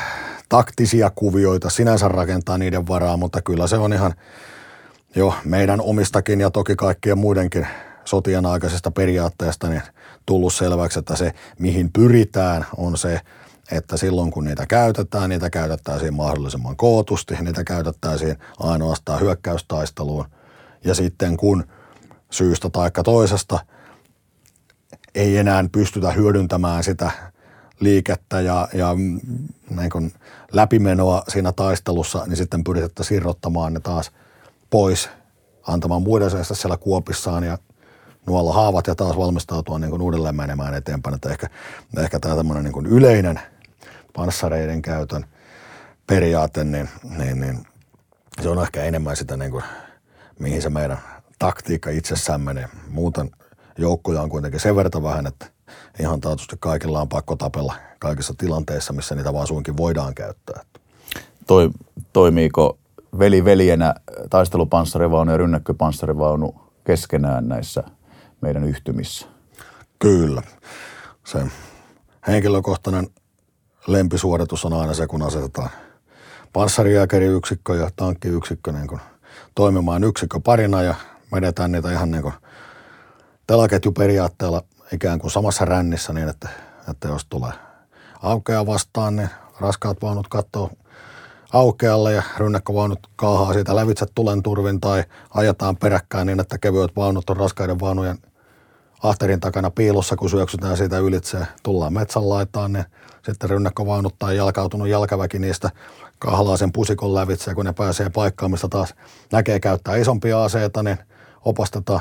taktisia 0.49 1.11
kuvioita 1.15 1.71
sinänsä 1.71 2.09
rakentaa 2.09 2.59
niiden 2.59 2.89
varaa, 2.89 3.17
mutta 3.17 3.43
kyllä 3.43 3.67
se 3.67 3.77
on 3.77 3.93
ihan 3.93 4.15
jo 5.15 5.35
meidän 5.45 5.81
omistakin 5.81 6.41
ja 6.41 6.51
toki 6.51 6.77
kaikkien 6.77 7.19
muidenkin 7.19 7.67
sotien 8.05 8.47
aikaisesta 8.47 8.91
periaatteesta 8.91 9.69
niin 9.69 9.83
tullut 10.27 10.55
selväksi, 10.55 10.99
että 10.99 11.17
se 11.17 11.33
mihin 11.59 11.93
pyritään 11.93 12.67
on 12.77 12.99
se, 12.99 13.21
että 13.73 13.97
silloin 13.97 14.31
kun 14.31 14.45
niitä 14.45 14.67
käytetään, 14.67 15.31
niitä 15.31 15.51
käytettäisiin 15.51 16.15
mahdollisimman 16.15 16.77
kootusti, 16.77 17.37
niitä 17.41 17.65
käytettäisiin 17.65 18.37
ainoastaan 18.59 19.21
hyökkäystaisteluun. 19.21 20.25
Ja 20.85 20.95
sitten 20.95 21.37
kun 21.37 21.65
syystä 22.31 22.71
tai 22.71 22.91
toisesta 23.05 23.59
ei 25.15 25.37
enää 25.37 25.65
pystytä 25.73 26.13
hyödyntämään 26.13 26.85
sitä 26.85 27.11
liikettä 27.81 28.41
ja, 28.41 28.69
ja 28.75 28.95
niin 29.77 29.91
kuin 29.93 30.13
läpimenoa 30.53 31.23
siinä 31.29 31.53
taistelussa, 31.53 32.25
niin 32.27 32.37
sitten 32.37 32.65
pyritetään 32.65 33.07
irrottamaan 33.11 33.75
ne 33.75 33.81
taas 33.81 34.11
pois, 34.71 35.09
antamaan 35.67 36.03
muiden 36.03 36.31
seistä 36.31 36.55
siellä 36.55 36.77
kuopissaan 36.77 37.45
ja 37.45 37.59
nuolla 38.27 38.53
haavat 38.53 38.87
ja 38.87 38.95
taas 38.95 39.17
valmistautua 39.17 39.79
niin 39.79 39.91
kuin 39.91 40.03
uudelleen 40.03 40.37
menemään 40.37 40.75
eteenpäin. 40.75 41.15
Että 41.15 41.31
ehkä, 41.31 41.47
ehkä 41.99 42.21
tämä 42.21 42.37
tämmöinen 42.37 42.65
niin 42.65 42.73
kuin 42.73 42.87
yleinen 42.87 43.41
panssareiden 44.17 44.83
käytön 44.83 45.25
periaate, 46.07 46.65
niin, 46.65 46.89
niin, 47.19 47.41
niin 47.41 47.67
se 48.43 48.49
on 48.49 48.63
ehkä 48.63 48.85
enemmän 48.85 49.17
sitä, 49.17 49.37
niin 49.37 49.51
kuin, 49.51 49.65
mihin 50.39 50.63
se 50.63 50.71
meidän 50.71 50.99
taktiikka 51.39 51.91
itsessään 51.91 52.41
menee. 52.41 52.69
Muuten 52.91 53.31
joukkoja 53.79 54.23
on 54.23 54.29
kuitenkin 54.29 54.61
sen 54.61 54.77
verran 54.77 55.03
vähän, 55.03 55.27
että 55.27 55.47
ihan 56.01 56.21
taatusti 56.21 56.57
kaikilla 56.61 57.01
on 57.01 57.09
pakko 57.09 57.37
tapella 57.37 57.75
kaikissa 57.99 58.35
tilanteissa, 58.39 58.93
missä 58.93 59.15
niitä 59.15 59.33
vaan 59.33 59.47
suinkin 59.47 59.77
voidaan 59.77 60.15
käyttää. 60.15 60.63
Toi, 61.47 61.71
toimiiko 62.13 62.79
veli 63.19 63.45
veljenä 63.45 63.95
taistelupanssarivaunu 64.31 65.31
ja 65.31 65.37
rynnäkköpanssarivaunu 65.37 66.55
keskenään 66.85 67.49
näissä 67.49 67.85
meidän 68.41 68.65
yhtymissä? 68.65 69.27
Kyllä. 69.99 70.43
Se 71.27 71.47
henkilökohtainen 72.27 73.07
lempisuoritus 73.87 74.65
on 74.65 74.73
aina 74.73 74.95
se, 74.95 75.07
kun 75.07 75.23
asetetaan 75.23 75.71
panssariääkäriyksikkö 76.53 77.75
ja 77.75 77.91
tankkiyksikkö 77.97 78.73
niin 78.73 78.87
kuin 78.87 79.01
toimimaan 79.55 80.05
yksikkö 80.05 80.41
parina 80.41 80.83
ja 80.83 80.95
vedetään 81.33 81.73
niitä 81.73 81.93
ihan 81.93 82.11
niin 82.11 82.23
kuin 82.23 82.35
telaketjuperiaatteella 83.47 84.63
ikään 84.93 85.19
kuin 85.19 85.31
samassa 85.31 85.65
rännissä 85.65 86.13
niin, 86.13 86.29
että, 86.29 86.49
että 86.91 87.09
jos 87.09 87.25
tulee 87.25 87.53
aukea 88.23 88.67
vastaan, 88.67 89.17
niin 89.17 89.31
raskaat 89.61 90.03
vaunut 90.03 90.29
katsoo 90.29 90.71
aukealle 91.53 92.13
ja 92.13 92.23
rynnäkkövaunut 92.39 92.99
kaahaa 93.17 93.53
siitä 93.53 93.77
lävitse 93.77 94.07
tulen 94.15 94.43
turvin 94.43 94.81
tai 94.81 95.05
ajetaan 95.31 95.77
peräkkäin 95.77 96.27
niin, 96.27 96.41
että 96.41 96.59
kevyet 96.59 96.97
vaunut 96.97 97.31
on 97.31 97.37
raskaiden 97.37 97.81
vaunujen 97.81 98.19
ahterin 99.09 99.41
takana 99.41 99.71
piilossa, 99.71 100.17
kun 100.17 100.31
syöksytään 100.31 100.77
siitä 100.77 100.99
ylitse. 100.99 101.39
Tullaan 101.63 101.93
metsän 101.93 102.29
laitaan, 102.29 102.73
niin 102.73 102.85
sitten 103.25 103.51
rynnäkkövaunut 103.51 104.15
tai 104.19 104.37
jalkautunut 104.37 104.89
jalkaväki 104.89 105.39
niistä 105.39 105.71
kahlaa 106.19 106.57
sen 106.57 106.73
pusikon 106.73 107.15
lävitse, 107.15 107.55
kun 107.55 107.65
ne 107.65 107.73
pääsee 107.73 108.11
paikkaan, 108.11 108.51
mistä 108.51 108.69
taas 108.69 108.95
näkee 109.33 109.61
käyttää 109.61 109.97
isompia 109.97 110.45
aseita, 110.45 110.83
niin 110.83 110.99
opastetaan 111.45 112.01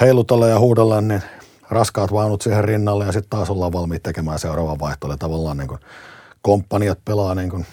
heilutella 0.00 0.46
ja 0.46 0.58
huudella, 0.58 1.00
niin 1.00 1.22
raskaat 1.70 2.12
vaunut 2.12 2.42
siihen 2.42 2.64
rinnalle 2.64 3.04
ja 3.04 3.12
sitten 3.12 3.30
taas 3.30 3.50
ollaan 3.50 3.72
valmiit 3.72 4.02
tekemään 4.02 4.38
seuraavan 4.38 4.80
vaihtoehto. 4.80 5.16
Tavallaan 5.16 5.56
niin 5.56 5.68
kuin 5.68 5.80
komppaniat 6.42 6.98
pelaa 7.04 7.34
niin 7.34 7.50
kuin 7.50 7.66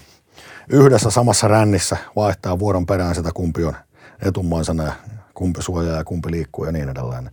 yhdessä 0.69 1.09
samassa 1.09 1.47
rännissä, 1.47 1.97
vaihtaa 2.15 2.59
vuoron 2.59 2.85
perään 2.85 3.15
sitä 3.15 3.31
kumpi 3.33 3.63
on 3.63 3.75
etumaisena 4.21 4.83
ja 4.83 4.93
kumpi 5.35 5.61
suojaa 5.61 5.97
ja 5.97 6.03
kumpi 6.03 6.31
liikkuu 6.31 6.65
ja 6.65 6.71
niin 6.71 6.89
edelleen. 6.89 7.31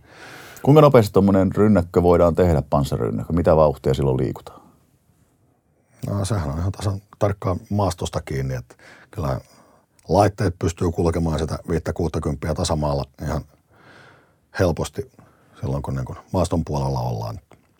Kuinka 0.63 0.81
nopeasti 0.81 1.13
tuommoinen 1.13 1.55
rynnäkkö 1.55 2.03
voidaan 2.03 2.35
tehdä, 2.35 2.61
panssarynnäkkö? 2.61 3.33
Mitä 3.33 3.55
vauhtia 3.55 3.93
silloin 3.93 4.17
liikutaan? 4.17 4.61
No 6.07 6.25
sehän 6.25 6.49
on 6.49 6.59
ihan 6.59 6.71
tasan 6.71 7.01
tarkkaan 7.19 7.59
maastosta 7.69 8.21
kiinni, 8.21 8.55
että 8.55 8.75
kyllä 9.11 9.39
laitteet 10.09 10.55
pystyy 10.59 10.91
kulkemaan 10.91 11.39
sitä 11.39 11.59
5-60 12.49 12.53
tasamaalla 12.53 13.05
ihan 13.21 13.41
helposti 14.59 15.11
silloin, 15.61 15.83
kun, 15.83 15.95
niin 15.95 16.17
maaston 16.31 16.65
puolella 16.65 16.99
ollaan. 16.99 17.39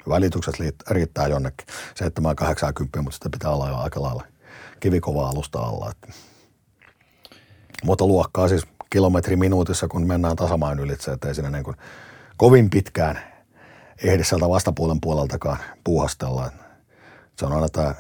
Välitykset 0.10 0.56
riittää 0.90 1.28
jonnekin 1.28 1.68
7-80, 1.68 3.02
mutta 3.02 3.12
sitä 3.12 3.30
pitää 3.32 3.52
olla 3.52 3.70
jo 3.70 3.78
aika 3.78 4.02
lailla 4.02 4.24
kivikovaa 4.80 5.30
alusta 5.30 5.60
alla. 5.60 5.92
Että. 5.92 6.08
Mutta 7.84 8.08
luokkaa 8.08 8.48
siis 8.48 8.68
kilometri 8.94 9.36
minuutissa, 9.36 9.88
kun 9.88 10.08
mennään 10.08 10.36
tasamaan 10.36 10.80
ylitse, 10.80 11.12
että 11.12 11.28
ei 11.28 11.36
siinä 11.36 11.50
niin 11.50 11.64
kuin 11.64 11.78
kovin 12.38 12.70
pitkään 12.70 13.20
ehdi 14.04 14.24
sieltä 14.24 14.50
vastapuolen 14.50 15.02
puoleltakaan 15.02 15.58
puuhastella. 15.84 16.52
Se 17.38 17.46
on 17.46 17.52
aina 17.52 17.70
tämä 17.70 17.96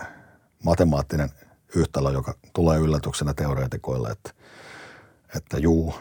matemaattinen 0.63 1.29
yhtälö, 1.75 2.11
joka 2.11 2.33
tulee 2.53 2.79
yllätyksenä 2.79 3.33
teoreetikoille, 3.33 4.09
että, 4.09 4.31
että 5.35 5.57
juu, 5.57 5.93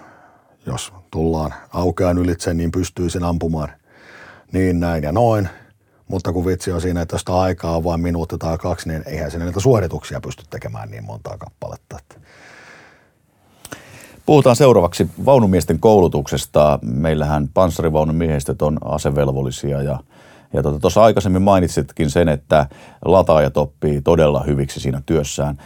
jos 0.66 0.92
tullaan 1.10 1.54
aukean 1.72 2.18
ylitse, 2.18 2.54
niin 2.54 2.70
pystyy 2.70 3.10
sen 3.10 3.24
ampumaan 3.24 3.68
niin 4.52 4.80
näin 4.80 5.02
ja 5.02 5.12
noin. 5.12 5.48
Mutta 6.08 6.32
kun 6.32 6.46
vitsi 6.46 6.72
on 6.72 6.80
siinä, 6.80 7.02
että 7.02 7.14
jos 7.14 7.24
aikaa 7.28 7.76
on 7.76 7.84
vain 7.84 8.00
minuutti 8.00 8.38
tai 8.38 8.58
kaksi, 8.58 8.88
niin 8.88 9.02
eihän 9.06 9.30
sinne 9.30 9.46
niitä 9.46 9.60
suorituksia 9.60 10.20
pysty 10.20 10.44
tekemään 10.50 10.90
niin 10.90 11.04
montaa 11.04 11.38
kappaletta. 11.38 11.98
Puhutaan 14.26 14.56
seuraavaksi 14.56 15.10
vaunumiesten 15.24 15.80
koulutuksesta. 15.80 16.78
Meillähän 16.82 17.48
panssarivaunun 17.54 18.16
miehistöt 18.16 18.62
on 18.62 18.78
asevelvollisia 18.84 19.82
ja 19.82 19.98
ja 20.54 20.62
tuota, 20.62 20.78
tuossa 20.78 21.02
aikaisemmin 21.02 21.42
mainitsitkin 21.42 22.10
sen, 22.10 22.28
että 22.28 22.66
lataajat 23.04 23.56
oppii 23.56 24.02
todella 24.02 24.42
hyviksi 24.42 24.80
siinä 24.80 25.02
työssään. 25.06 25.58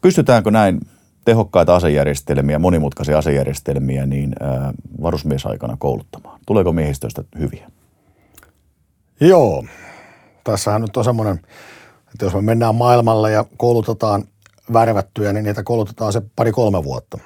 Pystytäänkö 0.00 0.50
näin 0.50 0.80
tehokkaita 1.24 1.76
asejärjestelmiä, 1.76 2.58
monimutkaisia 2.58 3.18
asejärjestelmiä, 3.18 4.06
niin 4.06 4.34
varusmiesaikana 5.02 5.76
kouluttamaan? 5.78 6.40
Tuleeko 6.46 6.72
miehistöistä 6.72 7.24
hyviä? 7.38 7.70
Joo. 9.20 9.64
Tässähän 10.44 10.80
nyt 10.80 10.96
on 10.96 11.04
semmoinen, 11.04 11.40
että 12.08 12.24
jos 12.24 12.34
me 12.34 12.40
mennään 12.40 12.74
maailmalle 12.74 13.32
ja 13.32 13.44
koulutetaan 13.56 14.24
värvättyjä, 14.72 15.32
niin 15.32 15.44
niitä 15.44 15.62
koulutetaan 15.62 16.12
se 16.12 16.22
pari-kolme 16.36 16.84
vuotta. 16.84 17.18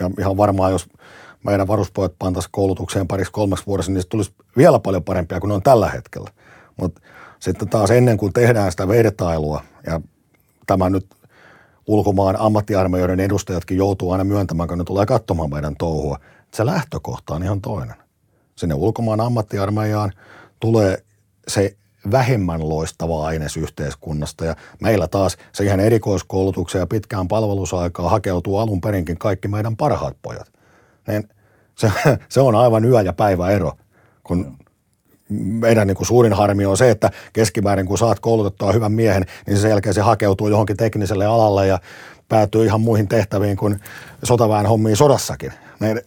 Ja 0.00 0.10
ihan 0.18 0.36
varmaan, 0.36 0.72
jos 0.72 0.88
meidän 1.44 1.68
varuspojat 1.68 2.12
pantaisiin 2.18 2.52
koulutukseen 2.52 3.08
pariksi 3.08 3.32
kolmeksi 3.32 3.66
vuodessa, 3.66 3.92
niin 3.92 4.02
se 4.02 4.08
tulisi 4.08 4.34
vielä 4.56 4.78
paljon 4.78 5.04
parempia 5.04 5.40
kuin 5.40 5.48
ne 5.48 5.54
on 5.54 5.62
tällä 5.62 5.88
hetkellä. 5.88 6.30
Mutta 6.76 7.00
sitten 7.40 7.68
taas 7.68 7.90
ennen 7.90 8.16
kuin 8.16 8.32
tehdään 8.32 8.70
sitä 8.70 8.88
vertailua, 8.88 9.62
ja 9.86 10.00
tämä 10.66 10.90
nyt 10.90 11.06
ulkomaan 11.86 12.36
ammattiarmeijoiden 12.38 13.20
edustajatkin 13.20 13.76
joutuu 13.76 14.10
aina 14.10 14.24
myöntämään, 14.24 14.68
kun 14.68 14.78
ne 14.78 14.84
tulee 14.84 15.06
katsomaan 15.06 15.50
meidän 15.50 15.76
touhua, 15.78 16.18
että 16.44 16.56
se 16.56 16.66
lähtökohta 16.66 17.34
on 17.34 17.42
ihan 17.42 17.60
toinen. 17.60 17.96
Sinne 18.56 18.74
ulkomaan 18.74 19.20
ammattiarmeijaan 19.20 20.12
tulee 20.60 21.04
se 21.48 21.76
vähemmän 22.10 22.68
loistava 22.68 23.26
aines 23.26 23.56
yhteiskunnasta. 23.56 24.44
Ja 24.44 24.56
meillä 24.82 25.08
taas 25.08 25.36
siihen 25.52 25.80
erikoiskoulutukseen 25.80 26.80
ja 26.80 26.86
pitkään 26.86 27.28
palvelusaikaa 27.28 28.10
hakeutuu 28.10 28.58
alun 28.58 28.80
perinkin 28.80 29.18
kaikki 29.18 29.48
meidän 29.48 29.76
parhaat 29.76 30.16
pojat. 30.22 30.52
Niin 31.08 31.28
se, 31.74 31.92
se 32.28 32.40
on 32.40 32.54
aivan 32.54 32.84
yö- 32.84 33.02
ja 33.02 33.12
päivä 33.12 33.50
ero, 33.50 33.72
kun 34.24 34.56
meidän 35.28 35.86
niin 35.86 35.96
kuin 35.96 36.06
suurin 36.06 36.32
harmi 36.32 36.66
on 36.66 36.76
se, 36.76 36.90
että 36.90 37.10
keskimäärin 37.32 37.86
kun 37.86 37.98
saat 37.98 38.20
koulutettua 38.20 38.72
hyvän 38.72 38.92
miehen, 38.92 39.26
niin 39.46 39.58
sen 39.58 39.70
jälkeen 39.70 39.94
se 39.94 40.00
hakeutuu 40.00 40.48
johonkin 40.48 40.76
tekniselle 40.76 41.26
alalle 41.26 41.66
ja 41.66 41.78
päätyy 42.28 42.64
ihan 42.64 42.80
muihin 42.80 43.08
tehtäviin 43.08 43.56
kuin 43.56 43.80
sotaväen 44.22 44.66
hommiin 44.66 44.96
sodassakin. 44.96 45.52
Niin, 45.80 46.00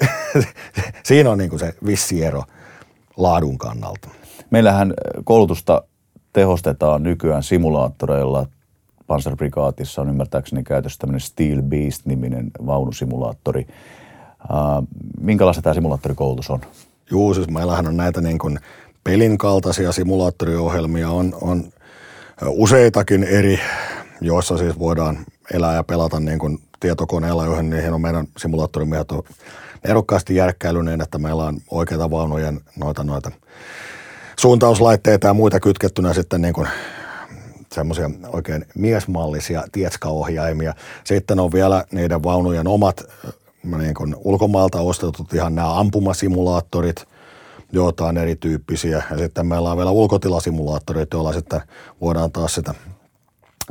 siinä 1.07 1.29
on 1.29 1.37
niin 1.37 1.49
kuin 1.49 1.59
se 1.59 1.73
vissi 1.85 2.23
ero 2.23 2.43
laadun 3.17 3.57
kannalta. 3.57 4.09
Meillähän 4.49 4.93
koulutusta 5.23 5.83
tehostetaan 6.33 7.03
nykyään 7.03 7.43
simulaattoreilla. 7.43 8.45
Panzerbrikaatissa 9.07 10.01
on 10.01 10.09
ymmärtääkseni 10.09 10.63
käytössä 10.63 10.97
tämmöinen 10.99 11.21
Steel 11.21 11.61
Beast-niminen 11.61 12.51
vaunusimulaattori. 12.65 13.67
minkälaista 15.19 15.61
tämä 15.61 15.73
simulaattorikoulutus 15.73 16.49
on? 16.49 16.61
Juu, 17.11 17.33
siis 17.33 17.49
meillähän 17.49 17.87
on 17.87 17.97
näitä 17.97 18.21
niin 18.21 18.37
kuin 18.37 18.59
pelin 19.03 19.37
kaltaisia 19.37 19.91
simulaattoriohjelmia, 19.91 21.09
on, 21.09 21.33
on 21.41 21.63
useitakin 22.47 23.23
eri, 23.23 23.59
joissa 24.21 24.57
siis 24.57 24.79
voidaan 24.79 25.17
elää 25.53 25.75
ja 25.75 25.83
pelata 25.83 26.19
niin 26.19 26.39
kuin 26.39 26.59
tietokoneella, 26.79 27.45
joihin 27.45 27.69
niihin 27.69 27.93
on 27.93 28.01
meidän 28.01 28.27
simulaattorimiehet 28.37 29.11
on 29.11 29.23
erokkaasti 29.83 30.35
järkkäilyneen, 30.35 31.01
että 31.01 31.17
meillä 31.17 31.43
on 31.43 31.57
oikeita 31.71 32.11
vaunujen 32.11 32.61
noita, 32.79 33.03
noita 33.03 33.31
suuntauslaitteita 34.39 35.27
ja 35.27 35.33
muita 35.33 35.59
kytkettynä 35.59 36.13
sitten 36.13 36.41
niin 36.41 36.53
kuin 36.53 36.67
semmoisia 37.73 38.09
oikein 38.27 38.65
miesmallisia 38.75 39.63
tietskaohjaimia. 39.71 40.73
Sitten 41.03 41.39
on 41.39 41.51
vielä 41.51 41.85
niiden 41.91 42.23
vaunujen 42.23 42.67
omat 42.67 43.03
niin 43.77 43.93
kuin 43.93 44.15
ulkomaalta 44.17 44.81
ostetut 44.81 45.33
ihan 45.33 45.55
nämä 45.55 45.79
ampumasimulaattorit, 45.79 47.05
joita 47.71 48.05
on 48.05 48.17
erityyppisiä. 48.17 49.03
Ja 49.11 49.17
sitten 49.17 49.45
meillä 49.47 49.71
on 49.71 49.77
vielä 49.77 49.91
ulkotilasimulaattorit, 49.91 51.13
joilla 51.13 51.33
sitten 51.33 51.61
voidaan 52.01 52.31
taas 52.31 52.55
sitä 52.55 52.73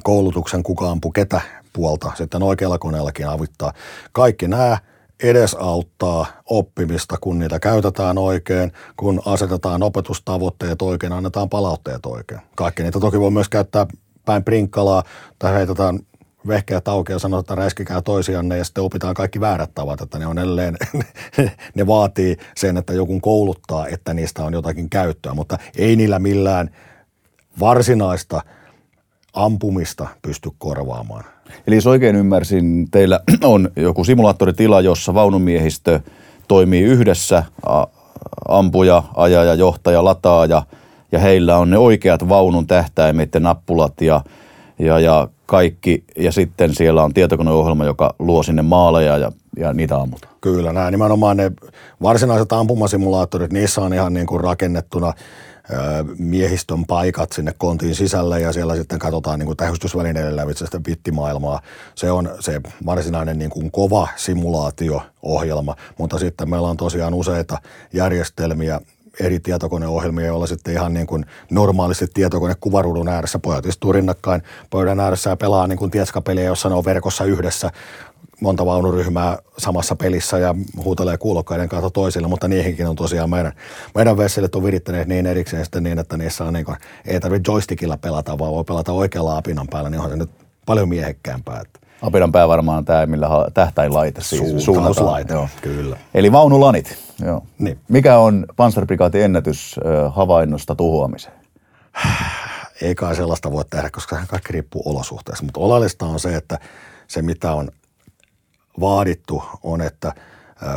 koulutuksen 0.03 0.63
kuka 0.63 0.91
ampu 0.91 1.11
ketä 1.11 1.41
puolta 1.73 2.13
sitten 2.15 2.43
oikealla 2.43 2.79
koneellakin 2.79 3.29
avittaa. 3.29 3.73
Kaikki 4.13 4.49
nämä 4.49 4.79
edesauttaa 5.23 6.27
oppimista, 6.51 7.17
kun 7.21 7.39
niitä 7.39 7.61
käytetään 7.61 8.19
oikein, 8.19 8.73
kun 8.97 9.23
asetetaan 9.27 9.83
opetustavoitteet 9.83 10.83
oikein, 10.83 11.13
annetaan 11.13 11.49
palautteet 11.49 12.07
oikein. 12.07 12.41
Kaikki 12.55 12.83
niitä 12.83 13.01
toki 13.01 13.21
voi 13.21 13.31
myös 13.31 13.49
käyttää 13.49 13.87
päin 14.25 14.45
prinkkalaa 14.45 15.03
tai 15.39 15.55
heitetään 15.55 15.99
vehkeät 16.49 16.89
auki 16.89 17.13
ja 17.13 17.19
sanotaan, 17.19 17.41
että 17.41 17.55
räiskikää 17.55 18.03
toisianne 18.03 18.59
ja 18.59 18.65
sitten 18.65 18.85
opitaan 18.85 19.15
kaikki 19.15 19.41
väärät 19.41 19.75
tavat, 19.75 20.01
että 20.01 20.19
ne 20.19 20.27
on 20.27 20.39
edelleen, 20.39 20.77
ne 21.75 21.87
vaatii 21.87 22.37
sen, 22.57 22.77
että 22.77 22.93
joku 22.93 23.21
kouluttaa, 23.21 23.87
että 23.87 24.15
niistä 24.15 24.45
on 24.45 24.53
jotakin 24.53 24.91
käyttöä, 24.91 25.35
mutta 25.35 25.59
ei 25.79 25.97
niillä 25.97 26.19
millään 26.19 26.71
varsinaista 27.61 28.43
ampumista 29.37 30.09
pysty 30.23 30.51
korvaamaan. 30.59 31.25
Eli 31.67 31.75
jos 31.75 31.87
oikein 31.87 32.17
ymmärsin, 32.17 32.91
teillä 32.91 33.21
on 33.45 33.71
joku 33.77 34.05
simulaattoritila, 34.05 34.81
jossa 34.81 35.15
vaunumiehistö 35.15 36.01
toimii 36.49 36.83
yhdessä, 36.83 37.43
ampuja, 38.49 39.03
ajaja, 39.15 39.55
johtaja, 39.55 40.05
lataaja, 40.05 40.63
ja 41.13 41.19
heillä 41.19 41.57
on 41.57 41.71
ne 41.71 41.79
oikeat 41.79 42.29
vaunun 42.29 42.67
tähtäimet 42.67 43.35
ja 43.35 43.41
nappulat 43.41 44.01
ja, 44.01 44.21
ja, 44.79 44.99
ja 44.99 45.29
kaikki. 45.47 46.05
Ja 46.17 46.33
sitten 46.33 46.75
siellä 46.75 47.03
on 47.03 47.15
tietokoneohjelma, 47.15 47.85
joka 47.85 48.15
luo 48.19 48.43
sinne 48.43 48.63
maaleja 48.63 49.19
ja, 49.19 49.33
ja 49.57 49.73
niitä 49.73 49.97
ammutaan. 49.97 50.35
Kyllä, 50.41 50.73
nämä 50.73 50.91
nimenomaan 50.91 51.37
ne 51.37 51.53
varsinaiset 52.03 52.53
ampumasimulaattorit, 52.53 53.53
niissä 53.53 53.81
on 53.81 53.95
ihan 53.95 54.15
niin 54.15 54.27
kuin 54.27 54.41
rakennettuna– 54.41 55.13
miehistön 56.19 56.85
paikat 56.85 57.33
sinne 57.33 57.55
kontiin 57.59 57.95
sisälle 57.95 58.41
ja 58.41 58.53
siellä 58.53 58.77
sitten 58.77 58.99
katsotaan 58.99 59.39
niin 59.39 59.47
kuin 59.47 59.57
tähystysvälineiden 59.57 60.37
lävitse 60.37 60.65
sitä 60.65 60.81
bittimaailmaa. 60.81 61.61
Se 61.95 62.11
on 62.11 62.31
se 62.41 62.61
varsinainen 62.87 63.39
niin 63.39 63.51
kuin 63.51 63.71
kova 63.71 64.09
simulaatio-ohjelma, 64.17 65.77
mutta 65.99 66.19
sitten 66.19 66.51
meillä 66.51 66.69
on 66.69 66.77
tosiaan 66.77 67.15
useita 67.15 67.59
järjestelmiä, 67.93 68.81
eri 69.21 69.41
tietokoneohjelmia, 69.41 70.27
joilla 70.27 70.47
sitten 70.47 70.75
ihan 70.75 70.95
niin 70.95 71.07
kuin 71.07 71.27
normaalisti 71.51 72.07
tietokone 72.15 72.55
kuvaruudun 72.61 73.09
ääressä 73.09 73.39
pojat 73.39 73.67
istuu 73.67 73.93
rinnakkain 73.93 74.43
pöydän 74.71 75.01
ääressä 75.01 75.31
ja 75.31 75.37
pelaa 75.37 75.67
niin 75.67 75.79
kuin 75.79 75.91
tietskapeliä, 75.91 76.45
jossa 76.45 76.69
ne 76.69 76.75
on 76.75 76.85
verkossa 76.85 77.25
yhdessä 77.25 77.71
monta 78.41 78.67
vaunuryhmää 78.67 79.39
samassa 79.59 79.97
pelissä 79.97 80.39
ja 80.39 80.55
huutelee 80.85 81.19
kuulokkaiden 81.19 81.69
kautta 81.69 81.91
toisille, 81.91 82.29
mutta 82.29 82.49
niihinkin 82.49 82.87
on 82.87 82.97
tosiaan 82.97 83.31
meidän, 83.31 83.53
meidän 83.95 84.17
vesselit 84.17 84.55
on 84.55 84.65
virittäneet 84.65 85.09
niin 85.09 85.27
erikseen 85.27 85.65
sitten 85.65 85.83
niin, 85.83 85.99
että 85.99 86.17
niissä 86.17 86.45
on 86.45 86.53
niin 86.53 86.65
kuin, 86.65 86.77
ei 87.05 87.21
tarvitse 87.21 87.53
joystickilla 87.53 87.97
pelata, 87.97 88.39
vaan 88.39 88.53
voi 88.53 88.65
pelata 88.65 88.93
oikealla 88.93 89.37
apinan 89.37 89.67
päällä, 89.71 89.91
niin 89.91 89.99
onhan 89.99 90.11
se 90.11 90.17
nyt 90.17 90.31
paljon 90.67 90.89
miehekkäämpää. 90.89 91.63
Apinan 92.03 92.33
pää 92.33 92.49
varmaan 92.49 92.85
tämä, 92.85 93.07
millä 93.07 93.29
tähtäinlaite, 93.55 94.23
siis 94.23 94.65
suuntauslaite, 94.65 95.33
joo. 95.35 95.49
kyllä. 95.63 95.97
Eli 96.15 96.33
vaunulanit, 96.33 96.99
joo. 97.25 97.43
Niin. 97.59 97.79
Mikä 97.89 98.19
on 98.19 98.47
Panzerbrigaatin 98.57 99.23
ennätys 99.23 99.81
havainnosta 100.11 100.75
tuhoamiseen? 100.75 101.35
Ei 102.83 102.95
kai 102.95 103.17
sellaista 103.17 103.53
voi 103.53 103.65
tehdä, 103.71 103.91
koska 103.91 104.19
kaikki 104.29 104.53
riippuu 104.53 104.83
olosuhteista, 104.85 105.45
mutta 105.45 105.61
oleellista 105.61 106.07
on 106.07 106.21
se, 106.21 106.37
että 106.37 106.59
se 107.09 107.23
mitä 107.23 107.53
on 107.53 107.69
vaadittu 108.81 109.43
on, 109.63 109.81
että 109.81 110.13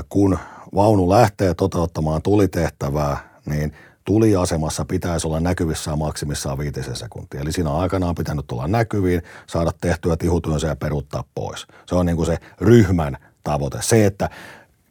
kun 0.10 0.40
vaunu 0.76 1.10
lähtee 1.10 1.54
toteuttamaan 1.54 2.22
tulitehtävää, 2.22 3.18
niin 3.46 3.74
tuliasemassa 4.06 4.86
pitäisi 4.86 5.28
olla 5.28 5.40
näkyvissä 5.40 5.96
maksimissaan 5.96 6.58
viitisen 6.58 6.96
sekuntia. 6.96 7.42
Eli 7.42 7.52
siinä 7.52 7.74
aikana 7.74 8.10
on 8.10 8.16
pitänyt 8.16 8.48
tulla 8.48 8.68
näkyviin, 8.68 9.22
saada 9.48 9.72
tehtyä 9.82 10.18
tihutyönsä 10.18 10.68
ja 10.68 10.76
peruuttaa 10.76 11.24
pois. 11.36 11.68
Se 11.86 11.96
on 11.96 12.06
niin 12.06 12.16
kuin 12.16 12.26
se 12.26 12.38
ryhmän 12.62 13.18
tavoite. 13.44 13.78
Se, 13.82 14.06
että 14.06 14.30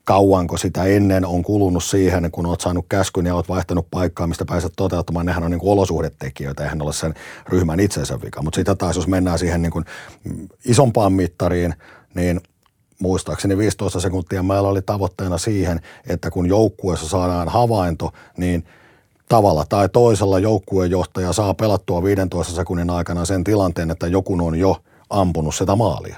kauanko 0.04 0.56
sitä 0.56 0.84
ennen 0.84 1.26
on 1.26 1.42
kulunut 1.42 1.84
siihen, 1.84 2.30
kun 2.30 2.46
olet 2.46 2.60
saanut 2.60 2.86
käskyn 2.88 3.26
ja 3.26 3.34
olet 3.34 3.48
vaihtanut 3.48 3.86
paikkaa, 3.90 4.26
mistä 4.26 4.44
pääset 4.44 4.72
toteuttamaan, 4.76 5.26
nehän 5.26 5.44
on 5.44 5.50
niin 5.50 5.60
kuin 5.60 5.72
olosuhdetekijöitä, 5.72 6.62
eihän 6.62 6.82
ole 6.82 6.92
sen 6.92 7.14
ryhmän 7.48 7.80
itsensä 7.80 8.20
vika. 8.24 8.42
Mutta 8.42 8.56
sitten 8.56 8.78
taas, 8.78 8.96
jos 8.96 9.06
mennään 9.06 9.38
siihen 9.38 9.62
niin 9.62 9.72
kuin 9.72 9.84
isompaan 10.64 11.12
mittariin, 11.12 11.74
niin– 12.14 12.40
muistaakseni 12.98 13.58
15 13.58 14.00
sekuntia 14.00 14.42
meillä 14.42 14.68
oli 14.68 14.82
tavoitteena 14.82 15.38
siihen, 15.38 15.80
että 16.08 16.30
kun 16.30 16.46
joukkueessa 16.46 17.08
saadaan 17.08 17.48
havainto, 17.48 18.12
niin 18.36 18.64
tavalla 19.28 19.64
tai 19.68 19.88
toisella 19.88 20.38
joukkuejohtaja 20.38 21.32
saa 21.32 21.54
pelattua 21.54 22.02
15 22.02 22.54
sekunnin 22.54 22.90
aikana 22.90 23.24
sen 23.24 23.44
tilanteen, 23.44 23.90
että 23.90 24.06
joku 24.06 24.46
on 24.46 24.58
jo 24.58 24.76
ampunut 25.10 25.54
sitä 25.54 25.76
maalia. 25.76 26.16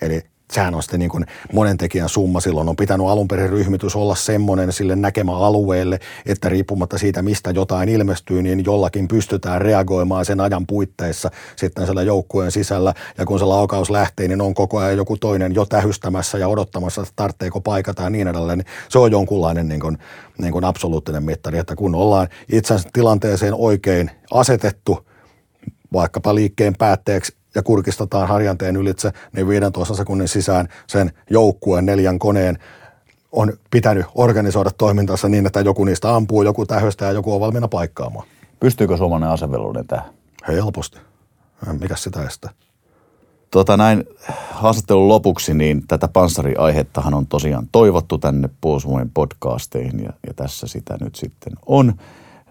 Eli 0.00 0.22
sehän 0.54 0.74
on 0.74 0.82
sitten 0.82 1.00
niin 1.00 1.10
kuin 1.10 1.26
monen 1.52 1.76
tekijän 1.76 2.08
summa. 2.08 2.40
Silloin 2.40 2.68
on 2.68 2.76
pitänyt 2.76 3.06
alun 3.06 3.28
perin 3.28 3.50
ryhmitys 3.50 3.96
olla 3.96 4.14
semmoinen 4.14 4.72
sille 4.72 4.96
näkemä 4.96 5.38
alueelle, 5.38 5.98
että 6.26 6.48
riippumatta 6.48 6.98
siitä, 6.98 7.22
mistä 7.22 7.50
jotain 7.50 7.88
ilmestyy, 7.88 8.42
niin 8.42 8.64
jollakin 8.64 9.08
pystytään 9.08 9.60
reagoimaan 9.60 10.24
sen 10.24 10.40
ajan 10.40 10.66
puitteissa 10.66 11.30
sitten 11.56 11.84
siellä 11.84 12.02
joukkueen 12.02 12.52
sisällä. 12.52 12.94
Ja 13.18 13.26
kun 13.26 13.38
se 13.38 13.44
laukaus 13.44 13.90
lähtee, 13.90 14.28
niin 14.28 14.40
on 14.40 14.54
koko 14.54 14.78
ajan 14.78 14.96
joku 14.96 15.16
toinen 15.16 15.54
jo 15.54 15.64
tähystämässä 15.66 16.38
ja 16.38 16.48
odottamassa, 16.48 17.02
että 17.02 17.12
tarvitseeko 17.16 17.60
paikata 17.60 18.02
ja 18.02 18.10
niin 18.10 18.28
edelleen. 18.28 18.58
Niin 18.58 18.66
se 18.88 18.98
on 18.98 19.12
jonkunlainen 19.12 19.68
niin 19.68 19.80
kuin, 19.80 19.98
niin 20.38 20.52
kuin 20.52 20.64
absoluuttinen 20.64 21.24
mittari, 21.24 21.58
että 21.58 21.76
kun 21.76 21.94
ollaan 21.94 22.28
itsensä 22.52 22.88
tilanteeseen 22.92 23.54
oikein 23.54 24.10
asetettu, 24.30 25.08
vaikkapa 25.92 26.34
liikkeen 26.34 26.74
päätteeksi 26.78 27.36
ja 27.54 27.62
kurkistetaan 27.62 28.28
harjanteen 28.28 28.76
ylitse, 28.76 29.12
niin 29.32 29.48
15 29.48 29.94
sekunnin 29.94 30.28
sisään 30.28 30.68
sen 30.86 31.12
joukkueen 31.30 31.86
neljän 31.86 32.18
koneen 32.18 32.58
on 33.32 33.52
pitänyt 33.70 34.06
organisoida 34.14 34.70
toimintansa 34.78 35.28
niin, 35.28 35.46
että 35.46 35.60
joku 35.60 35.84
niistä 35.84 36.14
ampuu, 36.14 36.42
joku 36.42 36.66
tähöstää 36.66 37.08
ja 37.08 37.14
joku 37.14 37.34
on 37.34 37.40
valmiina 37.40 37.68
paikkaamaan. 37.68 38.26
Pystyykö 38.60 38.96
suomalainen 38.96 39.30
asevelvollinen 39.30 39.86
tähän? 39.86 40.10
Helposti. 40.48 40.98
Mikä 41.80 41.96
sitä 41.96 42.22
estää? 42.22 42.50
Tota 43.50 43.76
näin 43.76 44.04
haastattelun 44.50 45.08
lopuksi, 45.08 45.54
niin 45.54 45.86
tätä 45.88 46.08
panssariaihettahan 46.08 47.14
on 47.14 47.26
tosiaan 47.26 47.68
toivottu 47.72 48.18
tänne 48.18 48.48
Puolustusvoimien 48.60 49.10
podcasteihin 49.14 50.04
ja, 50.04 50.12
ja 50.26 50.34
tässä 50.34 50.66
sitä 50.66 50.96
nyt 51.00 51.14
sitten 51.14 51.52
on. 51.66 51.94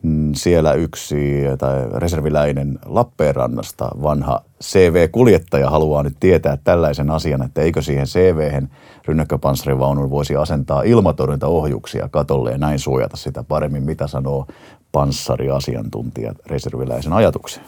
Mm, 0.03 0.33
siellä 0.35 0.73
yksi 0.73 1.15
tai 1.57 1.89
reserviläinen 1.93 2.79
Lappeenrannasta 2.85 3.91
vanha 4.01 4.41
CV-kuljettaja 4.63 5.69
haluaa 5.69 6.03
nyt 6.03 6.15
tietää 6.19 6.57
tällaisen 6.63 7.09
asian, 7.09 7.41
että 7.41 7.61
eikö 7.61 7.81
siihen 7.81 8.07
CV-hen 8.07 8.69
rynnäkköpanssarivaunun 9.05 10.09
voisi 10.09 10.35
asentaa 10.35 10.81
ilmatorjuntaohjuksia 10.81 12.09
katolle 12.09 12.51
ja 12.51 12.57
näin 12.57 12.79
suojata 12.79 13.17
sitä 13.17 13.43
paremmin. 13.43 13.83
Mitä 13.83 14.07
sanoo 14.07 14.47
panssariasiantuntija 14.91 16.33
reserviläisen 16.45 17.13
ajatukseen? 17.13 17.65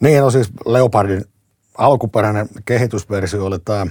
Niin, 0.00 0.20
no 0.20 0.30
siis 0.30 0.50
Leopardin 0.66 1.24
alkuperäinen 1.78 2.48
kehitysversio 2.64 3.46
oli 3.46 3.58
tämä 3.58 3.86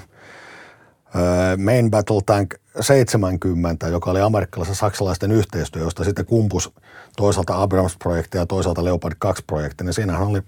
Main 1.57 1.91
Battle 1.91 2.21
Tank 2.25 2.53
70, 2.81 3.87
joka 3.87 4.11
oli 4.11 4.21
amerikkalaisen 4.21 4.75
saksalaisten 4.75 5.31
yhteistyö, 5.31 5.83
josta 5.83 6.03
sitten 6.03 6.25
kumpus 6.25 6.73
toisaalta 7.17 7.61
Abrams-projekti 7.61 8.37
ja 8.37 8.45
toisaalta 8.45 8.83
Leopard 8.83 9.15
2-projekti, 9.25 9.83
niin 9.83 9.93
siinähän 9.93 10.27
oli 10.27 10.41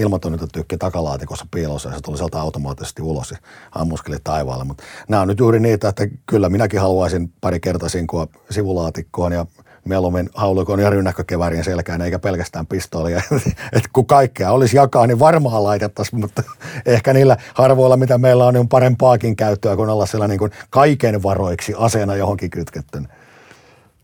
ilmatorjuntatykki 0.00 0.76
takalaatikossa 0.78 1.46
piilossa 1.50 1.88
ja 1.88 1.94
se 1.94 2.00
tuli 2.00 2.16
sieltä 2.16 2.40
automaattisesti 2.40 3.02
ulos 3.02 3.30
ja 3.30 3.38
ammuskeli 3.72 4.16
taivaalle. 4.24 4.64
Mutta 4.64 4.82
nämä 5.08 5.22
on 5.22 5.28
nyt 5.28 5.38
juuri 5.38 5.60
niitä, 5.60 5.88
että 5.88 6.08
kyllä 6.26 6.48
minäkin 6.48 6.80
haluaisin 6.80 7.32
pari 7.40 7.60
kertaa 7.60 7.88
sinkua 7.88 8.28
sivulaatikkoon 8.50 9.32
ja 9.32 9.46
mieluummin 9.88 10.30
haulukon 10.34 10.80
ja 10.80 10.90
rynnäkkökevärien 10.90 11.64
selkään, 11.64 12.02
eikä 12.02 12.18
pelkästään 12.18 12.66
pistoolia. 12.66 13.22
että 13.76 13.88
kun 13.92 14.06
kaikkea 14.06 14.52
olisi 14.52 14.76
jakaa, 14.76 15.06
niin 15.06 15.18
varmaan 15.18 15.64
laitettaisiin, 15.64 16.20
mutta 16.20 16.42
ehkä 16.86 17.12
niillä 17.12 17.36
harvoilla, 17.54 17.96
mitä 17.96 18.18
meillä 18.18 18.46
on, 18.46 18.54
niin 18.54 18.60
on 18.60 18.68
parempaakin 18.68 19.36
käyttöä, 19.36 19.76
kun 19.76 19.90
olla 19.90 20.06
siellä 20.06 20.28
niin 20.28 20.38
kuin 20.38 20.50
kaiken 20.70 21.22
varoiksi 21.22 21.74
aseena 21.76 22.16
johonkin 22.16 22.50
kytketty. 22.50 23.02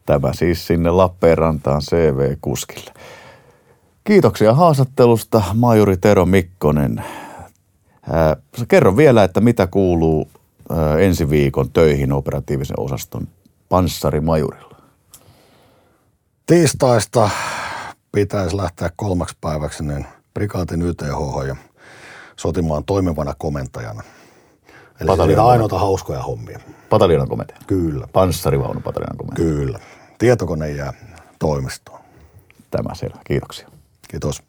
Tämä 0.07 0.33
siis 0.33 0.66
sinne 0.66 0.91
Lappeenrantaan 0.91 1.83
CV-kuskille. 1.83 2.93
Kiitoksia 4.05 4.55
haastattelusta, 4.55 5.43
majuri 5.55 5.97
Tero 5.97 6.26
Mikkonen. 6.26 7.05
Ää, 8.12 8.37
kerro 8.68 8.97
vielä, 8.97 9.24
että 9.24 9.41
mitä 9.41 9.66
kuuluu 9.66 10.28
ää, 10.70 10.99
ensi 10.99 11.31
viikon 11.31 11.70
töihin 11.70 12.12
operatiivisen 12.12 12.81
osaston 12.81 13.28
panssarimajurilla. 13.68 14.70
Tiistaista 16.51 17.30
pitäisi 18.12 18.57
lähteä 18.57 18.90
kolmaksi 18.96 19.36
päiväksi 19.40 19.84
niin 19.84 20.07
prikaatin 20.34 20.82
YTH 20.82 21.46
ja 21.48 21.57
sotimaan 22.36 22.84
toimivana 22.84 23.34
komentajana. 23.38 24.03
Eli 25.01 25.26
niitä 25.26 25.44
ainoita 25.44 25.78
hauskoja 25.78 26.22
hommia. 26.22 26.61
Pataljoonan 26.88 27.28
komentaja? 27.28 27.61
Kyllä. 27.66 28.07
Panssarivaunu 28.12 28.80
pataljoonan 28.80 29.16
komentaja? 29.16 29.48
Kyllä. 29.48 29.78
Tietokone 30.18 30.70
jää 30.70 30.92
toimistoon. 31.38 32.01
Tämä 32.70 32.94
selvä. 32.94 33.20
Kiitoksia. 33.24 33.68
Kiitos. 34.09 34.42